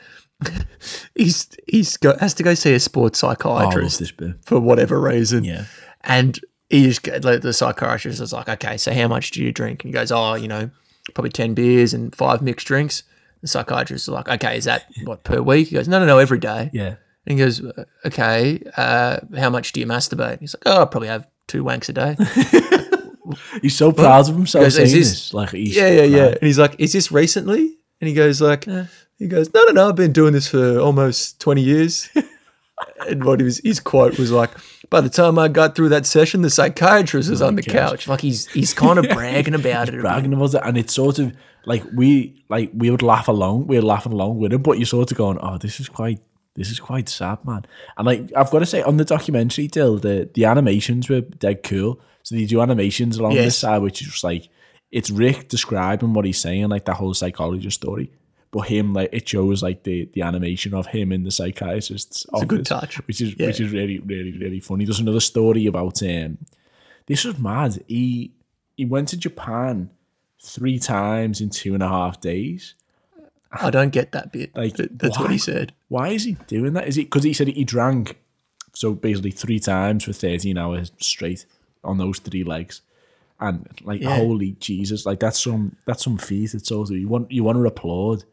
he's 1.14 1.48
he's 1.68 1.96
go, 1.96 2.16
has 2.18 2.34
to 2.34 2.42
go 2.42 2.54
see 2.54 2.74
a 2.74 2.80
sports 2.80 3.22
Oh, 3.22 3.28
psychiatrist 3.30 3.98
this 4.00 4.12
bit. 4.12 4.36
for 4.44 4.60
whatever 4.60 5.00
reason. 5.00 5.44
Yeah. 5.44 5.64
And 6.02 6.38
he 6.70 6.84
just 6.84 7.06
like, 7.24 7.42
the 7.42 7.52
psychiatrist 7.52 8.20
is 8.20 8.32
like, 8.32 8.48
okay, 8.48 8.76
so 8.76 8.92
how 8.92 9.08
much 9.08 9.30
do 9.32 9.42
you 9.42 9.52
drink? 9.52 9.84
And 9.84 9.90
he 9.90 9.92
goes, 9.92 10.10
oh, 10.12 10.34
you 10.34 10.48
know, 10.48 10.70
probably 11.14 11.30
ten 11.30 11.54
beers 11.54 11.94
and 11.94 12.14
five 12.14 12.42
mixed 12.42 12.66
drinks. 12.66 13.02
The 13.42 13.48
psychiatrist 13.48 14.04
is 14.04 14.08
like, 14.08 14.28
okay, 14.28 14.56
is 14.56 14.64
that 14.64 14.86
what 15.04 15.24
per 15.24 15.40
week? 15.42 15.68
He 15.68 15.74
goes, 15.76 15.88
no, 15.88 15.98
no, 15.98 16.06
no, 16.06 16.18
every 16.18 16.38
day. 16.38 16.70
Yeah. 16.72 16.96
And 17.26 17.38
he 17.38 17.44
goes, 17.44 17.60
okay, 18.04 18.62
uh, 18.76 19.18
how 19.36 19.50
much 19.50 19.72
do 19.72 19.80
you 19.80 19.86
masturbate? 19.86 20.40
He's 20.40 20.54
like, 20.54 20.62
oh, 20.66 20.82
I 20.82 20.84
probably 20.86 21.08
have 21.08 21.26
two 21.48 21.62
wanks 21.64 21.88
a 21.88 21.92
day. 21.92 22.16
He's 23.60 23.76
so 23.76 23.90
proud 23.92 24.28
of 24.28 24.36
himself 24.36 24.64
Goes, 24.66 24.76
saying 24.76 24.86
"Is 24.86 24.92
this. 24.92 25.10
this- 25.10 25.34
Like, 25.34 25.52
yeah, 25.52 25.88
yeah, 25.90 26.02
yeah. 26.04 26.26
And 26.28 26.42
he's 26.42 26.58
like, 26.60 26.76
is 26.78 26.92
this 26.92 27.10
recently? 27.10 27.75
And 28.00 28.08
he 28.08 28.14
goes 28.14 28.40
like, 28.40 28.64
he 29.18 29.26
goes, 29.28 29.52
no, 29.54 29.62
no, 29.68 29.72
no, 29.72 29.88
I've 29.88 29.96
been 29.96 30.12
doing 30.12 30.32
this 30.32 30.48
for 30.48 30.78
almost 30.78 31.40
20 31.40 31.62
years. 31.62 32.08
and 33.08 33.24
what 33.24 33.40
he 33.40 33.44
was, 33.44 33.58
his 33.58 33.80
quote 33.80 34.18
was 34.18 34.30
like, 34.30 34.50
by 34.90 35.00
the 35.00 35.08
time 35.08 35.38
I 35.38 35.48
got 35.48 35.74
through 35.74 35.88
that 35.90 36.06
session, 36.06 36.42
the 36.42 36.50
psychiatrist 36.50 37.30
was 37.30 37.42
oh 37.42 37.46
on 37.48 37.56
the 37.56 37.62
couch. 37.62 38.06
Like 38.06 38.20
he's, 38.20 38.46
he's 38.48 38.74
kind 38.74 38.98
of 38.98 39.08
bragging 39.10 39.54
about 39.54 39.88
it. 39.88 40.00
bragging 40.00 40.32
about 40.32 40.54
it, 40.54 40.60
and 40.64 40.76
it's 40.78 40.94
sort 40.94 41.18
of 41.18 41.34
like 41.64 41.82
we 41.96 42.44
like 42.48 42.70
we 42.74 42.90
would 42.90 43.02
laugh 43.02 43.26
along, 43.26 43.66
we 43.66 43.76
were 43.76 43.82
laughing 43.82 44.12
along 44.12 44.38
with 44.38 44.52
him, 44.52 44.62
but 44.62 44.78
you're 44.78 44.86
sort 44.86 45.10
of 45.10 45.16
going, 45.16 45.38
"Oh, 45.40 45.58
this 45.58 45.80
is 45.80 45.88
quite, 45.88 46.20
this 46.54 46.70
is 46.70 46.78
quite 46.78 47.08
sad, 47.08 47.44
man." 47.44 47.66
And 47.98 48.06
like 48.06 48.30
I've 48.36 48.50
got 48.52 48.60
to 48.60 48.66
say, 48.66 48.82
on 48.82 48.96
the 48.98 49.04
documentary, 49.04 49.66
Dill, 49.66 49.98
the 49.98 50.30
the 50.32 50.44
animations 50.44 51.08
were 51.08 51.22
dead 51.22 51.64
cool. 51.64 51.98
So 52.22 52.36
they 52.36 52.44
do 52.44 52.60
animations 52.60 53.18
along 53.18 53.32
Yes. 53.32 53.44
this 53.46 53.58
side, 53.58 53.82
which 53.82 54.02
is 54.02 54.08
just 54.08 54.22
like 54.22 54.48
it's 54.90 55.10
Rick 55.10 55.48
describing 55.48 56.12
what 56.12 56.24
he's 56.24 56.40
saying, 56.40 56.68
like 56.68 56.84
that 56.86 56.94
whole 56.96 57.14
psychologist 57.14 57.80
story. 57.80 58.10
But 58.52 58.68
him, 58.68 58.94
like 58.94 59.10
it 59.12 59.28
shows 59.28 59.62
like 59.62 59.82
the 59.82 60.08
the 60.14 60.22
animation 60.22 60.72
of 60.72 60.86
him 60.86 61.12
in 61.12 61.24
the 61.24 61.30
psychiatrist's 61.30 62.24
a 62.32 62.46
good 62.46 62.64
touch. 62.64 62.96
which 63.06 63.20
is 63.20 63.34
Yeah. 63.38 63.48
which 63.48 63.60
is 63.60 63.72
really 63.72 63.98
really 63.98 64.32
really 64.38 64.60
funny. 64.60 64.84
There's 64.84 65.00
another 65.00 65.20
story 65.20 65.66
about 65.66 66.02
um, 66.02 66.38
this 67.06 67.24
was 67.24 67.38
mad. 67.38 67.82
He 67.86 68.32
he 68.76 68.84
went 68.84 69.08
to 69.08 69.16
Japan 69.16 69.90
three 70.40 70.78
times 70.78 71.40
in 71.40 71.50
two 71.50 71.74
and 71.74 71.82
a 71.82 71.88
half 71.88 72.20
days. 72.20 72.74
I 73.52 73.70
don't 73.70 73.90
get 73.90 74.12
that 74.12 74.32
bit. 74.32 74.54
Like, 74.56 74.76
that's 74.76 75.18
what 75.18 75.30
he 75.30 75.38
said. 75.38 75.72
Why 75.88 76.08
is 76.08 76.24
he 76.24 76.36
doing 76.46 76.74
that? 76.74 76.86
Is 76.88 76.98
it 76.98 77.04
because 77.04 77.24
he 77.24 77.32
said 77.32 77.48
he 77.48 77.64
drank 77.64 78.18
so 78.74 78.92
basically 78.92 79.30
three 79.30 79.58
times 79.58 80.04
for 80.04 80.12
thirteen 80.12 80.58
hours 80.58 80.92
straight 80.98 81.46
on 81.82 81.98
those 81.98 82.18
three 82.18 82.44
legs? 82.44 82.82
And 83.38 83.68
like 83.84 84.00
Yeah. 84.00 84.16
holy 84.16 84.52
Jesus, 84.60 85.04
like 85.06 85.20
that's 85.20 85.38
some 85.42 85.76
that's 85.84 86.02
some 86.04 86.16
feat. 86.18 86.54
It's 86.54 86.70
also 86.72 86.94
you 86.94 87.08
want 87.08 87.30
you 87.30 87.44
want 87.44 87.56
to 87.58 87.66
applaud 87.66 88.24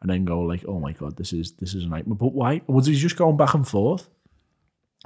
and 0.00 0.10
then 0.10 0.24
go 0.24 0.40
like, 0.40 0.64
oh 0.68 0.78
my 0.78 0.92
god, 0.92 1.16
this 1.16 1.32
is 1.32 1.52
this 1.52 1.74
is 1.74 1.84
a 1.84 1.88
nightmare. 1.88 2.14
But 2.16 2.32
why 2.34 2.60
was 2.66 2.86
he 2.86 2.94
just 2.94 3.16
going 3.16 3.36
back 3.36 3.54
and 3.54 3.66
forth? 3.66 4.08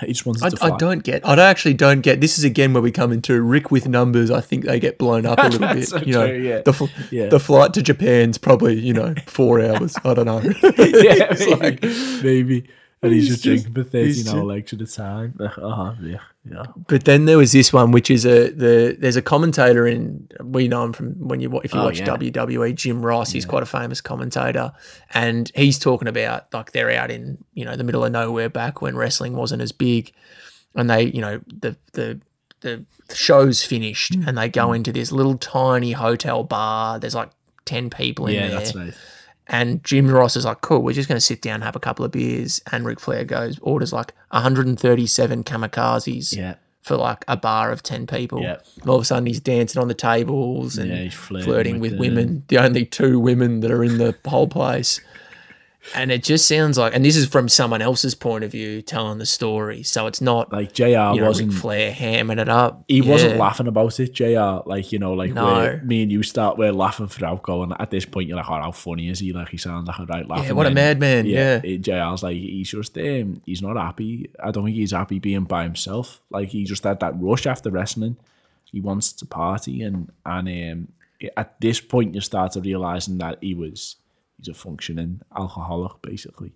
He 0.00 0.08
just 0.08 0.24
wanted 0.26 0.44
I, 0.44 0.48
to 0.50 0.56
fly. 0.56 0.68
I 0.68 0.76
don't 0.76 1.02
get. 1.02 1.26
I 1.26 1.34
don't 1.34 1.46
actually 1.46 1.74
don't 1.74 2.02
get. 2.02 2.20
This 2.20 2.38
is 2.38 2.44
again 2.44 2.72
where 2.72 2.82
we 2.82 2.92
come 2.92 3.10
into 3.10 3.40
Rick 3.42 3.72
with 3.72 3.88
numbers. 3.88 4.30
I 4.30 4.40
think 4.40 4.64
they 4.64 4.78
get 4.78 4.96
blown 4.96 5.26
up 5.26 5.40
a 5.40 5.42
little 5.48 5.66
bit. 5.74 5.88
So 5.88 5.96
you 5.98 6.12
know, 6.12 6.28
true, 6.28 6.36
yeah. 6.40 6.60
the 6.62 6.72
fl- 6.72 6.84
Yeah. 7.10 7.26
the 7.28 7.40
flight 7.40 7.74
to 7.74 7.82
Japan's 7.82 8.38
probably 8.38 8.78
you 8.78 8.92
know 8.92 9.14
four 9.26 9.60
hours. 9.60 9.96
I 10.04 10.14
don't 10.14 10.26
know. 10.26 10.38
yeah, 10.62 11.32
It's 11.32 11.40
maybe, 11.46 11.56
like- 11.56 12.22
maybe. 12.22 12.68
And 13.02 13.12
he's, 13.12 13.24
He's 13.24 13.32
just 13.34 13.44
just- 13.44 13.64
drinking 13.64 13.84
for 13.84 13.88
13 13.90 14.28
hour 14.28 14.44
legs 14.44 14.72
at 14.72 14.80
a 14.80 14.86
time. 14.86 15.34
Uh-huh, 15.40 15.94
yeah, 16.02 16.18
yeah. 16.50 16.64
But 16.88 17.04
then 17.04 17.24
there 17.26 17.38
was 17.38 17.52
this 17.52 17.72
one, 17.72 17.90
which 17.92 18.10
is 18.10 18.24
a 18.24 18.50
the 18.50 18.96
there's 18.98 19.16
a 19.16 19.22
commentator 19.22 19.86
in 19.86 20.28
we 20.42 20.68
know 20.68 20.84
him 20.84 20.92
from 20.92 21.12
when 21.28 21.40
you 21.40 21.60
if 21.60 21.72
you 21.74 21.80
Oh, 21.80 21.84
watch 21.84 22.00
yeah. 22.00 22.06
WWE, 22.06 22.74
Jim 22.74 23.04
Ross. 23.04 23.30
He's 23.32 23.44
quite 23.46 23.62
a 23.62 23.66
famous 23.66 24.00
commentator, 24.00 24.72
and 25.14 25.50
he's 25.54 25.78
talking 25.78 26.08
about 26.08 26.52
like 26.52 26.72
they're 26.72 26.90
out 26.90 27.10
in 27.10 27.38
you 27.54 27.64
know 27.64 27.76
the 27.76 27.84
middle 27.84 28.04
of 28.04 28.12
nowhere 28.12 28.48
back 28.48 28.80
when 28.82 28.96
wrestling 28.96 29.34
wasn't 29.36 29.62
as 29.62 29.72
big, 29.72 30.12
and 30.74 30.88
they 30.90 31.04
you 31.04 31.20
know 31.20 31.40
the 31.46 31.76
the 31.92 32.20
the 32.60 32.84
show's 33.14 33.62
finished 33.64 34.14
Hmm. 34.14 34.28
and 34.28 34.36
they 34.38 34.48
go 34.48 34.72
into 34.72 34.92
this 34.92 35.12
little 35.12 35.36
tiny 35.38 35.92
hotel 35.92 36.44
bar. 36.44 36.98
There's 36.98 37.14
like 37.14 37.30
ten 37.64 37.88
people 37.90 38.26
in 38.26 38.34
Yeah, 38.34 38.48
there. 38.48 38.58
that's 38.58 38.74
right. 38.74 38.94
And 39.48 39.82
Jim 39.82 40.10
Ross 40.10 40.36
is 40.36 40.44
like, 40.44 40.60
cool, 40.60 40.82
we're 40.82 40.92
just 40.92 41.08
going 41.08 41.16
to 41.16 41.24
sit 41.24 41.40
down 41.40 41.62
have 41.62 41.74
a 41.76 41.80
couple 41.80 42.04
of 42.04 42.10
beers. 42.12 42.60
And 42.70 42.84
Ric 42.84 43.00
Flair 43.00 43.24
goes, 43.24 43.58
orders 43.60 43.92
like 43.92 44.12
137 44.30 45.44
kamikazes 45.44 46.36
Yeah. 46.36 46.54
for 46.82 46.96
like 46.96 47.24
a 47.28 47.36
bar 47.36 47.70
of 47.70 47.82
10 47.82 48.06
people. 48.06 48.42
Yeah. 48.42 48.58
And 48.80 48.88
all 48.88 48.96
of 48.96 49.02
a 49.02 49.04
sudden 49.04 49.26
he's 49.26 49.40
dancing 49.40 49.80
on 49.80 49.88
the 49.88 49.94
tables 49.94 50.76
and 50.78 50.90
Yeah, 50.90 51.08
flirting 51.10 51.44
flirting, 51.46 51.80
with 51.80 51.92
with, 51.92 52.00
women, 52.00 52.44
the 52.48 52.58
only 52.58 52.84
two 52.84 53.18
women 53.18 53.60
that 53.60 53.70
are 53.70 53.82
in 53.84 53.98
the 53.98 54.14
whole 54.26 54.48
place. 54.48 55.00
And 55.94 56.10
it 56.12 56.22
just 56.22 56.46
sounds 56.46 56.76
like, 56.78 56.94
and 56.94 57.04
this 57.04 57.16
is 57.16 57.26
from 57.26 57.48
someone 57.48 57.80
else's 57.82 58.14
point 58.14 58.44
of 58.44 58.52
view 58.52 58.82
telling 58.82 59.18
the 59.18 59.26
story. 59.26 59.82
So 59.82 60.06
it's 60.06 60.20
not 60.20 60.52
Like, 60.52 60.72
JR 60.72 60.84
you 60.86 60.94
know, 61.20 61.26
wasn't. 61.26 61.52
Ric 61.52 61.60
Flair 61.60 61.92
hamming 61.92 62.38
it 62.40 62.48
up. 62.48 62.84
He 62.88 63.00
wasn't 63.00 63.38
laughing 63.38 63.66
about 63.66 63.98
it, 64.00 64.12
JR. 64.12 64.60
Like, 64.68 64.92
you 64.92 64.98
know, 64.98 65.14
like 65.14 65.32
No. 65.32 65.80
me 65.84 66.02
and 66.02 66.12
you 66.12 66.22
start, 66.22 66.58
we're 66.58 66.72
laughing 66.72 67.08
throughout 67.08 67.42
going. 67.42 67.72
At 67.78 67.90
this 67.90 68.04
point, 68.04 68.28
you're 68.28 68.36
like, 68.36 68.48
oh, 68.50 68.54
how 68.60 68.72
funny 68.72 69.08
is 69.08 69.18
he? 69.20 69.32
Like, 69.32 69.48
he 69.48 69.56
sounds 69.56 69.86
like 69.88 69.98
a 69.98 70.06
right 70.06 70.28
laughing. 70.28 70.46
Yeah, 70.46 70.52
what 70.52 70.66
a 70.66 70.70
man. 70.70 70.98
madman. 70.98 71.26
Yeah. 71.26 71.60
it- 71.64 71.82
JR's 71.82 72.22
like, 72.22 72.36
he's 72.36 72.70
just, 72.70 72.96
um, 72.98 73.40
he's 73.46 73.62
not 73.62 73.76
happy. 73.76 74.30
I 74.42 74.50
don't 74.50 74.64
think 74.64 74.76
he's 74.76 74.92
happy 74.92 75.18
being 75.18 75.44
by 75.44 75.62
himself. 75.62 76.20
Like, 76.30 76.48
he 76.48 76.64
just 76.64 76.84
had 76.84 77.00
that 77.00 77.14
rush 77.20 77.46
after 77.46 77.70
wrestling. 77.70 78.16
He 78.70 78.80
wants 78.80 79.12
to 79.14 79.26
party. 79.26 79.82
And, 79.82 80.10
and 80.26 80.48
um, 80.48 81.28
at 81.36 81.60
this 81.60 81.80
point, 81.80 82.14
you 82.14 82.20
start 82.20 82.52
to 82.52 82.60
realizing 82.60 83.18
that 83.18 83.38
he 83.40 83.54
was, 83.54 83.96
he's 84.38 84.48
a 84.48 84.54
functioning 84.54 85.20
alcoholic, 85.36 86.00
basically. 86.02 86.52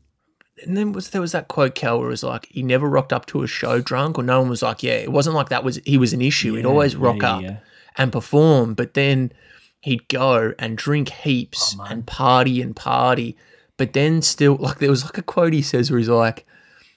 And 0.64 0.76
then 0.76 0.92
was 0.92 1.10
there 1.10 1.20
was 1.20 1.32
that 1.32 1.48
quote 1.48 1.74
Cal 1.74 1.98
where 1.98 2.08
it 2.08 2.10
was 2.10 2.22
like 2.22 2.46
he 2.46 2.62
never 2.62 2.88
rocked 2.88 3.12
up 3.12 3.26
to 3.26 3.42
a 3.42 3.46
show 3.46 3.80
drunk, 3.80 4.18
or 4.18 4.22
no 4.22 4.40
one 4.40 4.50
was 4.50 4.62
like, 4.62 4.82
yeah, 4.82 4.94
it 4.94 5.10
wasn't 5.10 5.34
like 5.34 5.48
that 5.48 5.64
was 5.64 5.80
he 5.84 5.98
was 5.98 6.12
an 6.12 6.22
issue. 6.22 6.54
He'd 6.54 6.66
always 6.66 6.94
rock 6.94 7.22
yeah, 7.22 7.34
up 7.34 7.42
yeah. 7.42 7.56
and 7.96 8.12
perform, 8.12 8.74
but 8.74 8.94
then 8.94 9.32
he'd 9.80 10.06
go 10.08 10.54
and 10.58 10.78
drink 10.78 11.08
heaps 11.08 11.76
Oh, 11.78 11.84
and 11.84 12.06
party 12.06 12.62
and 12.62 12.76
party, 12.76 13.36
but 13.76 13.92
then 13.94 14.22
still 14.22 14.56
like 14.56 14.78
there 14.78 14.90
was 14.90 15.04
like 15.04 15.18
a 15.18 15.22
quote 15.22 15.52
he 15.52 15.62
says 15.62 15.90
where 15.90 15.98
he's 15.98 16.08
like, 16.08 16.46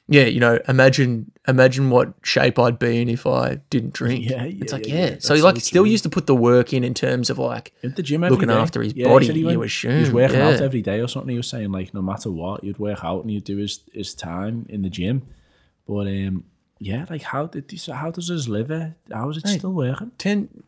yeah, 0.07 0.25
you 0.25 0.39
know, 0.39 0.59
imagine 0.67 1.31
imagine 1.47 1.89
what 1.89 2.13
shape 2.23 2.59
I'd 2.59 2.77
be 2.79 3.01
in 3.01 3.09
if 3.09 3.25
I 3.25 3.55
didn't 3.69 3.93
drink. 3.93 4.29
Yeah, 4.29 4.43
yeah, 4.45 4.61
it's 4.61 4.73
like 4.73 4.87
yeah, 4.87 4.93
yeah. 4.95 5.09
yeah. 5.11 5.15
So 5.19 5.33
he 5.35 5.41
like 5.41 5.55
so 5.55 5.59
still 5.61 5.85
used 5.85 6.03
to 6.03 6.09
put 6.09 6.27
the 6.27 6.35
work 6.35 6.73
in 6.73 6.83
in 6.83 6.93
terms 6.93 7.29
of 7.29 7.37
like 7.39 7.73
at 7.83 7.95
the 7.95 8.03
gym 8.03 8.21
Looking 8.21 8.49
day. 8.49 8.53
after 8.53 8.81
his 8.81 8.93
he 8.93 9.03
body, 9.03 9.27
he 9.31 9.39
you 9.39 9.45
went- 9.47 9.59
He 9.61 9.65
assume, 9.65 9.99
was 9.99 10.11
working 10.11 10.39
out 10.41 10.61
every 10.61 10.81
day 10.81 10.99
or 11.01 11.07
something. 11.07 11.29
He 11.31 11.37
was 11.37 11.47
saying 11.49 11.71
like 11.71 11.93
no 11.93 12.01
matter 12.01 12.31
what, 12.31 12.63
you'd 12.63 12.79
work 12.79 13.03
out 13.03 13.21
and 13.23 13.31
you'd 13.31 13.43
do 13.45 13.57
his, 13.57 13.81
his 13.93 14.13
time 14.13 14.65
in 14.69 14.81
the 14.83 14.89
gym. 14.89 15.23
But 15.87 16.07
um, 16.07 16.45
yeah, 16.79 17.05
like 17.09 17.23
how 17.23 17.47
did 17.47 17.69
this, 17.69 17.87
how 17.87 18.11
does 18.11 18.27
his 18.29 18.47
liver? 18.47 18.95
How 19.11 19.29
is 19.29 19.37
it 19.37 19.47
still 19.47 19.73
working? 19.73 20.11
10, 20.17 20.63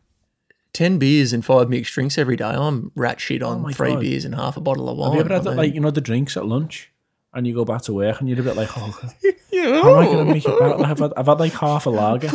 10 0.72 0.98
beers 0.98 1.32
and 1.32 1.44
five 1.44 1.68
mixed 1.68 1.92
drinks 1.94 2.18
every 2.18 2.36
day. 2.36 2.44
I'm 2.50 2.92
rat 2.94 3.20
shit 3.20 3.42
on 3.42 3.64
Oh 3.66 3.70
three 3.70 3.92
God. 3.94 4.00
beers 4.00 4.24
and 4.24 4.34
half 4.34 4.56
a 4.56 4.60
bottle 4.60 4.88
of 4.88 4.96
wine. 4.96 5.10
Have 5.10 5.14
you 5.14 5.20
ever 5.24 5.34
had 5.34 5.46
I 5.46 5.50
that, 5.50 5.56
like 5.56 5.74
you 5.74 5.80
know 5.80 5.90
the 5.90 6.00
drinks 6.00 6.36
at 6.36 6.46
lunch, 6.46 6.90
and 7.34 7.46
you 7.46 7.54
go 7.54 7.64
back 7.64 7.82
to 7.82 7.92
work 7.92 8.20
and 8.20 8.28
you're 8.28 8.40
a 8.40 8.42
bit 8.42 8.56
like, 8.56 8.70
oh, 8.76 8.98
Yeah. 9.50 9.82
how 9.82 9.96
am 9.96 9.98
I 9.98 10.04
gonna 10.06 10.24
make 10.24 10.44
it 10.44 10.58
back? 10.58 10.80
I've 10.80 10.98
had, 10.98 11.12
I've 11.16 11.26
had 11.26 11.40
like 11.40 11.52
half 11.52 11.86
a 11.86 11.90
lager. 11.90 12.28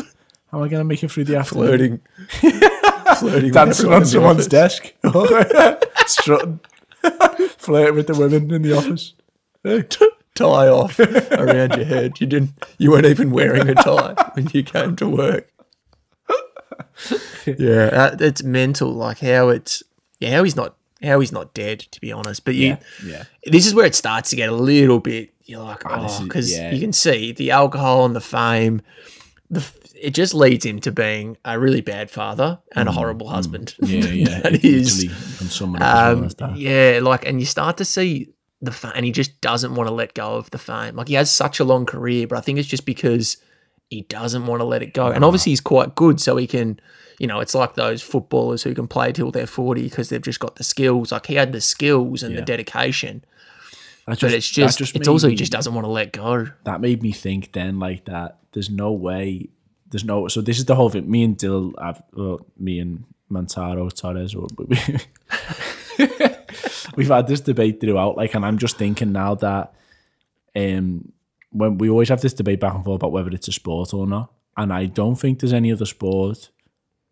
How 0.51 0.57
am 0.59 0.63
I 0.63 0.67
gonna 0.67 0.83
make 0.83 1.03
it 1.03 1.11
through 1.11 1.23
the 1.25 1.37
afternoon? 1.37 2.01
flirting, 2.41 2.61
flirting, 3.17 3.51
dancing 3.51 3.91
on 3.93 4.05
someone's 4.05 4.47
desk, 4.47 4.93
strutting, 6.05 6.59
flirting 7.57 7.95
with 7.95 8.07
the 8.07 8.15
women 8.17 8.51
in 8.51 8.61
the 8.61 8.73
office. 8.77 9.13
tie 10.35 10.67
off 10.67 10.99
around 10.99 11.75
your 11.75 11.85
head. 11.85 12.19
You 12.19 12.27
didn't. 12.27 12.51
You 12.77 12.91
weren't 12.91 13.05
even 13.05 13.31
wearing 13.31 13.69
a 13.69 13.75
tie 13.75 14.15
when 14.33 14.47
you 14.53 14.63
came 14.63 14.95
to 14.97 15.07
work. 15.07 15.49
yeah, 17.45 17.89
that, 17.89 18.21
it's 18.21 18.43
mental. 18.43 18.91
Like 18.93 19.19
how 19.19 19.49
it's 19.49 19.81
yeah, 20.19 20.35
how 20.37 20.43
he's 20.43 20.55
not 20.55 20.75
how 21.03 21.19
he's 21.19 21.31
not 21.31 21.53
dead. 21.53 21.79
To 21.91 22.01
be 22.01 22.11
honest, 22.11 22.45
but 22.45 22.55
you, 22.55 22.69
Yeah, 22.69 22.77
yeah. 23.05 23.23
this 23.45 23.65
is 23.65 23.75
where 23.75 23.85
it 23.85 23.95
starts 23.95 24.29
to 24.31 24.35
get 24.35 24.49
a 24.49 24.55
little 24.55 24.99
bit. 24.99 25.33
You're 25.45 25.61
like, 25.63 25.83
oh, 25.85 26.23
because 26.23 26.51
yeah. 26.51 26.71
you 26.71 26.79
can 26.79 26.93
see 26.93 27.31
the 27.33 27.51
alcohol 27.51 28.05
and 28.05 28.15
the 28.15 28.21
fame. 28.21 28.81
The 29.49 29.63
it 30.01 30.13
just 30.13 30.33
leads 30.33 30.65
him 30.65 30.79
to 30.81 30.91
being 30.91 31.37
a 31.45 31.57
really 31.57 31.79
bad 31.79 32.09
father 32.11 32.59
and 32.75 32.89
a 32.89 32.91
horrible 32.91 33.29
husband. 33.29 33.73
Mm, 33.81 33.89
Yeah, 34.03 34.09
yeah. 34.09 34.39
that 34.41 34.53
it 34.55 34.65
is. 34.65 35.03
literally 35.03 35.37
can 35.37 35.47
sum 35.47 35.75
it 35.75 35.79
well 35.79 36.11
Um, 36.17 36.27
that. 36.39 36.57
yeah, 36.57 36.99
like, 37.01 37.25
and 37.25 37.39
you 37.39 37.45
start 37.45 37.77
to 37.77 37.85
see 37.85 38.27
the 38.61 38.71
fame, 38.71 38.91
and 38.95 39.05
he 39.05 39.11
just 39.13 39.39
doesn't 39.39 39.75
want 39.75 39.87
to 39.87 39.93
let 39.93 40.13
go 40.13 40.35
of 40.35 40.49
the 40.49 40.57
fame. 40.57 40.95
Like, 40.97 41.07
he 41.07 41.13
has 41.13 41.31
such 41.31 41.59
a 41.61 41.63
long 41.63 41.85
career, 41.85 42.27
but 42.27 42.37
I 42.37 42.41
think 42.41 42.59
it's 42.59 42.67
just 42.67 42.85
because 42.85 43.37
he 43.93 44.01
doesn't 44.03 44.45
want 44.45 44.59
to 44.61 44.65
let 44.65 44.81
it 44.81 44.93
go. 44.93 45.07
And 45.07 45.23
obviously, 45.23 45.51
he's 45.51 45.61
quite 45.61 45.95
good, 45.95 46.19
so 46.19 46.37
he 46.37 46.47
can, 46.47 46.79
you 47.19 47.27
know, 47.27 47.39
it's 47.39 47.55
like 47.55 47.75
those 47.75 48.01
footballers 48.01 48.63
who 48.63 48.73
can 48.73 48.87
play 48.87 49.11
till 49.11 49.31
they're 49.31 49.47
40 49.47 49.83
because 49.83 50.09
they've 50.09 50.21
just 50.21 50.39
got 50.39 50.55
the 50.55 50.63
skills. 50.63 51.11
Like, 51.11 51.27
he 51.27 51.35
had 51.35 51.51
the 51.51 51.61
skills 51.61 52.23
and 52.23 52.35
the 52.37 52.41
dedication, 52.41 53.23
That 54.07 54.19
but 54.19 54.33
it's 54.33 54.49
that 54.55 54.75
just, 54.77 54.95
it's 54.95 55.07
also 55.07 55.29
he 55.29 55.35
just 55.35 55.51
doesn't 55.51 55.73
want 55.73 55.85
to 55.85 55.91
let 55.91 56.11
go. 56.11 56.47
that 56.65 56.81
made 56.81 57.01
me 57.01 57.11
think 57.11 57.51
then 57.53 57.79
like 57.79 58.05
that 58.05 58.39
there's 58.51 58.69
no 58.69 58.91
way 58.91 59.49
there's 59.89 60.03
no 60.03 60.27
so 60.27 60.41
this 60.41 60.57
is 60.59 60.65
the 60.65 60.75
whole 60.75 60.89
thing 60.89 61.09
me 61.09 61.23
and 61.23 61.37
Dill 61.37 61.71
I've 61.77 62.01
well, 62.13 62.45
me 62.57 62.79
and 62.79 63.05
Mantaro 63.31 63.89
Torres 63.93 64.35
or 64.35 64.47
we, 64.57 64.77
we've 66.95 67.07
had 67.07 67.27
this 67.27 67.41
debate 67.41 67.79
throughout 67.79 68.17
like 68.17 68.33
and 68.35 68.45
I'm 68.45 68.57
just 68.57 68.77
thinking 68.77 69.11
now 69.13 69.35
that 69.35 69.73
um 70.55 71.13
when 71.53 71.77
we 71.77 71.89
always 71.89 72.09
have 72.09 72.21
this 72.21 72.33
debate 72.33 72.59
back 72.59 72.73
and 72.75 72.83
forth 72.83 72.97
about 72.97 73.11
whether 73.11 73.29
it's 73.29 73.47
a 73.47 73.51
sport 73.51 73.93
or 73.93 74.05
not 74.05 74.31
and 74.57 74.71
I 74.73 74.85
don't 74.85 75.15
think 75.15 75.39
there's 75.39 75.53
any 75.53 75.71
other 75.71 75.85
sport 75.85 76.49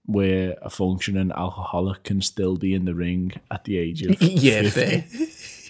where 0.05 0.55
a 0.61 0.69
functioning 0.69 1.31
alcoholic 1.31 2.03
can 2.03 2.21
still 2.21 2.57
be 2.57 2.73
in 2.73 2.85
the 2.85 2.95
ring 2.95 3.31
at 3.49 3.63
the 3.65 3.77
age 3.77 4.01
of 4.03 4.15
Yeah, 4.21 4.63
50. 4.63 4.69
fair. 4.69 5.05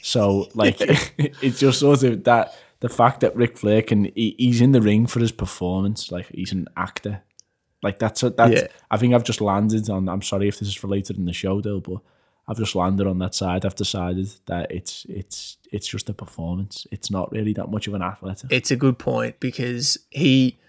So 0.02 0.48
like 0.56 0.78
it's 1.42 1.60
just 1.60 1.80
sort 1.80 2.04
of 2.04 2.24
that 2.24 2.56
the 2.80 2.90
fact 2.90 3.20
that 3.20 3.36
Ric 3.36 3.58
Flair 3.58 3.82
can 3.84 4.06
he, 4.16 4.36
he's 4.38 4.60
in 4.62 4.72
the 4.72 4.82
ring 4.82 5.06
for 5.06 5.20
his 5.20 5.32
performance, 5.32 6.12
like 6.12 6.28
he's 6.34 6.52
an 6.52 6.68
actor. 6.76 7.22
Like 7.84 8.00
that's 8.00 8.24
a, 8.24 8.30
that's 8.32 8.54
Yeah. 8.62 8.68
I 8.90 8.98
think 8.98 9.14
I've 9.14 9.24
just 9.24 9.42
landed 9.42 9.90
on 9.90 10.10
I'm 10.10 10.22
sorry 10.22 10.48
if 10.48 10.60
this 10.60 10.70
is 10.70 10.84
related 10.84 11.18
in 11.18 11.26
the 11.26 11.34
show 11.34 11.62
though, 11.62 11.80
but 11.82 12.00
I've 12.52 12.58
just 12.58 12.76
landed 12.76 13.08
on 13.08 13.18
that 13.20 13.34
side. 13.34 13.66
I've 13.66 13.76
decided 13.76 14.30
that 14.48 14.70
it's 14.72 15.06
it's 15.08 15.58
it's 15.72 15.88
just 15.88 16.10
a 16.10 16.14
performance. 16.14 16.86
It's 16.92 17.10
not 17.10 17.32
really 17.32 17.54
that 17.54 17.72
much 17.72 17.88
of 17.88 17.94
an 17.94 18.02
athlete. 18.02 18.44
it's 18.50 18.72
a 18.72 18.76
good 18.76 19.00
point 19.00 19.40
because 19.40 19.98
he, 20.10 20.60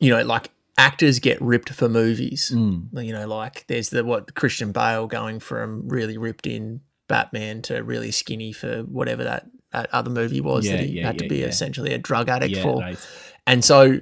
you 0.00 0.10
know, 0.10 0.22
like 0.22 0.50
actors 0.78 1.18
get 1.18 1.40
ripped 1.42 1.68
for 1.70 1.88
movies. 1.88 2.50
Mm. 2.54 3.04
You 3.04 3.12
know, 3.12 3.26
like 3.26 3.66
there's 3.66 3.90
the 3.90 4.04
what 4.04 4.34
Christian 4.34 4.72
Bale 4.72 5.06
going 5.06 5.38
from 5.40 5.86
really 5.88 6.16
ripped 6.16 6.46
in 6.46 6.80
Batman 7.08 7.62
to 7.62 7.82
really 7.84 8.10
skinny 8.10 8.52
for 8.52 8.80
whatever 8.84 9.22
that, 9.24 9.46
that 9.72 9.88
other 9.92 10.10
movie 10.10 10.40
was 10.40 10.66
Yeah, 10.66 10.76
that 10.76 10.84
he 10.86 10.92
yeah, 10.98 11.06
had 11.06 11.18
to 11.18 11.28
be 11.28 11.38
yeah. 11.38 11.46
essentially 11.46 11.92
a 11.92 11.98
drug 11.98 12.28
addict 12.30 12.56
Yeah, 12.56 12.62
for. 12.62 12.80
right. 12.80 13.08
And 13.46 13.64
so 13.64 14.00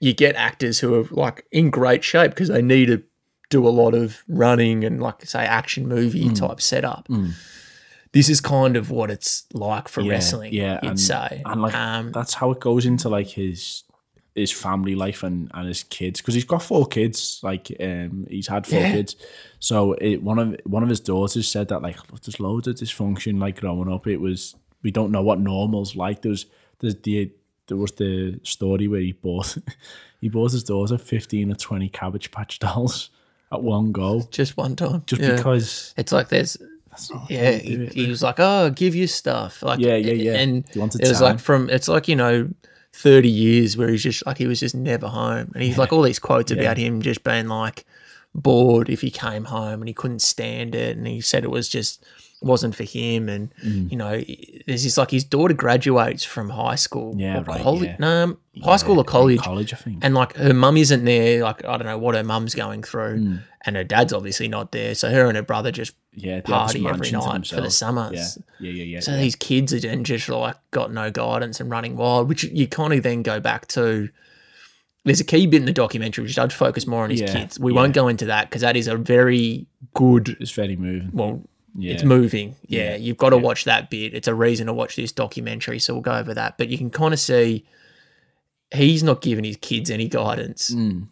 you 0.00 0.12
get 0.14 0.36
actors 0.36 0.78
who 0.80 0.94
are 1.00 1.04
like 1.10 1.44
in 1.50 1.70
great 1.70 2.04
shape 2.04 2.30
because 2.30 2.48
they 2.48 2.62
need 2.62 2.86
to 2.86 3.02
do 3.48 3.66
a 3.66 3.70
lot 3.70 3.94
of 3.94 4.22
running 4.28 4.84
and 4.84 5.00
like 5.00 5.24
say 5.24 5.44
action 5.44 5.86
movie 5.88 6.24
Mm. 6.28 6.36
type 6.38 6.60
setup. 6.60 7.08
This 8.12 8.28
is 8.28 8.40
kind 8.40 8.76
of 8.76 8.90
what 8.90 9.10
it's 9.10 9.44
like 9.52 9.88
for 9.88 10.00
Yeah, 10.00 10.12
wrestling. 10.12 10.52
yeah, 10.54 10.80
you'd 10.82 10.90
and- 10.90 11.00
say. 11.00 11.42
And 11.44 11.60
like 11.62 11.74
um, 11.74 12.12
that's 12.12 12.34
how 12.34 12.50
it 12.50 12.60
goes 12.60 12.86
into 12.86 13.08
like 13.08 13.28
his 13.28 13.82
his 14.34 14.52
family 14.52 14.94
life 14.94 15.22
and, 15.22 15.50
and 15.54 15.66
his 15.66 15.82
kids 15.82 16.20
because 16.20 16.34
he's 16.34 16.44
got 16.44 16.62
four 16.62 16.86
kids. 16.86 17.40
Like 17.42 17.74
um, 17.80 18.26
he's 18.30 18.46
had 18.48 18.66
four 18.66 18.80
Yeah. 18.80 18.92
kids. 18.92 19.16
So 19.60 19.92
it, 19.94 20.22
one 20.22 20.38
of 20.38 20.56
one 20.64 20.82
of 20.82 20.88
his 20.88 21.00
daughters 21.00 21.48
said 21.48 21.68
that 21.68 21.82
like 21.82 21.98
there's 22.22 22.40
loads 22.40 22.66
of 22.68 22.76
dysfunction. 22.76 23.38
Like 23.40 23.60
growing 23.60 23.92
up, 23.92 24.06
it 24.06 24.18
was 24.20 24.54
we 24.82 24.90
don't 24.90 25.10
know 25.10 25.22
what 25.22 25.40
normal's 25.40 25.94
like. 25.96 26.22
There 26.22 26.30
was 26.30 26.46
there's 26.80 26.96
the 27.02 27.30
there 27.68 27.76
was 27.76 27.92
the 27.92 28.40
story 28.44 28.88
where 28.88 29.00
he 29.00 29.12
bought 29.12 29.56
he 30.20 30.28
bought 30.30 30.52
his 30.52 30.64
daughter 30.64 30.96
fifteen 30.98 31.50
or 31.52 31.56
twenty 31.56 31.88
Cabbage 31.88 32.30
Patch 32.30 32.58
dolls 32.60 33.10
at 33.52 33.62
one 33.62 33.92
go 33.92 34.22
just 34.30 34.56
one 34.56 34.76
time. 34.76 35.02
just 35.06 35.22
Yeah. 35.22 35.36
because. 35.36 35.94
It's 35.96 36.12
like 36.12 36.28
there's, 36.28 36.56
yeah. 37.28 37.52
He, 37.52 37.86
he 37.86 38.06
was 38.08 38.22
like, 38.22 38.36
"Oh, 38.38 38.70
give 38.70 38.94
you 38.94 39.06
stuff." 39.06 39.62
Like, 39.62 39.80
Yeah, 39.80 39.96
yeah, 39.96 40.12
yeah. 40.12 40.34
And 40.34 40.64
it 40.74 40.76
was 40.76 40.96
time. 41.20 41.22
like 41.22 41.38
from 41.40 41.70
it's 41.70 41.88
like 41.88 42.08
you 42.08 42.16
know, 42.16 42.48
thirty 42.92 43.28
years 43.28 43.76
where 43.76 43.88
he's 43.88 44.02
just 44.02 44.24
like 44.26 44.38
he 44.38 44.46
was 44.46 44.60
just 44.60 44.74
never 44.74 45.08
home, 45.08 45.52
and 45.54 45.62
he's 45.62 45.78
like 45.78 45.92
all 45.92 46.02
these 46.02 46.18
quotes 46.18 46.50
about 46.50 46.78
him 46.78 47.02
just 47.02 47.22
being 47.22 47.48
like 47.48 47.84
bored 48.34 48.88
if 48.90 49.00
he 49.00 49.10
came 49.10 49.44
home 49.44 49.80
and 49.80 49.88
he 49.88 49.94
couldn't 49.94 50.20
stand 50.22 50.74
it, 50.74 50.96
and 50.96 51.06
he 51.06 51.20
said 51.20 51.44
it 51.44 51.50
was 51.50 51.68
just 51.68 52.04
wasn't 52.42 52.74
for 52.74 52.84
him, 52.84 53.28
and 53.28 53.52
Mm. 53.64 53.90
you 53.90 53.96
know, 53.96 54.22
there's 54.66 54.84
this 54.84 54.98
like 54.98 55.10
his 55.10 55.24
daughter 55.24 55.54
graduates 55.54 56.22
from 56.24 56.50
high 56.50 56.74
school, 56.74 57.14
Yeah, 57.16 57.42
right, 57.46 57.62
college, 57.62 57.82
yeah. 57.84 57.96
no, 57.98 58.24
um, 58.24 58.38
high 58.62 58.76
school 58.76 58.98
or 58.98 59.04
college, 59.04 59.40
college, 59.40 59.72
I 59.72 59.76
think. 59.76 59.98
and 60.04 60.14
like 60.14 60.36
her 60.36 60.52
mum 60.54 60.76
isn't 60.76 61.04
there. 61.04 61.42
Like 61.42 61.64
I 61.64 61.76
don't 61.78 61.86
know 61.86 61.98
what 61.98 62.14
her 62.14 62.22
mum's 62.24 62.54
going 62.54 62.82
through, 62.82 63.18
Mm. 63.18 63.40
and 63.64 63.76
her 63.76 63.84
dad's 63.84 64.12
obviously 64.12 64.48
not 64.48 64.72
there. 64.72 64.94
So 64.94 65.10
her 65.10 65.26
and 65.26 65.36
her 65.36 65.42
brother 65.42 65.70
just 65.72 65.94
yeah, 66.14 66.40
party 66.42 66.86
every 66.86 67.10
night 67.10 67.46
for 67.46 67.60
the 67.60 67.70
summers. 67.70 68.38
Yeah, 68.60 68.68
yeah, 68.70 68.76
yeah, 68.78 68.84
yeah. 68.84 69.00
So 69.00 69.12
yeah. 69.12 69.18
these 69.20 69.36
kids 69.36 69.72
are 69.72 69.80
then 69.80 70.04
just 70.04 70.28
like 70.28 70.56
got 70.70 70.92
no 70.92 71.10
guidance 71.10 71.58
and 71.60 71.70
running 71.70 71.96
wild, 71.96 72.28
which 72.28 72.44
you 72.44 72.66
kind 72.66 72.92
of 72.92 73.02
then 73.02 73.22
go 73.22 73.40
back 73.40 73.66
to. 73.68 74.08
There's 75.04 75.20
a 75.20 75.24
key 75.24 75.46
bit 75.46 75.60
in 75.60 75.66
the 75.66 75.72
documentary 75.72 76.24
which 76.24 76.34
does 76.34 76.52
focus 76.52 76.84
more 76.86 77.04
on 77.04 77.10
his 77.10 77.20
Yeah, 77.20 77.32
kids. 77.32 77.60
We 77.60 77.72
yeah. 77.72 77.76
won't 77.80 77.94
go 77.94 78.08
into 78.08 78.24
that 78.26 78.50
because 78.50 78.62
that 78.62 78.76
is 78.76 78.88
a 78.88 78.96
very 78.96 79.66
good. 79.94 80.36
It's 80.40 80.50
very 80.50 80.74
moving. 80.76 81.10
Well, 81.12 81.42
Yeah. 81.78 81.92
it's 81.94 82.02
moving. 82.04 82.56
Yeah, 82.66 82.90
Yeah, 82.90 82.96
you've 82.96 83.16
got 83.18 83.30
to 83.30 83.36
watch 83.38 83.64
that 83.64 83.90
bit. 83.90 84.14
It's 84.14 84.28
a 84.28 84.34
reason 84.34 84.66
to 84.66 84.72
watch 84.72 84.96
this 84.96 85.12
documentary. 85.12 85.78
So 85.78 85.94
we'll 85.94 86.02
go 86.02 86.14
over 86.14 86.32
that. 86.34 86.56
But 86.58 86.68
you 86.68 86.78
can 86.78 86.90
kind 86.90 87.12
of 87.12 87.20
see 87.20 87.66
he's 88.74 89.02
not 89.02 89.20
giving 89.22 89.44
his 89.44 89.56
kids 89.56 89.90
any 89.90 90.08
guidance. 90.08 90.70
Mm. 90.70 91.08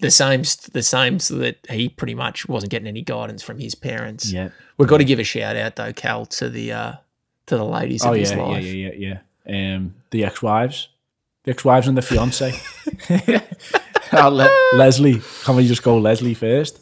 The 0.00 0.10
same, 0.10 0.42
the 0.72 0.82
same, 0.82 1.18
so 1.20 1.36
that 1.36 1.64
he 1.70 1.88
pretty 1.88 2.14
much 2.14 2.48
wasn't 2.48 2.70
getting 2.70 2.88
any 2.88 3.02
guidance 3.02 3.42
from 3.42 3.58
his 3.58 3.74
parents. 3.74 4.30
Yeah. 4.32 4.48
We've 4.78 4.88
got 4.88 4.98
to 4.98 5.04
give 5.04 5.18
a 5.20 5.24
shout 5.24 5.56
out 5.56 5.76
though, 5.76 5.92
Cal, 5.92 6.26
to 6.26 6.48
the 6.50 6.72
uh, 6.72 6.92
to 7.46 7.56
the 7.56 7.64
ladies 7.64 8.04
Oh 8.04 8.10
of 8.10 8.16
yeah, 8.16 8.20
his 8.20 8.30
yeah, 8.32 8.42
life. 8.42 8.64
yeah, 8.64 8.90
yeah, 8.92 9.18
yeah. 9.46 9.76
Um, 9.76 9.94
the 10.10 10.24
ex-wives, 10.24 10.88
the 11.44 11.52
ex-wives 11.52 11.86
and 11.86 11.96
the 11.96 12.02
fiance. 12.02 12.52
Uh, 14.12 14.28
Le- 14.28 14.50
Leslie, 14.74 15.20
can 15.42 15.56
we 15.56 15.66
just 15.66 15.82
go 15.82 15.98
Leslie 15.98 16.32
first? 16.32 16.78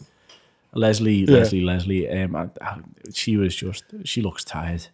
Leslie, 0.75 1.27
Leslie, 1.27 1.61
Leslie. 1.63 2.09
Um, 2.09 2.37
I, 2.37 2.49
I- 2.61 2.81
she 3.13 3.37
was 3.37 3.55
just. 3.55 3.85
She 4.05 4.21
looks 4.23 4.45
tired. 4.45 4.87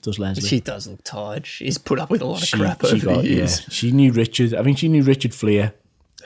Does 0.00 0.18
Leslie? 0.18 0.48
She 0.48 0.60
does 0.60 0.86
look 0.86 1.04
tired. 1.04 1.44
She's 1.46 1.76
put 1.76 1.98
up 1.98 2.08
with 2.10 2.22
a 2.22 2.24
lot 2.24 2.40
of 2.42 2.48
She- 2.48 2.56
crap 2.56 2.80
she 2.86 2.96
over 2.96 3.06
got- 3.06 3.22
the 3.22 3.28
years. 3.28 3.60
Yeah, 3.60 3.66
she 3.70 3.92
knew 3.92 4.12
Richard. 4.12 4.54
I 4.54 4.62
think 4.62 4.78
she 4.78 4.88
knew 4.88 5.02
Richard 5.02 5.34
Flair, 5.34 5.74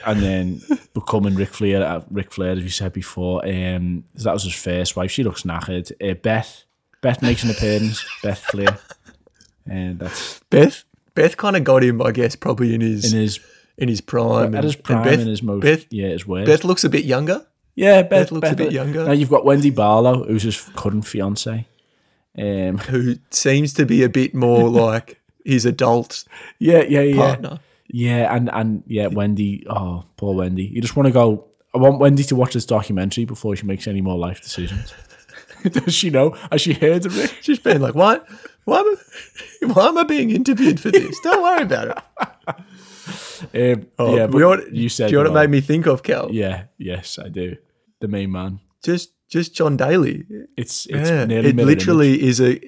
and 0.05 0.21
then 0.21 0.61
becoming 0.93 1.35
Ric 1.35 1.49
Flair. 1.49 1.83
Uh, 1.85 2.01
Ric 2.09 2.31
Flair, 2.31 2.51
as 2.51 2.59
we 2.63 2.69
said 2.69 2.93
before. 2.93 3.45
Um, 3.45 4.05
that 4.15 4.33
was 4.33 4.43
his 4.43 4.53
first 4.55 4.95
wife. 4.95 5.11
She 5.11 5.23
looks 5.23 5.43
knackered. 5.43 5.91
Uh, 6.01 6.13
Beth. 6.13 6.63
Beth 7.01 7.21
makes 7.21 7.43
an 7.43 7.49
appearance. 7.51 8.03
Beth 8.23 8.39
Flair. 8.39 8.77
And 9.65 9.99
that's 9.99 10.39
Beth, 10.49 10.83
Beth 11.15 11.35
kind 11.37 11.55
of 11.55 11.63
got 11.63 11.83
him, 11.83 12.01
I 12.01 12.11
guess, 12.11 12.35
probably 12.35 12.73
in 12.73 12.81
his 12.81 13.13
in 13.13 13.19
his 13.19 13.39
in 13.77 13.89
his 13.89 14.01
prime. 14.01 14.55
at 14.55 14.63
his 14.63 14.75
prime 14.75 15.07
and 15.07 15.17
Beth, 15.17 15.27
his 15.27 15.43
most 15.43 15.61
Beth, 15.61 15.85
yeah 15.89 16.07
his 16.09 16.25
worst. 16.27 16.45
Beth 16.47 16.63
looks 16.63 16.83
a 16.83 16.89
bit 16.89 17.03
younger. 17.05 17.45
Yeah, 17.75 18.01
Beth, 18.03 18.31
looks 18.31 18.49
a 18.49 18.55
bit 18.55 18.71
younger. 18.71 19.05
Now 19.05 19.11
you've 19.11 19.29
got 19.29 19.45
Wendy 19.45 19.69
Barlow, 19.69 20.23
who's 20.25 20.43
his 20.43 20.61
current 20.75 21.05
fiance. 21.05 21.67
Um, 22.37 22.77
who 22.79 23.15
seems 23.29 23.73
to 23.73 23.85
be 23.85 24.03
a 24.03 24.09
bit 24.09 24.33
more 24.33 24.67
like 24.87 25.21
his 25.45 25.65
adult 25.65 26.23
yeah, 26.57 26.81
yeah, 26.81 27.01
yeah, 27.01 27.15
partner. 27.15 27.59
yeah, 27.87 28.35
and 28.35 28.49
and 28.51 28.83
yeah, 28.87 29.07
Wendy. 29.07 29.65
Oh, 29.69 30.05
poor 30.17 30.33
Wendy. 30.35 30.63
You 30.65 30.81
just 30.81 30.95
want 30.95 31.07
to 31.07 31.13
go. 31.13 31.45
I 31.75 31.77
want 31.77 31.99
Wendy 31.99 32.23
to 32.23 32.35
watch 32.35 32.53
this 32.53 32.65
documentary 32.65 33.25
before 33.25 33.55
she 33.55 33.65
makes 33.65 33.87
any 33.87 34.01
more 34.01 34.17
life 34.17 34.41
decisions. 34.41 34.93
Does 35.63 35.93
she 35.93 36.09
know? 36.09 36.31
Has 36.51 36.61
she 36.61 36.73
heard 36.73 37.05
of 37.05 37.17
it? 37.17 37.33
Just 37.41 37.63
being 37.63 37.79
like, 37.81 37.95
why, 37.95 38.19
why, 38.65 38.79
am 38.79 38.95
I, 38.95 39.73
why 39.73 39.87
am 39.87 39.97
I 39.97 40.03
being 40.03 40.29
interviewed 40.29 40.79
for 40.79 40.91
this? 40.91 41.19
Don't 41.21 41.41
worry 41.41 41.63
about 41.63 41.87
it. 43.47 43.77
Um, 43.77 43.87
Oh, 43.97 44.15
yeah, 44.15 44.27
but 44.27 44.41
what, 44.41 44.71
you 44.73 44.89
said. 44.89 45.07
do 45.07 45.11
you 45.13 45.17
know 45.23 45.29
what 45.29 45.37
it 45.37 45.39
it 45.45 45.49
made 45.49 45.49
me 45.51 45.61
think 45.61 45.85
of, 45.87 46.03
Cal? 46.03 46.31
Yeah, 46.31 46.65
yes, 46.77 47.17
I 47.17 47.29
do. 47.29 47.55
The 48.03 48.09
main 48.09 48.33
man. 48.33 48.59
Just, 48.83 49.13
just 49.29 49.55
John 49.55 49.77
Daly. 49.77 50.25
It's 50.57 50.85
it's 50.87 51.09
Yeah, 51.09 51.23
it 51.29 51.55
literally 51.55 52.21
is 52.21 52.41
a 52.41 52.59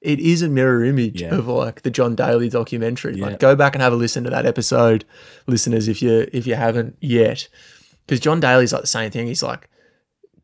it 0.00 0.18
is 0.18 0.40
a 0.40 0.48
mirror 0.48 0.82
image 0.82 1.20
Yeah. 1.20 1.34
of 1.34 1.48
like 1.48 1.82
the 1.82 1.90
John 1.90 2.14
Daly 2.14 2.48
documentary. 2.48 3.16
Yeah. 3.16 3.26
Like 3.26 3.40
go 3.40 3.54
back 3.54 3.74
and 3.74 3.82
have 3.82 3.92
a 3.92 3.96
listen 3.96 4.24
to 4.24 4.30
that 4.30 4.46
episode, 4.46 5.04
listeners, 5.46 5.86
if 5.86 6.00
you 6.00 6.26
if 6.32 6.46
you 6.46 6.54
haven't 6.54 6.96
yet. 7.02 7.46
Because 8.06 8.20
John 8.20 8.40
Daly's 8.40 8.72
like 8.72 8.80
the 8.80 8.86
same 8.86 9.10
thing. 9.10 9.26
He's 9.26 9.42
like 9.42 9.68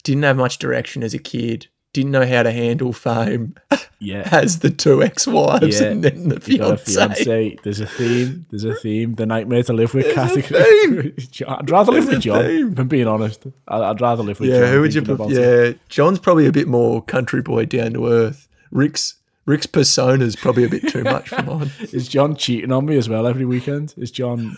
didn't 0.05 0.25
have 0.25 0.37
much 0.37 0.59
direction 0.59 1.03
as 1.03 1.15
a 1.15 1.19
kid, 1.19 1.69
didn't 2.03 2.13
know 2.13 2.27
how 2.27 2.43
to 2.43 2.53
handle 2.53 2.93
fame, 2.93 3.55
Yeah. 3.99 4.29
has 4.31 4.61
the 4.61 4.71
two 4.71 5.03
ex-wives 5.03 5.81
Yeah. 5.81 5.89
and 5.89 6.05
then 6.05 6.29
the 6.29 6.41
fiance. 6.41 6.93
fiance. 6.95 7.57
There's 7.63 7.81
a 7.81 7.87
theme. 7.87 8.47
There's 8.51 8.65
a 8.65 8.75
theme. 8.75 9.15
The 9.15 9.27
nightmare 9.27 9.63
to 9.65 9.73
live 9.73 9.95
with. 9.95 10.05
There's 10.15 10.15
category. 10.15 11.15
I'd 11.49 11.71
rather 11.71 11.93
live 11.93 12.05
with 12.05 12.13
There's 12.13 12.25
John. 12.25 12.45
theme. 12.45 12.73
If 12.73 12.79
I'm 12.79 12.89
being 12.89 13.09
honest, 13.09 13.45
I'd 13.69 14.01
rather 14.01 14.23
live 14.23 14.39
with 14.41 14.51
John. 14.51 14.61
Yeah, 14.61 14.71
who 14.71 14.81
would 14.83 14.95
you? 14.95 15.01
thinking 15.03 15.27
Pref- 15.29 15.39
it. 15.39 15.67
yeah, 15.77 15.79
John's 15.89 16.19
probably 16.19 16.47
a 16.47 16.53
bit 16.53 16.69
more 16.69 17.03
country 17.03 17.43
boy, 17.43 17.67
down 17.67 17.93
to 17.95 18.07
earth. 18.09 18.49
Ric's 18.71 19.15
Ric's 19.47 19.67
persona's 19.67 20.35
probably 20.37 20.65
a 20.65 20.69
bit 20.69 20.89
too 20.89 21.05
much 21.05 21.29
for 21.29 21.43
mine. 21.43 21.71
Is 21.93 22.09
John 22.09 22.35
cheating 22.35 22.73
on 22.73 22.85
me 22.87 22.97
as 22.97 23.09
well 23.09 23.27
every 23.27 23.45
weekend? 23.45 23.95
Is 23.97 24.11
John 24.11 24.57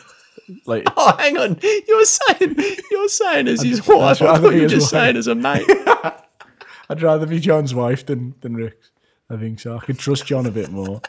like? 0.66 0.84
Oh, 0.96 1.14
hang 1.18 1.36
on. 1.36 1.58
You're 1.62 2.04
saying 2.06 2.56
you're 2.90 3.08
saying 3.08 3.48
as 3.48 3.60
his 3.62 3.86
wife. 3.86 4.22
I 4.22 4.38
thought 4.38 4.54
you 4.54 4.62
were 4.62 4.68
just 4.68 4.92
wife. 4.92 5.02
saying 5.02 5.16
as 5.16 5.26
a 5.26 5.34
mate. 5.34 5.66
I'd 6.88 7.02
rather 7.02 7.26
be 7.26 7.40
John's 7.40 7.74
wife 7.74 8.06
than 8.06 8.34
than 8.40 8.54
Ric's. 8.54 8.90
I 9.30 9.36
think 9.36 9.60
so. 9.60 9.76
I 9.76 9.80
could 9.80 9.98
trust 9.98 10.26
John 10.26 10.46
a 10.46 10.50
bit 10.50 10.70
more. 10.70 11.02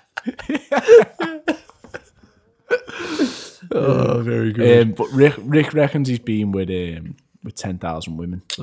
oh, 3.72 4.22
very 4.22 4.52
good. 4.52 4.88
Um, 4.88 4.92
but 4.94 5.08
Ric 5.12 5.36
Ric 5.38 5.74
reckons 5.74 6.10
he's 6.10 6.20
been 6.20 6.52
with 6.52 6.70
um, 6.70 7.16
with 7.44 7.56
ten 7.56 7.78
thousand 7.78 8.18
women. 8.18 8.42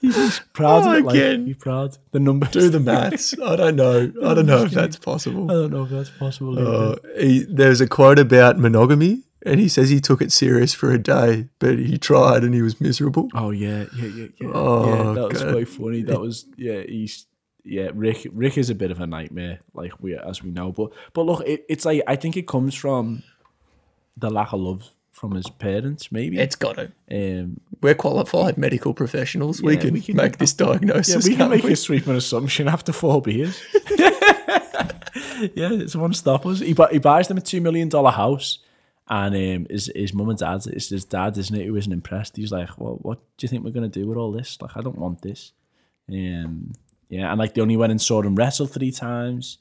he's, 0.00 0.40
proud 0.52 0.86
of 0.86 0.94
it. 0.94 1.04
Like, 1.06 1.14
Again. 1.14 1.46
he's 1.46 1.56
proud. 1.56 1.96
The 2.10 2.20
number. 2.20 2.46
Do 2.48 2.68
the 2.68 2.80
maths. 2.80 3.34
I 3.42 3.56
don't 3.56 3.76
know. 3.76 4.12
I 4.22 4.34
don't 4.34 4.46
know 4.46 4.64
if 4.64 4.72
that's 4.72 4.96
possible. 4.96 5.50
I 5.50 5.54
don't 5.54 5.72
know 5.72 5.84
if 5.84 5.90
that's 5.90 6.10
possible. 6.10 6.58
Uh, 6.58 6.96
he, 7.18 7.46
there's 7.48 7.80
a 7.80 7.86
quote 7.86 8.18
about 8.18 8.58
monogamy, 8.58 9.22
and 9.44 9.58
he 9.60 9.68
says 9.68 9.88
he 9.90 10.00
took 10.00 10.20
it 10.22 10.32
serious 10.32 10.72
for 10.74 10.90
a 10.92 10.98
day, 10.98 11.48
but 11.58 11.78
he 11.78 11.98
tried 11.98 12.44
and 12.44 12.54
he 12.54 12.62
was 12.62 12.80
miserable. 12.80 13.28
Oh 13.34 13.50
yeah, 13.50 13.86
yeah, 13.96 14.06
yeah, 14.06 14.26
yeah. 14.40 14.50
Oh, 14.52 14.86
yeah 15.06 15.12
that 15.14 15.28
was 15.28 15.42
God. 15.42 15.52
quite 15.52 15.68
funny. 15.68 16.02
That 16.02 16.20
was 16.26 16.46
yeah. 16.56 16.82
He's 16.82 17.26
yeah. 17.64 17.90
Ric 17.94 18.26
Ric 18.32 18.56
is 18.58 18.70
a 18.70 18.74
bit 18.74 18.90
of 18.90 19.00
a 19.00 19.06
nightmare, 19.06 19.60
like 19.74 19.92
we 20.00 20.14
as 20.16 20.42
we 20.42 20.50
know. 20.50 20.72
But 20.72 20.90
but 21.12 21.22
look, 21.26 21.42
it, 21.46 21.64
it's 21.68 21.84
like 21.84 22.02
I 22.06 22.16
think 22.16 22.36
it 22.36 22.46
comes 22.46 22.74
from 22.74 23.22
the 24.16 24.30
lack 24.30 24.52
of 24.52 24.60
love 24.60 24.90
from 25.10 25.32
his 25.32 25.48
parents. 25.48 26.10
Maybe 26.10 26.38
It's 26.38 26.56
got 26.56 26.76
to. 26.76 26.90
um, 27.10 27.60
We're 27.82 27.94
qualified 27.94 28.56
medical 28.58 28.92
professionals. 28.94 29.62
we, 29.62 29.76
can 29.76 29.92
we 29.92 30.00
can- 30.00 30.16
make 30.16 30.38
this 30.38 30.52
diagnosis. 30.54 31.14
yeah, 31.26 31.30
we 31.30 31.36
can 31.36 31.38
can't 31.38 31.50
make 31.50 31.64
we? 31.64 31.72
a 31.72 31.76
sweeping 31.76 32.16
assumption 32.16 32.66
after 32.66 32.92
four 32.92 33.20
beers. 33.22 33.60
yeah, 35.54 35.86
someone 35.86 36.12
stop 36.14 36.46
us. 36.46 36.60
He, 36.60 36.72
bu- 36.72 36.88
he 36.90 36.98
buys 36.98 37.28
them 37.28 37.36
a 37.36 37.40
two 37.40 37.60
million 37.60 37.88
dollar 37.88 38.10
house, 38.10 38.58
and 39.20 39.34
um, 39.34 39.66
his 39.68 39.90
his 39.94 40.14
mum 40.14 40.30
and 40.30 40.38
dad, 40.38 40.62
it's 40.66 40.88
his 40.88 41.04
dad, 41.04 41.36
isn't 41.36 41.54
it, 41.60 41.66
who 41.66 41.76
isn't 41.76 41.92
impressed. 41.92 42.36
He's 42.36 42.50
like, 42.52 42.70
"Well, 42.78 42.98
what 43.02 43.18
do 43.36 43.44
you 43.44 43.48
think 43.48 43.62
we're 43.64 43.70
gonna 43.78 43.88
do 44.00 44.06
with 44.06 44.16
all 44.16 44.32
this? 44.32 44.56
Like, 44.62 44.76
I 44.76 44.80
don't 44.80 44.98
want 44.98 45.20
this." 45.22 45.52
Um, 46.10 46.72
yeah, 47.08 47.30
and 47.30 47.38
like 47.38 47.54
they 47.54 47.60
only 47.60 47.76
went 47.76 47.90
and 47.92 48.00
saw 48.00 48.22
him 48.22 48.34
wrestle 48.34 48.66
three 48.66 48.90
times 48.90 49.58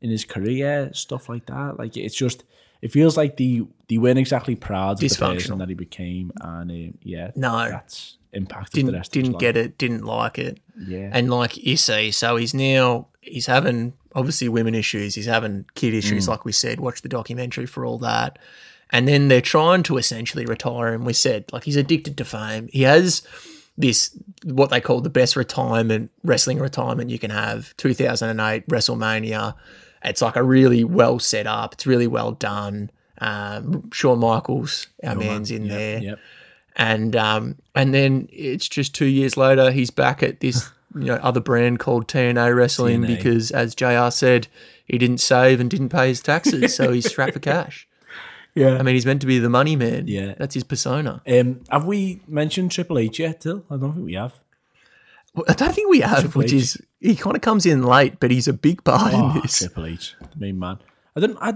in 0.00 0.10
his 0.10 0.24
career, 0.24 0.90
stuff 0.94 1.28
like 1.28 1.46
that. 1.46 1.78
Like 1.78 1.96
it's 1.96 2.16
just, 2.16 2.42
it 2.80 2.90
feels 2.90 3.16
like 3.16 3.36
the 3.36 3.66
they 3.88 3.98
weren't 3.98 4.18
exactly 4.18 4.56
proud 4.56 4.92
of 5.02 5.08
the 5.08 5.16
person 5.16 5.58
that 5.58 5.68
he 5.68 5.74
became, 5.74 6.32
and 6.40 6.70
um, 6.70 6.98
yeah, 7.02 7.30
No. 7.36 7.68
that's 7.70 8.18
impacted 8.32 8.72
the 8.72 8.80
Didn't 8.86 8.94
rest. 8.98 9.14
of 9.16 9.20
his 9.20 9.22
didn't 9.22 9.32
life. 9.34 9.40
get 9.40 9.56
it. 9.56 9.78
Didn't 9.78 10.04
like 10.04 10.38
it. 10.38 10.58
Yeah, 10.88 11.10
And 11.12 11.30
like 11.30 11.56
you 11.56 11.76
see, 11.76 12.10
so 12.10 12.36
he's 12.36 12.52
now 12.54 13.06
he's 13.20 13.46
having 13.46 13.92
obviously 14.14 14.48
women 14.48 14.74
issues. 14.74 15.14
He's 15.14 15.26
having 15.26 15.66
kid 15.74 15.94
issues, 15.94 16.26
like 16.28 16.44
we 16.44 16.52
said. 16.52 16.80
Watch 16.80 17.02
the 17.02 17.08
documentary 17.08 17.66
for 17.66 17.84
all 17.86 17.98
that. 17.98 18.38
And 18.92 19.08
then 19.08 19.28
they're 19.28 19.40
trying 19.40 19.82
to 19.84 19.96
essentially 19.96 20.44
retire 20.44 20.92
him. 20.92 21.04
We 21.04 21.14
said 21.14 21.46
like 21.52 21.64
he's 21.64 21.76
addicted 21.76 22.16
to 22.18 22.24
fame. 22.24 22.68
He 22.72 22.82
has 22.82 23.22
this 23.78 24.16
what 24.44 24.68
they 24.70 24.80
call 24.82 25.00
the 25.00 25.08
best 25.08 25.34
retirement 25.34 26.10
wrestling 26.22 26.58
retirement 26.58 27.08
you 27.10 27.18
can 27.18 27.30
have. 27.30 27.74
2008 27.78 28.68
WrestleMania. 28.68 29.54
It's 30.04 30.20
like 30.20 30.36
a 30.36 30.42
really 30.42 30.84
well 30.84 31.18
set 31.18 31.46
up. 31.46 31.72
It's 31.74 31.86
really 31.86 32.06
well 32.06 32.32
done. 32.32 32.90
Um, 33.18 33.88
Shawn 33.92 34.18
Michaels, 34.18 34.88
our 35.04 35.14
man's 35.14 35.50
in 35.50 35.68
there 35.68 36.00
Yep. 36.02 36.18
and 36.76 37.14
um, 37.16 37.56
and 37.74 37.94
then 37.94 38.28
it's 38.32 38.68
just 38.68 38.94
two 38.96 39.06
years 39.06 39.36
later 39.36 39.70
he's 39.70 39.90
back 39.90 40.22
at 40.24 40.40
this 40.40 40.70
you 40.94 41.04
know 41.04 41.14
other 41.16 41.38
brand 41.40 41.78
called 41.78 42.08
TNA 42.08 42.54
Wrestling 42.56 43.02
TNA. 43.02 43.06
because 43.06 43.50
as 43.52 43.74
Jr 43.76 44.10
said 44.10 44.48
he 44.84 44.98
didn't 44.98 45.18
save 45.18 45.60
and 45.60 45.70
didn't 45.70 45.90
pay 45.90 46.08
his 46.08 46.20
taxes 46.20 46.74
so 46.74 46.90
he's 46.92 47.08
strapped 47.10 47.34
for 47.34 47.38
cash. 47.40 47.86
Yeah. 48.54 48.76
I 48.78 48.82
mean 48.82 48.94
he's 48.94 49.06
meant 49.06 49.20
to 49.22 49.26
be 49.26 49.38
the 49.38 49.48
money 49.48 49.76
man. 49.76 50.06
Yeah. 50.08 50.34
that's 50.38 50.54
his 50.54 50.64
persona. 50.64 51.22
Um, 51.26 51.60
have 51.70 51.84
we 51.86 52.20
mentioned 52.28 52.70
Triple 52.72 52.98
H 52.98 53.18
yet? 53.18 53.40
Till 53.40 53.64
I 53.70 53.76
don't 53.76 53.94
think 53.94 54.06
we 54.06 54.14
have. 54.14 54.34
Well, 55.34 55.46
I 55.48 55.54
don't 55.54 55.74
think 55.74 55.88
we 55.88 56.00
have, 56.00 56.20
Triple 56.20 56.40
which 56.40 56.52
H. 56.52 56.60
is 56.62 56.78
he 57.00 57.16
kind 57.16 57.34
of 57.36 57.40
comes 57.42 57.64
in 57.64 57.82
late, 57.82 58.20
but 58.20 58.30
he's 58.30 58.48
a 58.48 58.52
big 58.52 58.84
part 58.84 59.14
Oh, 59.14 59.32
in 59.36 59.40
this. 59.42 59.58
Triple 59.60 59.86
H, 59.86 60.14
the 60.20 60.38
main 60.38 60.58
man. 60.58 60.78
I 61.16 61.20
didn't. 61.20 61.38
I 61.40 61.54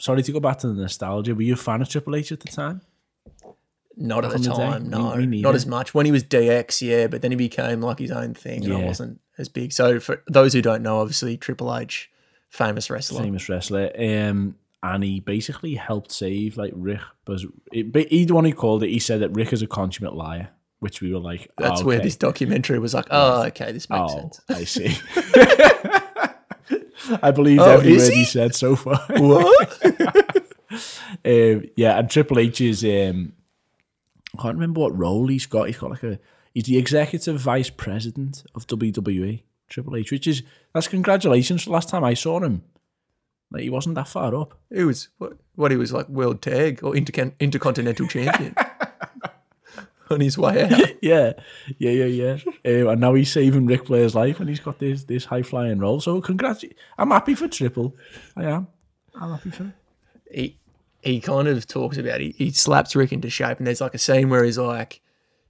sorry 0.00 0.22
to 0.22 0.32
go 0.32 0.40
back 0.40 0.58
to 0.60 0.68
the 0.68 0.74
nostalgia. 0.80 1.34
Were 1.34 1.42
you 1.42 1.52
a 1.52 1.56
fan 1.56 1.82
of 1.82 1.88
Triple 1.90 2.16
H 2.16 2.32
at 2.32 2.40
the 2.40 2.48
time? 2.48 2.80
Not 4.00 4.24
at 4.24 4.30
the 4.30 4.38
day. 4.38 4.50
time, 4.50 4.84
Me- 4.84 4.88
no, 4.90 5.16
me 5.16 5.26
neither. 5.26 5.42
not 5.48 5.54
as 5.56 5.66
much. 5.66 5.92
When 5.92 6.06
he 6.06 6.12
was 6.12 6.22
DX, 6.22 6.80
yeah, 6.86 7.08
but 7.08 7.20
then 7.20 7.32
he 7.32 7.36
became 7.36 7.80
like 7.80 7.98
his 7.98 8.12
own 8.12 8.32
thing, 8.32 8.64
and 8.64 8.72
I 8.72 8.84
wasn't 8.84 9.20
as 9.38 9.48
big. 9.48 9.72
So 9.72 9.98
for 9.98 10.22
those 10.28 10.52
who 10.52 10.62
don't 10.62 10.82
know, 10.82 11.00
obviously 11.00 11.36
Triple 11.36 11.76
H, 11.76 12.08
famous 12.48 12.88
wrestler. 12.90 13.22
Famous 13.24 13.48
wrestler. 13.48 13.90
Um, 13.98 14.54
and 14.82 15.02
he 15.02 15.20
basically 15.20 15.74
helped 15.74 16.12
save 16.12 16.56
like 16.56 16.72
Ric. 16.76 17.00
But 17.24 17.40
it, 17.72 17.92
but 17.92 18.08
he 18.08 18.24
the 18.24 18.34
one 18.34 18.44
who 18.44 18.52
called 18.52 18.82
it. 18.82 18.90
He 18.90 18.98
said 18.98 19.20
that 19.20 19.30
Ric 19.30 19.52
is 19.52 19.62
a 19.62 19.66
consummate 19.66 20.14
liar, 20.14 20.50
which 20.80 21.00
we 21.00 21.12
were 21.12 21.20
like, 21.20 21.50
That's 21.58 21.82
oh, 21.82 21.84
where 21.84 21.98
this 22.00 22.16
documentary 22.16 22.78
was 22.78 22.94
like, 22.94 23.06
oh, 23.10 23.44
okay, 23.46 23.72
this 23.72 23.88
makes 23.90 24.12
Oh, 24.12 24.16
sense. 24.16 24.40
I 24.48 24.64
see. 24.64 24.96
I 27.22 27.30
believe 27.30 27.60
Oh, 27.60 27.64
every 27.70 27.96
word 27.96 28.08
he? 28.12 28.18
he 28.20 28.24
said 28.24 28.54
so 28.54 28.76
far. 28.76 29.00
What? 29.08 30.44
Um, 31.24 31.64
yeah, 31.76 31.98
and 31.98 32.10
Triple 32.10 32.38
H 32.38 32.60
is 32.60 32.84
um, 32.84 33.32
I 34.38 34.42
can't 34.42 34.54
remember 34.56 34.80
what 34.80 34.96
role 34.96 35.26
he's 35.28 35.46
got. 35.46 35.66
He's 35.68 35.78
got 35.78 35.90
like 35.90 36.02
a 36.02 36.18
he's 36.52 36.64
the 36.64 36.76
executive 36.76 37.40
vice 37.40 37.70
president 37.70 38.44
of 38.54 38.66
WWE. 38.66 39.42
Triple 39.68 39.96
H, 39.96 40.12
which 40.12 40.26
is 40.26 40.42
that's 40.74 40.86
congratulations. 40.88 41.64
The 41.64 41.72
last 41.72 41.88
time 41.88 42.04
I 42.04 42.12
saw 42.14 42.40
him, 42.40 42.62
like 43.50 43.62
he 43.62 43.70
wasn't 43.70 43.94
that 43.94 44.08
far 44.08 44.34
up. 44.34 44.58
it 44.70 44.84
was 44.84 45.08
what, 45.18 45.34
what 45.54 45.70
he 45.70 45.76
was 45.76 45.92
like, 45.92 46.08
world 46.08 46.42
tag 46.42 46.82
or 46.82 46.92
intercon- 46.92 47.38
intercontinental 47.40 48.06
champion 48.08 48.54
on 50.10 50.20
his 50.20 50.38
way 50.38 50.64
out. 50.64 50.90
Yeah, 51.02 51.34
yeah, 51.78 51.92
yeah, 51.92 52.06
yeah. 52.06 52.82
um, 52.82 52.88
and 52.88 53.00
now 53.00 53.14
he's 53.14 53.30
saving 53.30 53.66
Ric 53.66 53.86
Flair's 53.86 54.14
life, 54.14 54.40
and 54.40 54.48
he's 54.48 54.60
got 54.60 54.78
this 54.80 55.04
this 55.04 55.24
high 55.24 55.42
flying 55.42 55.78
role. 55.78 56.00
So 56.00 56.20
congrats! 56.20 56.64
I'm 56.98 57.10
happy 57.10 57.34
for 57.34 57.46
Triple. 57.46 57.96
I 58.36 58.44
am. 58.44 58.66
I'm 59.14 59.30
happy 59.30 59.50
for. 59.50 59.72
It. 60.26 60.34
He 60.34 60.58
he 61.02 61.20
kind 61.20 61.46
of 61.46 61.66
talks 61.66 61.96
about 61.96 62.20
he, 62.20 62.30
he 62.36 62.50
slaps 62.50 62.96
Ric 62.96 63.12
into 63.12 63.30
shape, 63.30 63.58
and 63.58 63.66
there's 63.66 63.80
like 63.80 63.94
a 63.94 63.98
scene 63.98 64.28
where 64.28 64.44
he's 64.44 64.58
like, 64.58 65.00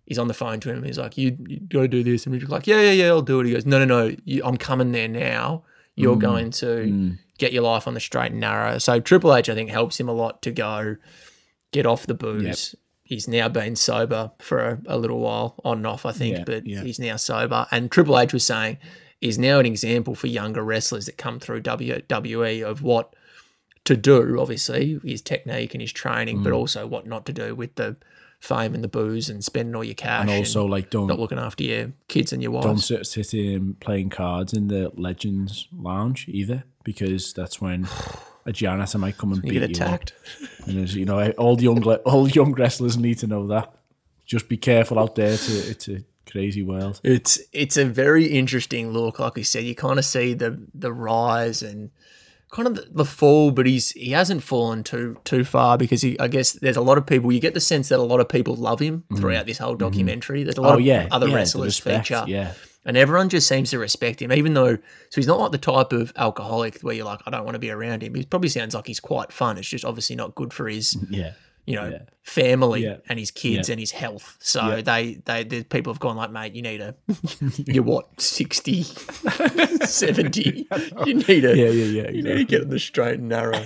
he's 0.06 0.18
on 0.18 0.28
the 0.28 0.34
phone 0.34 0.60
to 0.60 0.70
him, 0.70 0.78
and 0.78 0.86
he's 0.86 0.98
like, 0.98 1.16
you, 1.16 1.36
you 1.46 1.60
got 1.60 1.80
to 1.80 1.88
do 1.88 2.02
this, 2.04 2.26
and 2.26 2.34
Ric's 2.34 2.48
like, 2.48 2.66
yeah, 2.66 2.80
yeah, 2.80 2.92
yeah, 2.92 3.06
I'll 3.06 3.22
do 3.22 3.40
it. 3.40 3.46
He 3.46 3.52
goes, 3.52 3.66
no, 3.66 3.78
no, 3.78 3.84
no, 3.84 4.14
you, 4.24 4.42
I'm 4.44 4.56
coming 4.56 4.92
there 4.92 5.08
now. 5.08 5.64
You're 5.98 6.16
Mm. 6.16 6.20
going 6.20 6.50
to 6.52 7.16
get 7.38 7.52
your 7.52 7.62
life 7.62 7.86
on 7.86 7.94
the 7.94 8.00
straight 8.00 8.32
and 8.32 8.40
narrow. 8.40 8.78
So 8.78 9.00
Triple 9.00 9.34
H, 9.34 9.48
I 9.48 9.54
think, 9.54 9.70
helps 9.70 9.98
him 10.00 10.08
a 10.08 10.12
lot 10.12 10.42
to 10.42 10.50
go 10.50 10.96
get 11.72 11.86
off 11.86 12.06
the 12.06 12.14
booze. 12.14 12.74
He's 13.02 13.26
now 13.28 13.48
been 13.48 13.74
sober 13.76 14.32
for 14.38 14.58
a, 14.58 14.78
a 14.86 14.98
little 14.98 15.20
while, 15.20 15.54
on 15.64 15.78
and 15.78 15.86
off, 15.86 16.04
I 16.04 16.12
think, 16.12 16.38
Yeah, 16.38 16.44
but 16.44 16.66
yeah. 16.66 16.82
he's 16.82 16.98
now 16.98 17.16
sober. 17.16 17.66
And 17.70 17.90
Triple 17.90 18.18
H 18.18 18.32
was 18.32 18.44
saying 18.44 18.78
he's 19.20 19.38
now 19.38 19.58
an 19.58 19.66
example 19.66 20.14
for 20.14 20.26
younger 20.26 20.62
wrestlers 20.62 21.06
that 21.06 21.16
come 21.16 21.40
through 21.40 21.62
WWE 21.62 22.62
of 22.62 22.82
what 22.82 23.14
to 23.84 23.96
do, 23.96 24.38
obviously, 24.38 25.00
his 25.04 25.22
technique 25.22 25.72
and 25.74 25.80
his 25.80 25.92
training, 25.92 26.38
Mm. 26.40 26.44
but 26.44 26.52
also 26.52 26.86
what 26.86 27.06
not 27.06 27.24
to 27.26 27.32
do 27.32 27.54
with 27.54 27.74
the 27.76 27.96
fame 28.40 28.74
and 28.74 28.84
the 28.84 28.88
booze 28.88 29.28
and 29.28 29.44
spending 29.44 29.74
all 29.74 29.82
your 29.84 29.94
cash 29.94 30.20
And 30.22 30.30
also, 30.30 30.64
like, 30.64 30.90
don't 30.90 31.06
not 31.08 31.18
looking 31.18 31.38
after 31.38 31.64
your 31.64 31.92
kids 32.08 32.32
and 32.32 32.42
your 32.42 32.52
wife. 32.52 32.64
don't 32.64 32.78
sit, 32.78 33.06
sit 33.06 33.34
in 33.34 33.74
playing 33.74 34.10
cards 34.10 34.52
in 34.52 34.68
the 34.68 34.90
Legends 34.96 35.66
Lounge 35.76 36.26
either, 36.28 36.64
because 36.84 37.32
that's 37.32 37.60
when 37.60 37.88
a 38.46 38.52
janitor 38.52 38.98
might 38.98 39.18
come 39.18 39.32
and 39.32 39.42
You 39.44 39.50
beat 39.50 39.60
get 39.60 39.70
you 39.70 39.84
up. 39.84 39.88
attacked. 39.88 40.12
And 40.66 40.78
there's, 40.78 40.94
you 40.94 41.04
know, 41.04 41.30
all 41.32 41.56
the 41.56 41.64
young 41.64 41.82
all 42.06 42.28
young 42.28 42.52
wrestlers 42.52 42.96
need 42.96 43.18
to 43.18 43.26
know 43.26 43.46
that. 43.48 43.74
Just 44.24 44.48
be 44.48 44.56
careful 44.56 44.98
out 44.98 45.14
there. 45.14 45.32
It's 45.32 45.48
a, 45.48 45.70
it's 45.70 45.88
a 45.88 46.04
crazy 46.30 46.62
world. 46.62 47.00
It's 47.02 47.40
it's 47.52 47.76
a 47.76 47.84
very 47.86 48.26
interesting 48.26 48.90
look. 48.92 49.18
Like 49.18 49.34
we 49.36 49.42
said, 49.42 49.64
you 49.64 49.74
kind 49.74 49.98
of 49.98 50.04
see 50.04 50.34
the 50.34 50.60
the 50.74 50.92
rise 50.92 51.62
and 51.62 51.90
kind 52.50 52.68
of 52.68 52.74
the, 52.76 52.86
the 52.90 53.04
fall, 53.04 53.50
but 53.50 53.66
he's 53.66 53.90
he 53.92 54.10
hasn't 54.12 54.42
fallen 54.42 54.82
too 54.84 55.16
too 55.24 55.44
far 55.44 55.76
because 55.78 56.02
he. 56.02 56.18
I 56.18 56.28
guess 56.28 56.52
there's 56.52 56.76
a 56.76 56.80
lot 56.82 56.98
of 56.98 57.06
people. 57.06 57.30
You 57.32 57.40
get 57.40 57.54
the 57.54 57.60
sense 57.60 57.88
that 57.90 57.98
a 57.98 58.02
lot 58.02 58.20
of 58.20 58.28
people 58.28 58.54
love 58.56 58.80
him 58.80 59.04
throughout 59.16 59.46
this 59.46 59.58
whole 59.58 59.74
documentary. 59.76 60.42
There's 60.44 60.56
a 60.56 60.60
lot 60.62 60.68
Mm-hmm. 60.68 60.74
Oh 60.76 60.78
of 60.78 60.84
yeah, 60.84 61.08
other 61.10 61.28
yeah, 61.28 61.34
wrestlers 61.36 61.66
respect, 61.84 62.08
feature. 62.08 62.24
Yeah, 62.26 62.52
And 62.84 62.96
everyone 62.96 63.28
just 63.28 63.46
seems 63.48 63.70
to 63.70 63.78
respect 63.78 64.20
him, 64.22 64.32
even 64.32 64.54
though. 64.54 64.76
So 64.76 65.16
he's 65.16 65.26
not 65.26 65.38
like 65.40 65.52
the 65.52 65.58
type 65.58 65.92
of 65.92 66.12
alcoholic 66.16 66.80
where 66.80 66.94
you're 66.94 67.04
like, 67.04 67.20
I 67.26 67.30
don't 67.30 67.44
want 67.44 67.54
to 67.54 67.58
be 67.60 67.70
around 67.70 68.02
him. 68.02 68.14
He 68.14 68.24
probably 68.24 68.48
sounds 68.48 68.74
like 68.74 68.86
he's 68.86 69.00
quite 69.00 69.32
fun. 69.32 69.58
It's 69.58 69.68
just 69.68 69.84
obviously 69.84 70.16
not 70.16 70.34
good 70.34 70.52
for 70.52 70.68
his, 70.68 70.96
yeah. 71.10 71.32
You 71.68 71.76
know, 71.76 71.88
Yeah. 71.88 71.98
family 72.22 72.82
Yeah. 72.84 72.96
and 73.08 73.18
his 73.18 73.30
kids 73.30 73.68
Yeah. 73.68 73.72
and 73.74 73.80
his 73.80 73.90
health. 73.92 74.36
So 74.40 74.80
they, 74.82 75.20
they, 75.24 75.44
the 75.44 75.64
people 75.64 75.92
have 75.92 76.00
gone 76.00 76.16
like, 76.16 76.30
mate, 76.30 76.54
you 76.54 76.62
need 76.62 76.80
a, 76.80 76.94
you're 77.66 77.82
what, 77.84 78.20
60, 78.20 78.82
70. 79.84 80.66
You 81.06 81.14
need 81.14 81.44
a, 81.44 81.56
Yeah, 81.56 81.68
yeah, 81.70 82.02
yeah. 82.02 82.10
you 82.10 82.22
need 82.22 82.34
to 82.38 82.44
get 82.44 82.62
in 82.62 82.70
the 82.70 82.78
straight 82.78 83.18
and 83.18 83.28
narrow. 83.28 83.62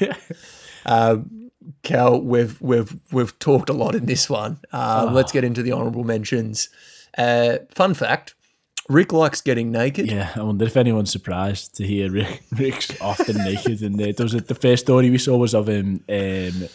um, 0.87 1.51
Cal, 1.85 2.21
we've 2.21 2.61
we've 2.61 2.97
we've 3.13 3.39
talked 3.39 3.69
a 3.71 3.73
lot 3.73 3.95
in 3.95 4.07
this 4.07 4.29
one. 4.29 4.59
Uh, 4.73 5.07
Ah. 5.09 5.13
Let's 5.13 5.31
get 5.31 5.45
into 5.45 5.63
the 5.63 5.73
honourable 5.73 6.03
mentions. 6.03 6.69
Uh, 7.17 7.59
fun 7.71 7.95
fact: 7.95 8.35
Ric 8.89 9.13
likes 9.13 9.41
getting 9.41 9.71
naked. 9.71 10.11
Yeah, 10.11 10.31
I 10.35 10.43
wonder 10.43 10.65
if 10.65 10.77
anyone's 10.77 11.13
surprised 11.13 11.77
to 11.77 11.87
hear 11.87 12.11
Ric, 12.11 12.43
Ric's 12.59 12.91
often 13.01 13.37
naked. 13.45 13.81
And 13.83 13.97
there 14.01 14.13
was 14.19 14.35
a, 14.35 14.41
the 14.41 14.57
first 14.57 14.85
story 14.87 15.09
we 15.09 15.19
saw 15.19 15.37
was 15.37 15.55
of 15.55 15.69
him, 15.69 16.03
um, 16.09 16.69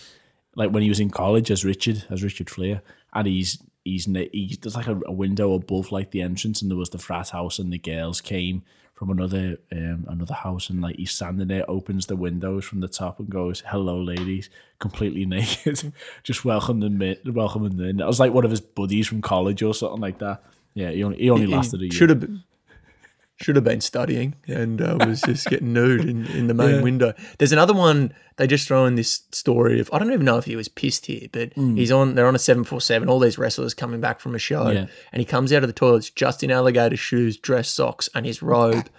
like 0.57 0.71
when 0.71 0.81
he 0.83 0.89
was 0.89 0.99
in 0.99 1.11
college 1.11 1.51
as 1.51 1.63
Richard, 1.63 2.03
as 2.09 2.23
Richard 2.23 2.49
Flair, 2.49 2.81
and 3.13 3.27
he's 3.27 3.63
he's 3.85 4.07
na- 4.07 4.31
he, 4.33 4.57
there's 4.59 4.75
like 4.75 4.87
a, 4.87 4.99
a 5.05 5.11
window 5.11 5.53
above 5.53 5.91
like 5.91 6.11
the 6.11 6.21
entrance, 6.21 6.61
and 6.61 6.69
there 6.69 6.77
was 6.77 6.89
the 6.89 6.97
frat 6.97 7.29
house, 7.29 7.59
and 7.59 7.71
the 7.71 7.77
girls 7.77 8.19
came 8.19 8.63
from 8.95 9.11
another 9.11 9.57
um, 9.71 10.05
another 10.09 10.33
house, 10.33 10.71
and 10.71 10.81
like 10.81 10.95
he's 10.95 11.11
standing 11.11 11.47
there, 11.47 11.69
opens 11.69 12.07
the 12.07 12.15
windows 12.15 12.65
from 12.65 12.79
the 12.79 12.87
top, 12.87 13.19
and 13.19 13.29
goes, 13.29 13.61
"Hello, 13.67 14.01
ladies," 14.01 14.49
completely 14.79 15.25
naked, 15.37 15.93
just 16.23 16.43
welcome 16.43 16.79
them 16.79 16.99
in, 17.03 17.17
welcome 17.27 17.63
them 17.63 17.79
in. 17.87 17.97
That 17.97 18.07
was 18.07 18.19
like 18.19 18.33
one 18.33 18.43
of 18.43 18.51
his 18.51 18.61
buddies 18.61 19.07
from 19.07 19.21
college 19.21 19.61
or 19.61 19.75
something 19.75 20.01
like 20.01 20.17
that. 20.19 20.43
Yeah, 20.73 20.89
he 20.89 21.03
only 21.03 21.19
he 21.19 21.29
only 21.29 21.45
lasted 21.45 21.81
a 21.81 21.83
year. 21.83 21.91
Should 21.91 22.09
have 22.09 22.19
been, 22.19 22.43
should 23.39 23.55
have 23.55 23.63
been 23.65 23.81
studying 23.81 24.35
and 24.47 24.81
uh, 24.81 24.97
was 25.05 25.21
just 25.21 25.45
getting 25.49 25.71
nude 25.73 26.01
in, 26.09 26.25
in 26.27 26.47
the 26.47 26.53
main 26.53 26.75
Yeah. 26.75 26.81
window. 26.81 27.13
There's 27.37 27.51
another 27.51 27.73
one. 27.73 28.13
They 28.37 28.47
just 28.47 28.67
throw 28.67 28.85
in 28.85 28.95
this 28.95 29.21
story 29.31 29.79
of 29.79 29.89
I 29.93 29.99
don't 29.99 30.11
even 30.11 30.25
know 30.25 30.37
if 30.37 30.45
he 30.45 30.55
was 30.55 30.67
pissed 30.67 31.05
here, 31.07 31.27
but 31.31 31.53
he's 31.53 31.91
on. 31.91 32.15
They're 32.15 32.27
on 32.27 32.35
a 32.35 32.39
seven 32.39 32.63
four 32.63 32.81
seven. 32.81 33.09
All 33.09 33.19
these 33.19 33.37
wrestlers 33.37 33.73
coming 33.73 33.99
back 34.01 34.19
from 34.19 34.35
a 34.35 34.39
show. 34.39 34.69
Yeah. 34.69 34.85
and 35.11 35.19
he 35.19 35.25
comes 35.25 35.51
out 35.53 35.63
of 35.63 35.67
the 35.69 35.73
toilets 35.73 36.09
just 36.09 36.43
in 36.43 36.51
alligator 36.51 36.97
shoes, 36.97 37.37
dress 37.37 37.69
socks, 37.69 38.09
and 38.13 38.25
his 38.25 38.41
robe, 38.41 38.89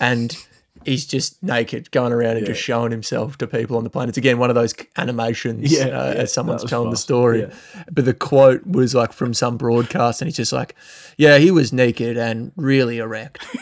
and. 0.00 0.36
He's 0.84 1.06
just 1.06 1.42
naked, 1.42 1.90
going 1.90 2.12
around 2.12 2.36
and 2.36 2.46
just 2.46 2.60
showing 2.60 2.90
himself 2.90 3.38
to 3.38 3.46
people 3.46 3.76
on 3.76 3.84
the 3.84 3.90
plane. 3.90 4.08
It's 4.08 4.18
again 4.18 4.38
one 4.38 4.50
of 4.50 4.54
those 4.54 4.74
animations, 4.96 5.72
Yeah, 5.72 5.84
uh, 5.84 6.12
yeah, 6.12 6.20
as 6.20 6.32
someone's 6.32 6.64
telling 6.64 6.90
the 6.90 6.96
story. 6.96 7.42
Yeah. 7.42 7.54
But 7.90 8.04
the 8.04 8.14
quote 8.14 8.66
was 8.66 8.94
like 8.94 9.12
from 9.12 9.34
some 9.34 9.56
broadcast, 9.56 10.20
and 10.20 10.28
he's 10.28 10.36
just 10.36 10.52
like, 10.52 10.74
"Yeah, 11.16 11.38
he 11.38 11.50
was 11.50 11.72
naked 11.72 12.16
and 12.16 12.52
really 12.56 12.98
erect." 12.98 13.44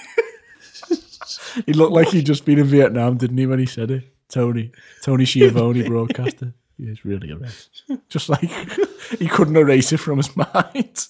He 1.67 1.73
looked 1.73 1.93
like 1.93 2.09
he'd 2.09 2.27
just 2.27 2.45
been 2.45 2.59
in 2.59 2.67
Vietnam, 2.67 3.17
didn't 3.17 3.39
he, 3.39 3.47
when 3.47 3.59
he 3.59 3.67
said 3.67 3.91
it? 3.91 4.05
Tony, 4.29 4.73
Tony 5.03 5.25
Schiavone, 5.25 5.83
broadcaster. 5.89 6.55
He 6.77 6.87
was 6.87 7.05
really 7.05 7.31
erect. 7.31 7.69
Just 8.09 8.29
like 8.29 8.51
he 9.19 9.27
couldn't 9.29 9.57
erase 9.57 9.93
it 9.93 9.99
from 9.99 10.19
his 10.19 10.35
mind. 10.37 11.09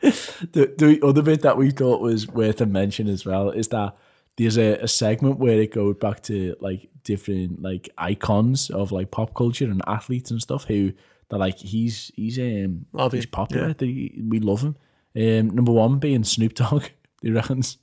the, 0.00 0.74
the 0.76 1.00
other 1.02 1.22
bit 1.22 1.42
that 1.42 1.56
we 1.56 1.70
thought 1.70 2.00
was 2.00 2.28
worth 2.28 2.60
a 2.60 2.66
mention 2.66 3.08
as 3.08 3.24
well 3.24 3.50
is 3.50 3.68
that 3.68 3.96
there's 4.36 4.56
a, 4.58 4.74
a 4.82 4.88
segment 4.88 5.38
where 5.38 5.60
it 5.60 5.72
goes 5.72 5.96
back 5.96 6.22
to 6.24 6.56
like 6.60 6.88
different 7.04 7.62
like 7.62 7.88
icons 7.98 8.70
of 8.70 8.90
like 8.92 9.10
pop 9.10 9.34
culture 9.34 9.64
and 9.66 9.82
athletes 9.86 10.30
and 10.30 10.40
stuff 10.42 10.64
who 10.64 10.92
that 11.28 11.38
like 11.38 11.58
he's 11.58 12.10
he's 12.16 12.38
um 12.38 12.86
Love 12.92 13.12
he's 13.12 13.26
popular. 13.26 13.68
yeah. 13.68 13.74
They- 13.76 14.14
we 14.28 14.40
love 14.40 14.62
him. 14.62 14.76
Um, 15.16 15.50
number 15.50 15.72
one 15.72 15.98
being 15.98 16.24
Snoop 16.24 16.54
Dogg. 16.54 16.84
He 17.22 17.30
reckons 17.30 17.78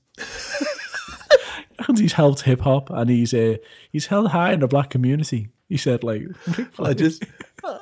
reckons 1.80 2.00
he's 2.00 2.14
helped 2.14 2.42
hip 2.42 2.62
hop 2.62 2.90
and 2.92 3.10
he's 3.10 3.34
uh, 3.34 3.58
he's 3.92 4.08
held 4.08 4.30
high 4.30 4.54
in 4.54 4.60
the 4.60 4.68
black 4.68 4.90
community. 4.90 5.50
He 5.70 5.78
said 5.78 6.04
like 6.04 6.24
I 6.80 6.94
just, 6.94 7.24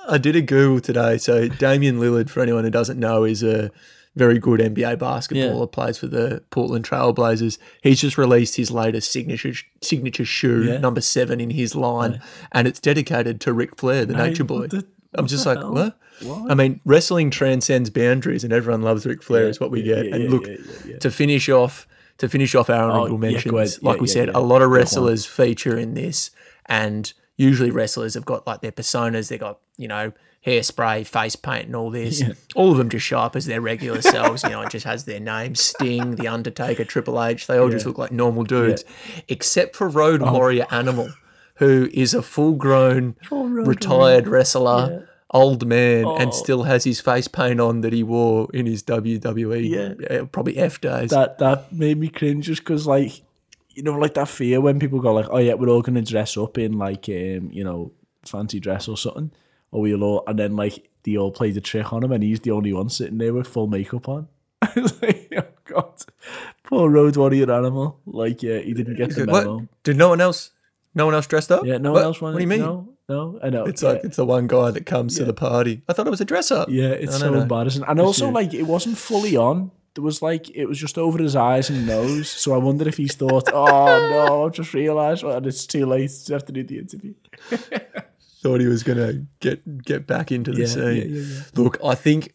I 0.08 0.18
did 0.18 0.36
a 0.36 0.42
Google 0.42 0.80
today. 0.80 1.18
So 1.18 1.48
Damian 1.48 2.00
Lillard, 2.00 2.30
for 2.30 2.40
anyone 2.42 2.64
who 2.64 2.70
doesn't 2.70 3.00
know, 3.00 3.24
is 3.26 3.44
a 3.44 3.72
very 4.16 4.40
good 4.40 4.60
NBA 4.60 4.98
basketballer. 4.98 5.60
Yeah. 5.60 5.66
Plays 5.72 5.98
for 5.98 6.08
the 6.08 6.44
Portland 6.50 6.84
Trailblazers. 6.86 7.58
He's 7.84 8.02
just 8.02 8.18
released 8.18 8.56
his 8.58 8.72
latest 8.72 9.12
signature 9.12 9.54
signature 9.82 10.26
shoe, 10.26 10.64
Yeah. 10.64 10.78
number 10.80 11.02
seven 11.02 11.40
in 11.40 11.52
his 11.52 11.76
line, 11.76 12.22
and 12.52 12.68
it's 12.68 12.80
dedicated 12.80 13.40
to 13.42 13.54
Ric 13.54 13.78
Flair, 13.78 14.06
the 14.06 14.14
Nature 14.16 14.44
Boy. 14.44 14.68
the- 14.68 14.86
I'm 15.16 15.26
just 15.28 15.46
like, 15.46 15.58
hell? 15.58 15.74
what? 15.74 15.98
Why? 16.22 16.48
I 16.50 16.54
mean, 16.54 16.82
wrestling 16.86 17.30
transcends 17.32 17.90
boundaries, 17.90 18.44
and 18.44 18.52
everyone 18.54 18.82
loves 18.82 19.06
Ric 19.06 19.24
Flair. 19.24 19.44
Yeah, 19.44 19.50
is 19.50 19.60
what 19.60 19.72
we 19.72 19.82
yeah, 19.82 19.96
get. 19.96 20.06
yeah, 20.08 20.16
and 20.16 20.30
look, 20.30 20.46
yeah, 20.48 20.56
yeah, 20.60 20.92
yeah. 20.92 20.98
to 21.00 21.10
finish 21.10 21.50
off, 21.50 21.88
to 22.20 22.28
finish 22.30 22.54
off 22.56 22.70
our 22.70 22.92
honorable 22.92 23.16
yeah, 23.26 23.32
mentions, 23.32 23.82
like 23.82 23.98
Yeah, 23.98 24.02
we 24.02 24.08
yeah, 24.08 24.14
said, 24.14 24.28
yeah. 24.28 24.38
a 24.38 24.42
lot 24.42 24.62
of 24.62 24.70
wrestlers 24.70 25.26
feature 25.26 25.78
in 25.78 25.94
this, 25.96 26.30
and 26.68 27.12
usually 27.38 27.72
wrestlers 27.72 28.14
have 28.16 28.26
got 28.26 28.46
like 28.46 28.62
their 28.62 28.72
personas. 28.74 29.30
They 29.30 29.38
got 29.38 29.60
you 29.78 29.88
know 29.88 30.12
hairspray, 30.46 31.06
face 31.06 31.36
paint, 31.36 31.66
and 31.68 31.76
all 31.76 31.90
this. 31.92 32.24
All 32.56 32.72
of 32.72 32.78
them 32.78 32.90
just 32.90 33.06
show 33.06 33.20
up 33.20 33.36
as 33.36 33.46
their 33.46 33.62
regular 33.62 34.02
selves. 34.02 34.44
You 34.44 34.50
know, 34.50 34.62
it 34.62 34.70
just 34.72 34.86
has 34.86 35.06
their 35.06 35.20
name: 35.20 35.56
Sting, 35.56 36.16
The 36.16 36.28
Undertaker, 36.28 36.86
Triple 36.86 37.22
H. 37.24 37.48
They 37.48 37.58
all 37.58 37.70
just 37.70 37.86
look 37.86 37.98
like 37.98 38.12
normal 38.12 38.44
dudes, 38.44 38.84
except 39.28 39.76
for 39.76 39.88
Road 39.90 40.22
Oh. 40.24 40.32
Warrior 40.34 40.66
Animal, 40.72 41.10
who 41.56 41.90
is 41.94 42.14
a 42.14 42.22
full-grown 42.22 43.16
retired 43.32 44.28
wrestler. 44.28 45.06
Old 45.32 45.68
man 45.68 46.06
Oh. 46.06 46.16
and 46.18 46.34
still 46.34 46.64
has 46.64 46.86
his 46.86 47.00
face 47.00 47.28
paint 47.28 47.60
on 47.62 47.82
that 47.82 47.94
he 47.94 48.02
wore 48.02 48.48
in 48.52 48.66
his 48.66 48.82
WWE, 48.82 49.70
Yeah. 50.10 50.24
probably 50.32 50.58
F 50.58 50.82
days. 50.82 51.12
that 51.12 51.38
that 51.38 51.72
made 51.72 52.00
me 52.00 52.08
cringe 52.08 52.48
just 52.48 52.64
because 52.64 52.88
like 52.88 53.22
you 53.76 53.84
know 53.84 53.94
like 53.96 54.16
that 54.16 54.28
fear 54.28 54.60
when 54.60 54.80
people 54.80 55.00
go 55.00 55.14
like 55.14 55.28
oh 55.30 55.38
yeah 55.38 55.54
we're 55.54 55.70
all 55.70 55.84
gonna 55.84 56.02
dress 56.02 56.36
up 56.36 56.58
in 56.58 56.80
like 56.80 57.08
um 57.10 57.50
you 57.52 57.64
know 57.64 57.92
fancy 58.26 58.60
dress 58.60 58.88
or 58.88 58.98
something 58.98 59.30
or 59.72 59.82
we'll 59.82 60.04
all 60.04 60.24
and 60.28 60.38
then 60.40 60.56
like 60.56 60.90
they 61.04 61.16
all 61.18 61.32
play 61.32 61.52
the 61.52 61.62
trick 61.62 61.92
on 61.94 62.04
him 62.04 62.12
and 62.12 62.24
he's 62.24 62.42
the 62.42 62.52
only 62.52 62.74
one 62.74 62.90
sitting 62.90 63.18
there 63.18 63.34
with 63.34 63.48
full 63.48 63.68
makeup 63.68 64.08
on. 64.10 64.28
It's 64.76 65.02
like, 65.02 65.34
oh 65.38 65.44
god, 65.66 65.94
poor 66.64 66.90
road 66.90 67.16
warrior 67.18 67.52
animal. 67.52 68.00
Like 68.06 68.44
yeah, 68.44 68.60
he 68.60 68.74
didn't 68.74 68.96
get 68.96 69.16
the 69.16 69.26
What? 69.26 69.46
memo. 69.46 69.68
Did 69.84 69.98
no 69.98 70.10
one 70.10 70.22
else? 70.22 70.52
No 70.94 71.06
one 71.06 71.16
else 71.16 71.28
dressed 71.28 71.52
up? 71.52 71.66
Yeah, 71.66 71.78
no 71.78 71.92
What? 71.92 72.00
one 72.00 72.04
else 72.06 72.22
wanted. 72.22 72.34
What 72.34 72.40
do 72.40 72.44
you 72.44 72.48
mean? 72.50 72.60
No, 72.60 72.90
no, 73.08 73.40
I 73.42 73.50
know. 73.50 73.66
It's 73.66 73.82
yeah. 73.82 73.90
like 73.90 74.04
it's 74.04 74.18
the 74.18 74.26
one 74.26 74.48
guy 74.48 74.72
that 74.72 74.86
comes 74.86 75.16
to 75.18 75.26
the 75.26 75.34
party. 75.34 75.82
I 75.88 75.94
thought 75.94 76.06
it 76.08 76.12
was 76.12 76.22
a 76.22 76.26
dress 76.26 76.52
up. 76.52 76.70
Yeah, 76.70 76.90
it's 76.90 77.16
I 77.16 77.20
so 77.20 77.32
know. 77.32 77.42
embarrassing. 77.42 77.84
And 77.88 78.00
also, 78.00 78.28
you. 78.28 78.34
like, 78.34 78.54
it 78.54 78.64
wasn't 78.64 78.98
fully 78.98 79.36
on. 79.38 79.72
There 79.96 80.04
was 80.04 80.22
like 80.22 80.50
it 80.56 80.66
was 80.68 80.78
just 80.78 80.98
over 81.00 81.18
his 81.18 81.36
eyes 81.36 81.70
and 81.72 81.88
nose. 81.88 82.30
So 82.30 82.54
I 82.54 82.58
wonder 82.58 82.88
if 82.88 82.98
he's 82.98 83.16
thought, 83.16 83.50
"Oh 83.52 84.10
no, 84.12 84.46
I've 84.46 84.54
just 84.54 84.74
realised, 84.76 85.24
and 85.24 85.46
it's 85.48 85.66
too 85.66 85.86
late 85.88 86.12
to 86.26 86.34
have 86.34 86.46
to 86.46 86.52
do 86.52 86.64
the 86.64 86.78
interview." 86.78 87.14
Thought 88.42 88.62
he 88.62 88.68
was 88.68 88.84
gonna 88.84 89.26
get 89.40 89.84
get 89.84 90.08
back 90.08 90.32
into 90.32 90.52
the 90.52 90.62
Yeah, 90.62 90.66
scene. 90.68 90.96
yeah, 90.96 91.22
yeah. 91.22 91.42
Look, 91.56 91.78
I 91.84 91.96
think 91.96 92.34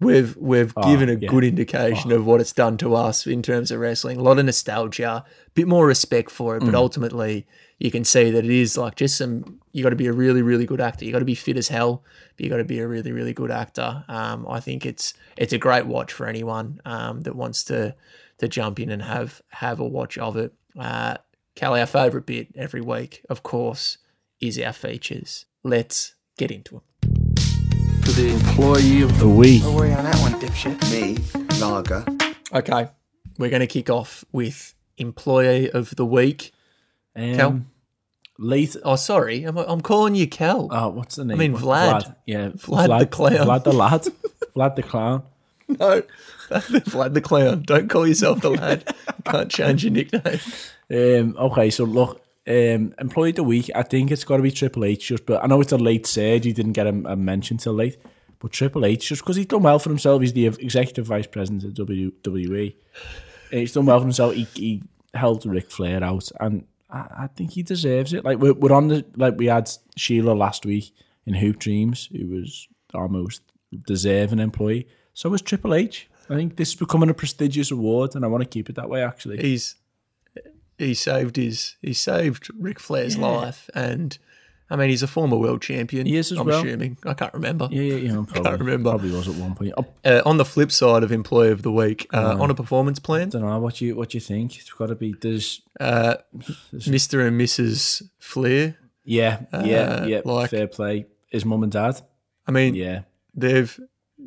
we've 0.00 0.36
we've 0.36 0.74
given 0.76 1.08
a 1.08 1.16
good 1.16 1.44
indication 1.44 2.10
of 2.10 2.24
what 2.26 2.40
it's 2.40 2.52
done 2.52 2.76
to 2.78 2.94
us 2.94 3.26
in 3.26 3.42
terms 3.42 3.70
of 3.70 3.78
wrestling. 3.80 4.18
A 4.18 4.22
lot 4.22 4.38
of 4.38 4.46
nostalgia, 4.46 5.06
a 5.06 5.50
bit 5.54 5.68
more 5.68 5.86
respect 5.86 6.30
for 6.30 6.56
it, 6.56 6.62
Mm. 6.62 6.66
but 6.66 6.74
ultimately 6.74 7.46
you 7.78 7.90
can 7.90 8.04
see 8.04 8.30
that 8.30 8.44
it 8.44 8.50
is 8.50 8.78
like 8.78 8.94
just 8.96 9.16
some. 9.16 9.58
You 9.72 9.82
got 9.82 9.90
to 9.90 9.96
be 9.96 10.06
a 10.06 10.12
really 10.12 10.42
really 10.42 10.64
good 10.66 10.80
actor. 10.80 11.04
You 11.04 11.12
got 11.12 11.18
to 11.18 11.24
be 11.24 11.34
fit 11.34 11.56
as 11.56 11.68
hell, 11.68 12.02
but 12.36 12.44
you 12.44 12.50
got 12.50 12.56
to 12.58 12.64
be 12.64 12.78
a 12.80 12.88
really 12.88 13.12
really 13.12 13.32
good 13.34 13.50
actor. 13.50 14.04
Um, 14.08 14.46
I 14.48 14.58
think 14.60 14.86
it's 14.86 15.12
it's 15.36 15.52
a 15.52 15.58
great 15.58 15.86
watch 15.86 16.12
for 16.12 16.26
anyone 16.26 16.80
um, 16.86 17.20
that 17.22 17.36
wants 17.36 17.62
to 17.64 17.94
to 18.38 18.48
jump 18.48 18.80
in 18.80 18.90
and 18.90 19.02
have 19.02 19.42
have 19.48 19.80
a 19.80 19.86
watch 19.86 20.16
of 20.18 20.36
it. 20.36 20.54
Uh, 20.78 21.16
Cal, 21.54 21.76
our 21.76 21.84
favourite 21.86 22.24
bit 22.24 22.48
every 22.56 22.80
week, 22.80 23.22
of 23.28 23.42
course, 23.42 23.98
is 24.42 24.58
our 24.58 24.72
features. 24.72 25.46
Let's 25.62 26.14
get 26.36 26.50
into 26.50 26.74
them. 26.74 26.82
For 28.02 28.10
the 28.12 28.30
employee 28.34 29.02
of 29.02 29.18
The 29.18 29.28
week. 29.28 29.62
Don't 29.62 29.74
worry 29.76 29.92
on 29.92 30.04
that 30.04 30.16
one, 30.18 30.32
dipshit. 30.40 30.82
me, 30.90 31.16
Naga. 31.60 32.04
Okay, 32.52 32.88
we're 33.38 33.48
going 33.50 33.60
to 33.60 33.66
kick 33.66 33.88
off 33.88 34.24
with 34.32 34.74
employee 34.98 35.70
of 35.70 35.94
the 35.96 36.04
week. 36.04 36.52
Um, 37.16 37.34
Kel? 37.36 37.60
Late. 38.38 38.76
Oh, 38.84 38.96
sorry, 38.96 39.44
I'm, 39.44 39.56
I'm 39.56 39.80
calling 39.80 40.14
you 40.16 40.26
Cal. 40.26 40.68
Oh, 40.70 40.88
what's 40.88 41.16
the 41.16 41.24
name? 41.24 41.36
I 41.36 41.38
mean, 41.38 41.52
What- 41.52 41.62
Vlad. 42.04 42.16
Yeah, 42.26 42.48
Vlad 42.48 42.98
the 42.98 43.06
clown. 43.06 43.32
Vlad 43.46 43.64
the 43.64 43.72
lad. 43.82 44.02
Vlad 44.56 44.76
the 44.76 44.82
clown. 44.82 45.22
No, 45.68 46.02
Vlad 46.50 47.14
the 47.14 47.20
clown. 47.20 47.62
Don't 47.62 47.88
call 47.88 48.06
yourself 48.06 48.40
the 48.40 48.50
lad. 48.50 48.84
You 49.06 49.14
can't 49.24 49.50
change 49.50 49.84
your 49.84 49.92
nickname. 49.92 50.40
Um, 50.90 51.36
okay, 51.38 51.70
so 51.70 51.84
look, 51.84 52.21
um, 52.48 52.94
employee 52.98 53.30
of 53.30 53.36
the 53.36 53.44
week. 53.44 53.70
I 53.74 53.82
think 53.82 54.10
it's 54.10 54.24
got 54.24 54.38
to 54.38 54.42
be 54.42 54.50
Triple 54.50 54.84
H. 54.84 55.08
Just, 55.08 55.26
but 55.26 55.42
I 55.42 55.46
know 55.46 55.60
it's 55.60 55.72
a 55.72 55.78
late 55.78 56.06
surge. 56.06 56.44
He 56.44 56.52
didn't 56.52 56.72
get 56.72 56.86
a, 56.86 56.90
a 56.90 57.16
mention 57.16 57.58
till 57.58 57.74
late. 57.74 57.98
But 58.38 58.50
Triple 58.50 58.84
H, 58.84 59.08
just 59.08 59.22
because 59.22 59.36
he's 59.36 59.46
done 59.46 59.62
well 59.62 59.78
for 59.78 59.88
himself, 59.88 60.20
he's 60.20 60.32
the 60.32 60.46
executive 60.46 61.06
vice 61.06 61.28
president 61.28 61.62
of 61.62 61.86
WWE. 61.86 62.74
He's 63.50 63.72
done 63.72 63.86
well 63.86 63.98
for 63.98 64.04
himself. 64.04 64.34
He, 64.34 64.44
he 64.54 64.82
held 65.14 65.46
Ric 65.46 65.70
Flair 65.70 66.02
out, 66.02 66.28
and 66.40 66.64
I, 66.90 67.06
I 67.18 67.26
think 67.28 67.52
he 67.52 67.62
deserves 67.62 68.12
it. 68.12 68.24
Like 68.24 68.38
we're, 68.38 68.54
we're 68.54 68.72
on 68.72 68.88
the 68.88 69.04
like 69.16 69.36
we 69.36 69.46
had 69.46 69.70
Sheila 69.96 70.32
last 70.32 70.66
week 70.66 70.92
in 71.24 71.34
Hoop 71.34 71.58
Dreams, 71.58 72.08
who 72.10 72.26
was 72.28 72.66
our 72.94 73.08
most 73.08 73.42
deserving 73.86 74.40
employee. 74.40 74.88
So 75.14 75.28
was 75.28 75.42
Triple 75.42 75.74
H. 75.74 76.08
I 76.28 76.34
think 76.34 76.56
this 76.56 76.70
is 76.70 76.74
becoming 76.74 77.10
a 77.10 77.14
prestigious 77.14 77.70
award, 77.70 78.14
and 78.14 78.24
I 78.24 78.28
want 78.28 78.42
to 78.42 78.48
keep 78.48 78.68
it 78.68 78.76
that 78.76 78.88
way. 78.88 79.02
Actually, 79.02 79.40
He's 79.40 79.76
he 80.78 80.94
saved 80.94 81.36
his 81.36 81.76
he 81.82 81.92
saved 81.92 82.48
Ric 82.58 82.78
Flair's 82.80 83.16
life, 83.18 83.68
and 83.74 84.16
I 84.70 84.76
mean, 84.76 84.88
he's 84.88 85.02
a 85.02 85.06
former 85.06 85.36
world 85.36 85.60
champion. 85.60 86.06
As 86.08 86.30
I'm 86.32 86.46
well. 86.46 86.60
assuming. 86.60 86.96
I 87.04 87.12
can't 87.14 87.34
remember. 87.34 87.68
Yeah, 87.70 87.82
yeah, 87.82 87.96
yeah. 87.96 88.12
I'm 88.18 88.24
probably, 88.26 88.52
remember. 88.58 88.90
Probably 88.90 89.10
was 89.10 89.28
at 89.28 89.34
one 89.34 89.54
point. 89.54 89.74
Uh, 90.04 90.22
on 90.24 90.38
the 90.38 90.44
flip 90.46 90.72
side 90.72 91.02
of 91.02 91.12
employee 91.12 91.50
of 91.50 91.60
the 91.62 91.70
week, 91.72 92.06
uh, 92.14 92.36
on 92.40 92.50
a 92.50 92.54
performance 92.54 92.98
plan, 92.98 93.28
I 93.28 93.30
don't 93.30 93.42
know 93.42 93.58
what 93.60 93.80
you 93.82 93.94
what 93.96 94.14
you 94.14 94.20
think. 94.20 94.56
It's 94.58 94.72
got 94.72 94.86
to 94.86 94.94
be. 94.94 95.14
There's 95.20 95.60
uh, 95.78 96.14
Mr. 96.72 97.26
and 97.26 97.38
Mrs. 97.40 98.02
Flair. 98.18 98.76
yeah, 99.04 99.40
yeah, 99.52 99.58
Uh, 99.58 100.06
yeah. 100.06 100.20
like- 100.24 100.50
fair 100.50 100.66
play. 100.68 101.06
His 101.30 101.44
mum 101.44 101.62
and 101.62 101.72
dad. 101.72 102.00
I 102.46 102.50
mean, 102.50 102.74
Yeah, 102.74 103.02
they've 103.34 103.78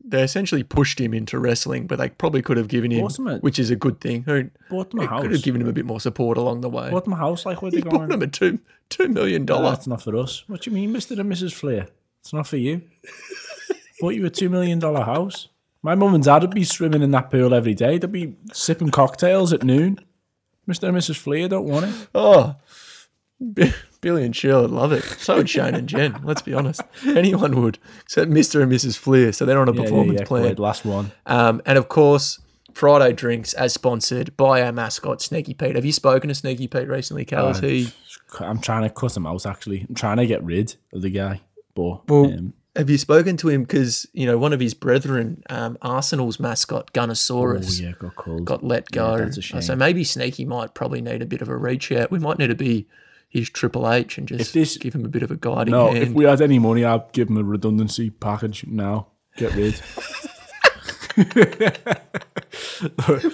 they 0.04 0.24
essentially 0.24 0.64
pushed 0.64 1.00
him 1.00 1.14
into 1.14 1.39
wrestling, 1.39 1.88
but 1.88 1.98
they 2.00 2.10
probably 2.10 2.41
could 2.41 2.58
have 2.58 2.68
given 2.68 2.91
him, 2.91 3.08
him 3.08 3.28
a- 3.28 3.38
which 3.39 3.60
is 3.60 3.70
a 3.70 3.76
good 3.76 4.02
thing. 4.02 4.24
Who 4.24 4.50
bought 4.70 4.91
them 4.91 5.00
a 5.00 5.04
they 5.04 5.08
could 5.22 5.32
have 5.32 5.43
given 5.43 5.62
him 5.62 5.68
a 5.68 5.74
bit 5.74 5.86
more 5.86 6.00
support 6.00 6.38
along 6.38 6.62
the 6.62 6.70
way. 6.70 6.89
Bought 6.91 7.06
them 7.06 7.14
a 7.14 7.18
house. 7.18 7.46
Like 7.46 7.62
where 7.62 7.72
they 7.72 7.78
He 7.78 7.84
bought 7.84 8.12
him 8.12 8.22
a 8.22 8.28
two 8.28 8.60
two 8.89 9.08
million 9.08 9.46
dollar. 9.46 9.70
that's 9.72 9.88
not 9.88 10.02
for 10.02 10.16
us. 10.18 10.43
What 10.48 10.62
do 10.62 10.70
you 10.70 10.76
mean, 10.76 10.91
Mister 10.91 11.14
and 11.20 11.32
Mrs. 11.32 11.54
Flair? 11.54 11.88
It's 12.22 12.34
not 12.34 12.48
for 12.48 12.58
you. 12.58 12.82
bought 14.00 14.16
you 14.16 14.26
a 14.26 14.30
two 14.30 14.50
million 14.50 14.80
dollar 14.80 15.04
house. 15.04 15.48
My 15.82 15.93
mum 15.96 16.16
and 16.16 16.24
dad 16.24 16.41
would 16.41 16.56
be 16.56 16.64
swimming 16.64 17.04
in 17.04 17.12
that 17.12 17.30
pool 17.30 17.54
every 17.54 17.76
day. 17.76 17.98
They'd 18.00 18.12
be 18.12 18.36
sipping 18.54 18.89
cocktails 18.89 19.54
at 19.54 19.64
noon. 19.64 20.00
Mister 20.68 20.88
and 20.88 20.98
Mrs. 20.98 21.16
Flair 21.18 21.48
don't 21.48 21.66
want 21.68 21.86
it. 21.86 22.08
Oh, 22.16 22.56
Billy 24.06 24.24
and 24.24 24.36
Shirley 24.36 24.68
love 24.68 24.91
it. 24.91 25.03
So 25.03 25.38
would 25.38 25.49
Shane 25.49 25.74
and 25.74 25.89
Jen. 25.89 26.20
Let's 26.24 26.43
be 26.43 26.53
honest. 26.53 26.80
Anyone 27.08 27.60
would, 27.64 27.80
except 28.03 28.30
Mr. 28.30 28.62
and 28.62 28.72
Mrs. 28.72 28.95
Flair. 28.95 29.34
So 29.34 29.47
they're 29.47 29.60
on 29.60 29.68
a 29.68 29.72
Yeah, 29.72 29.80
yeah, 29.80 29.84
performance 29.84 30.20
yeah, 30.20 30.26
plan. 30.28 30.43
Quite, 30.43 30.60
last 30.60 30.86
one. 30.86 31.12
Um, 31.26 31.60
and 31.66 31.76
of 31.76 31.89
course, 31.89 32.38
Friday 32.72 33.14
drinks 33.14 33.53
as 33.53 33.74
sponsored 33.74 34.38
by 34.38 34.62
our 34.62 34.72
mascot 34.72 35.24
Sneaky 35.24 35.56
Pete. 35.56 35.74
Have 35.74 35.86
you 35.86 35.91
spoken 35.91 36.28
to 36.28 36.36
Sneaky 36.36 36.68
Pete 36.68 36.88
recently, 36.88 37.26
Cal? 37.26 37.49
Is 37.49 37.58
he? 37.62 37.89
I'm 38.39 38.60
trying 38.62 38.84
to 38.84 38.91
cut 38.91 39.18
him 39.18 39.26
out. 39.26 39.43
Actually, 39.47 39.88
I'm 39.89 39.95
trying 39.95 40.18
to 40.18 40.28
get 40.28 40.43
rid 40.43 40.76
of 40.93 41.01
the 41.01 41.10
guy. 41.10 41.41
But 41.74 42.08
Well, 42.08 42.26
um, 42.26 42.53
have 42.76 42.91
you 42.91 42.99
spoken 42.99 43.38
to 43.38 43.49
him? 43.49 43.64
Because 43.64 44.06
you 44.14 44.28
know 44.28 44.38
one 44.38 44.53
of 44.53 44.60
his 44.60 44.76
brethren, 44.76 45.41
um, 45.49 45.80
Arsenal's 45.82 46.39
mascot 46.39 46.91
oh 46.95 47.12
yeah, 47.82 47.93
got 47.97 48.45
got 48.45 48.64
let 48.64 48.91
go. 48.91 49.18
that's 49.18 49.38
a 49.38 49.41
shame. 49.41 49.64
So 49.64 49.76
maybe 49.76 50.03
Sneaky 50.03 50.45
might 50.45 50.76
probably 50.76 51.01
need 51.01 51.24
a 51.24 51.26
bit 51.26 51.41
of 51.41 51.49
a 51.49 51.58
reach 51.58 51.91
out. 51.91 52.12
We 52.12 52.20
might 52.20 52.38
need 52.38 52.49
to 52.49 52.56
be 52.56 52.86
his 53.36 53.50
Triple 53.50 53.92
H 53.92 54.18
and 54.18 54.28
just 54.28 54.54
this- 54.54 54.78
give 54.78 54.94
him 54.96 55.06
a 55.06 55.10
bit 55.10 55.24
of 55.24 55.32
a 55.32 55.36
guiding 55.36 55.72
no, 55.72 55.88
hand. 55.92 55.98
if 55.98 56.10
we 56.12 56.26
had 56.26 56.42
any 56.42 56.60
money, 56.60 56.86
I'd 56.86 57.12
give 57.12 57.30
him 57.30 57.38
a 57.38 57.44
redundancy 57.44 58.10
package 58.10 58.66
now. 58.68 59.08
Get 59.38 59.54
rid. 59.56 59.82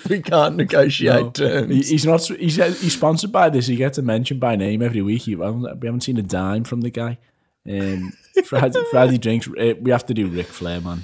we 0.10 0.22
can't 0.22 0.56
negotiate 0.56 1.34
terms. 1.36 1.74
He- 1.74 1.84
he's 1.94 2.06
not. 2.06 2.24
He's 2.26 2.56
he's 2.56 2.94
sponsored 2.94 3.32
by 3.32 3.50
this. 3.50 3.68
He 3.68 3.76
gets 3.76 3.98
a 3.98 4.02
mention 4.02 4.40
by 4.40 4.56
name 4.56 4.82
every 4.82 5.02
week. 5.02 5.24
He- 5.24 5.36
We 5.36 5.46
haven't 5.46 6.02
seen 6.02 6.18
a 6.18 6.22
dime 6.24 6.64
from 6.64 6.82
the 6.82 6.90
guy. 6.90 7.18
Um, 7.70 8.12
Friday, 8.46 8.84
Friday 8.90 9.18
drinks. 9.20 9.48
uh, 9.48 9.74
We 9.80 9.92
have 9.92 10.06
to 10.08 10.14
do 10.14 10.28
Ric 10.28 10.48
Flair, 10.48 10.82
man. 10.82 11.04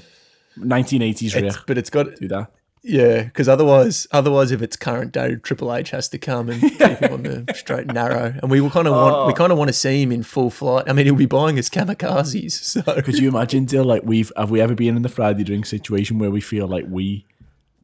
1980s 0.60 1.36
Ric. 1.39 1.54
But 1.68 1.78
it's 1.78 1.91
got 1.91 2.16
Do 2.16 2.28
that. 2.30 2.52
Yeah, 2.84 3.23
because 3.23 3.49
otherwise, 3.49 4.07
otherwise, 4.11 4.51
if 4.51 4.61
it's 4.61 4.75
current 4.75 5.11
day, 5.11 5.36
Triple 5.36 5.73
H 5.73 5.89
has 5.91 6.07
to 6.09 6.17
come 6.17 6.49
and 6.49 6.61
keep 6.61 6.80
him 6.80 7.13
on 7.13 7.23
the 7.23 7.53
straight 7.55 7.82
and 7.82 7.93
narrow, 7.93 8.34
and 8.41 8.49
we 8.49 8.59
kind 8.69 8.88
of 8.88 8.93
want 8.93 9.28
we 9.28 9.34
oh. 9.34 9.36
kind 9.36 9.51
of 9.51 9.57
want 9.57 9.69
to 9.69 9.73
see 9.73 10.01
him 10.01 10.11
in 10.11 10.23
full 10.23 10.49
flight. 10.49 10.86
I 10.88 10.93
mean, 10.93 11.05
he'll 11.05 11.15
be 11.15 11.25
buying 11.25 11.59
us 11.59 11.69
kamikazes, 11.69 12.51
so 12.51 12.82
Could 13.01 13.19
you 13.19 13.28
imagine, 13.28 13.65
Dill? 13.65 13.84
Like 13.84 14.03
we've 14.03 14.32
have 14.38 14.51
we 14.51 14.61
ever 14.61 14.75
been 14.75 14.95
in 14.95 15.01
the 15.01 15.09
Friday 15.09 15.43
drink 15.43 15.65
situation 15.65 16.19
where 16.19 16.32
we 16.32 16.41
feel 16.41 16.67
like 16.67 16.86
we 16.88 17.25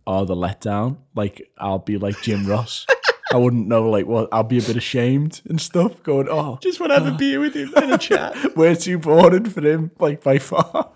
are 0.08 0.26
the 0.26 0.36
letdown? 0.36 0.98
Like 1.16 1.50
I'll 1.58 1.80
be 1.80 1.98
like 1.98 2.22
Jim 2.22 2.46
Ross. 2.46 2.86
I 3.34 3.38
wouldn't 3.38 3.68
know 3.68 3.90
like 3.90 4.06
what 4.06 4.30
I'll 4.32 4.44
be 4.44 4.60
a 4.60 4.62
bit 4.62 4.78
ashamed 4.78 5.42
and 5.50 5.60
stuff. 5.60 6.04
Going, 6.04 6.28
oh, 6.30 6.60
just 6.62 6.80
want 6.80 6.92
to 6.92 7.00
have 7.00 7.08
a 7.08 7.14
oh. 7.14 7.18
beer 7.18 7.40
with 7.40 7.56
him 7.56 7.74
and 7.76 7.94
a 7.94 7.98
chat. 7.98 8.36
we're 8.56 8.76
too 8.76 9.00
boring 9.00 9.46
for 9.46 9.62
him. 9.62 9.92
Like 10.00 10.24
by 10.24 10.38
far. 10.38 10.92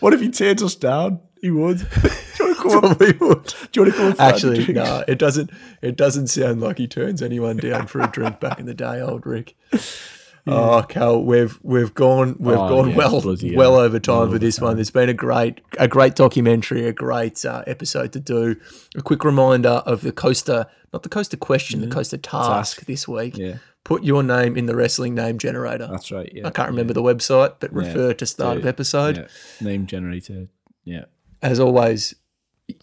What 0.00 0.14
if 0.14 0.20
he 0.20 0.30
turns 0.30 0.62
us 0.62 0.74
down? 0.74 1.20
He 1.40 1.50
would. 1.50 1.78
Do 2.02 2.44
you 2.44 2.46
want 2.46 2.56
to 2.56 2.62
come? 2.62 2.72
up- 2.72 2.80
Probably 2.98 3.12
would. 3.18 3.44
Do 3.44 3.54
you 3.74 3.82
want 3.82 3.92
to 3.92 3.98
come? 3.98 4.06
on 4.12 4.16
Actually, 4.18 4.64
drinks? 4.64 4.72
no, 4.74 5.04
it 5.08 5.18
doesn't. 5.18 5.50
It 5.82 5.96
doesn't 5.96 6.26
sound 6.28 6.60
like 6.60 6.78
he 6.78 6.86
turns 6.86 7.22
anyone 7.22 7.56
down 7.58 7.86
for 7.86 8.00
a 8.00 8.06
drink 8.08 8.40
back 8.40 8.58
in 8.58 8.66
the 8.66 8.74
day, 8.74 9.00
old 9.00 9.26
Ric. 9.26 9.54
Oh, 10.50 10.82
Cal, 10.88 11.22
we've 11.22 11.58
we've 11.62 11.92
gone 11.92 12.34
we've 12.38 12.56
Oh, 12.56 12.68
gone 12.70 12.90
yeah, 12.90 12.96
well 12.96 13.20
bloody 13.20 13.54
well 13.54 13.72
hell. 13.72 13.80
over 13.80 13.98
time 14.00 14.14
Well 14.16 14.24
for 14.24 14.28
over 14.30 14.38
this 14.38 14.58
one. 14.60 14.78
It's 14.78 14.90
been 14.90 15.10
a 15.10 15.14
great 15.14 15.60
a 15.78 15.86
great 15.86 16.14
documentary, 16.14 16.86
a 16.86 16.92
great 16.92 17.44
uh, 17.44 17.64
episode 17.66 18.12
to 18.14 18.20
do. 18.20 18.56
A 18.96 19.02
quick 19.02 19.24
reminder 19.24 19.82
of 19.84 20.00
the 20.00 20.10
Coaster, 20.12 20.64
not 20.92 21.02
the 21.02 21.10
Coaster 21.10 21.36
question, 21.36 21.82
the 21.82 21.86
Coaster 21.88 22.16
task, 22.16 22.76
Task. 22.78 22.86
this 22.86 23.06
week. 23.06 23.36
Yeah. 23.36 23.56
Put 23.84 24.04
your 24.04 24.22
name 24.22 24.56
in 24.56 24.64
the 24.64 24.74
wrestling 24.74 25.14
name 25.14 25.36
generator. 25.38 25.86
That's 25.90 26.10
right. 26.10 26.30
Yeah. 26.34 26.46
I 26.46 26.50
can't 26.50 26.70
remember 26.70 26.94
the 26.94 27.02
website, 27.02 27.54
but 27.60 27.70
refer 27.72 28.14
to 28.14 28.24
start 28.26 28.56
of 28.56 28.64
episode. 28.66 29.16
Yeah. 29.18 29.26
Name 29.66 29.86
generator. 29.86 30.48
Yeah. 30.84 31.04
As 31.42 31.60
always, 31.60 32.14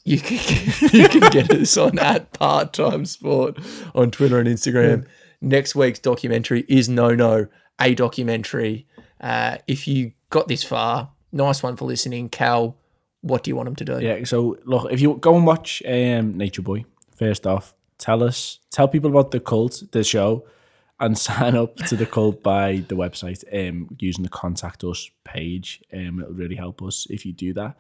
you 0.03 0.19
can 0.19 0.37
you 0.93 1.09
can 1.09 1.31
get 1.31 1.51
us 1.51 1.77
on 1.77 1.99
at 1.99 2.33
part 2.33 2.73
time 2.73 3.05
sport 3.05 3.57
on 3.93 4.11
Twitter 4.11 4.39
and 4.39 4.47
Instagram. 4.47 5.05
Next 5.41 5.75
week's 5.75 5.99
documentary 5.99 6.65
is 6.67 6.89
No 6.89 7.13
No, 7.13 7.47
a 7.79 7.93
documentary. 7.93 8.87
Uh, 9.19 9.57
if 9.67 9.87
you 9.87 10.13
got 10.29 10.47
this 10.47 10.63
far, 10.63 11.11
nice 11.31 11.61
one 11.61 11.75
for 11.75 11.85
listening. 11.85 12.29
Cal, 12.29 12.77
what 13.21 13.43
do 13.43 13.51
you 13.51 13.55
want 13.55 13.67
them 13.67 13.75
to 13.75 13.85
do? 13.85 13.99
Yeah. 13.99 14.23
So 14.23 14.57
look, 14.65 14.91
if 14.91 15.01
you 15.01 15.17
go 15.17 15.35
and 15.35 15.45
watch 15.45 15.83
um, 15.85 16.33
Nature 16.35 16.61
Boy, 16.61 16.85
first 17.15 17.45
off, 17.45 17.73
tell 17.97 18.23
us, 18.23 18.59
tell 18.71 18.87
people 18.87 19.09
about 19.09 19.31
the 19.31 19.39
cult, 19.39 19.83
the 19.91 20.03
show, 20.03 20.45
and 20.99 21.17
sign 21.27 21.55
up 21.55 21.75
to 21.77 21.95
the 21.95 22.05
cult 22.05 22.41
by 22.41 22.83
the 22.87 22.95
website 22.95 23.43
um, 23.53 23.89
using 23.99 24.23
the 24.23 24.29
contact 24.29 24.83
us 24.83 25.09
page. 25.23 25.83
Um, 25.93 26.21
it'll 26.21 26.33
really 26.33 26.55
help 26.55 26.81
us 26.81 27.07
if 27.09 27.25
you 27.25 27.33
do 27.33 27.53
that. 27.53 27.77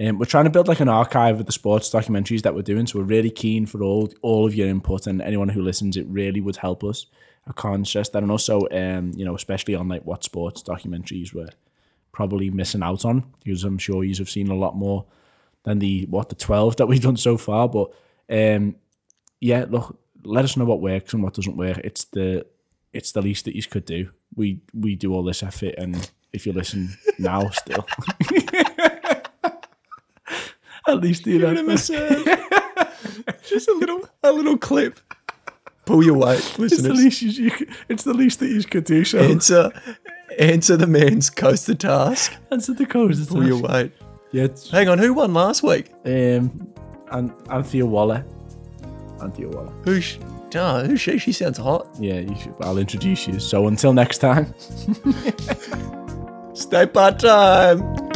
Um, 0.00 0.18
we're 0.18 0.26
trying 0.26 0.44
to 0.44 0.50
build 0.50 0.68
like 0.68 0.80
an 0.80 0.88
archive 0.88 1.40
of 1.40 1.46
the 1.46 1.52
sports 1.52 1.90
documentaries 1.90 2.42
that 2.42 2.54
we're 2.54 2.62
doing, 2.62 2.86
so 2.86 2.98
we're 2.98 3.04
really 3.04 3.30
keen 3.30 3.66
for 3.66 3.82
all 3.82 4.12
all 4.22 4.46
of 4.46 4.54
your 4.54 4.68
input 4.68 5.06
and 5.06 5.20
anyone 5.20 5.48
who 5.48 5.62
listens. 5.62 5.96
It 5.96 6.06
really 6.08 6.40
would 6.40 6.56
help 6.56 6.84
us. 6.84 7.06
I 7.48 7.52
can't 7.52 7.86
stress 7.86 8.08
that, 8.10 8.22
and 8.22 8.30
also, 8.30 8.68
um, 8.70 9.12
you 9.16 9.24
know, 9.24 9.34
especially 9.34 9.74
on 9.74 9.88
like 9.88 10.04
what 10.04 10.22
sports 10.22 10.62
documentaries 10.62 11.34
we're 11.34 11.48
probably 12.12 12.50
missing 12.50 12.82
out 12.82 13.04
on 13.04 13.24
because 13.44 13.64
I'm 13.64 13.78
sure 13.78 14.02
you 14.04 14.14
have 14.16 14.30
seen 14.30 14.48
a 14.48 14.54
lot 14.54 14.76
more 14.76 15.06
than 15.64 15.78
the 15.78 16.06
what 16.06 16.28
the 16.28 16.34
twelve 16.34 16.76
that 16.76 16.86
we've 16.86 17.02
done 17.02 17.16
so 17.16 17.36
far. 17.36 17.68
But 17.68 17.90
um, 18.30 18.76
yeah, 19.40 19.66
look, 19.68 19.98
let 20.24 20.44
us 20.44 20.56
know 20.56 20.64
what 20.64 20.80
works 20.80 21.12
and 21.12 21.22
what 21.22 21.34
doesn't 21.34 21.56
work. 21.56 21.78
It's 21.82 22.04
the 22.04 22.46
it's 22.92 23.12
the 23.12 23.22
least 23.22 23.44
that 23.46 23.56
you 23.56 23.62
could 23.62 23.84
do. 23.84 24.10
We 24.34 24.60
we 24.74 24.94
do 24.94 25.12
all 25.12 25.22
this 25.22 25.42
effort, 25.42 25.74
and 25.78 26.10
if 26.32 26.46
you 26.46 26.52
listen 26.52 26.96
now, 27.18 27.48
still, 27.50 27.86
at 30.88 31.00
least 31.00 31.26
you 31.26 31.38
know. 31.38 31.54
Just 33.44 33.68
a 33.68 33.72
little 33.74 34.08
a 34.22 34.32
little 34.32 34.56
clip. 34.58 34.98
Pull 35.84 36.04
your 36.04 36.14
weight, 36.18 36.38
It's 36.38 36.56
the 36.56 36.62
listeners. 36.62 36.98
least 36.98 37.22
you, 37.22 37.30
you 37.44 37.66
it's 37.88 38.04
the 38.04 38.12
least 38.12 38.40
that 38.40 38.48
you 38.48 38.62
could 38.64 38.84
do. 38.84 39.04
So 39.04 39.18
Answer 39.20 39.72
answer 40.38 40.76
the 40.76 40.86
man's 40.86 41.30
coaster 41.30 41.74
task. 41.74 42.32
answer 42.50 42.74
the 42.74 42.84
code. 42.86 43.16
Pull 43.28 43.46
your 43.46 43.62
weight. 43.62 43.92
Yeah, 44.32 44.48
Hang 44.70 44.88
on, 44.90 44.98
who 44.98 45.14
won 45.14 45.32
last 45.32 45.62
week? 45.62 45.90
um, 46.04 46.68
and 47.10 47.32
Anthea 47.50 47.86
Waller, 47.86 48.22
Anthea 49.22 49.48
Waller. 49.48 49.72
Who? 49.86 50.00
Sh- 50.02 50.18
oh, 50.56 50.84
who's 50.84 51.00
she? 51.00 51.16
She 51.16 51.32
sounds 51.32 51.56
hot. 51.56 51.88
Yeah, 51.98 52.20
you 52.20 52.36
should, 52.36 52.54
I'll 52.60 52.76
introduce 52.76 53.26
you. 53.26 53.40
So 53.40 53.66
until 53.68 53.94
next 53.94 54.18
time. 54.18 54.52
Stay 56.54 56.84
part 56.86 57.18
time. 57.20 58.07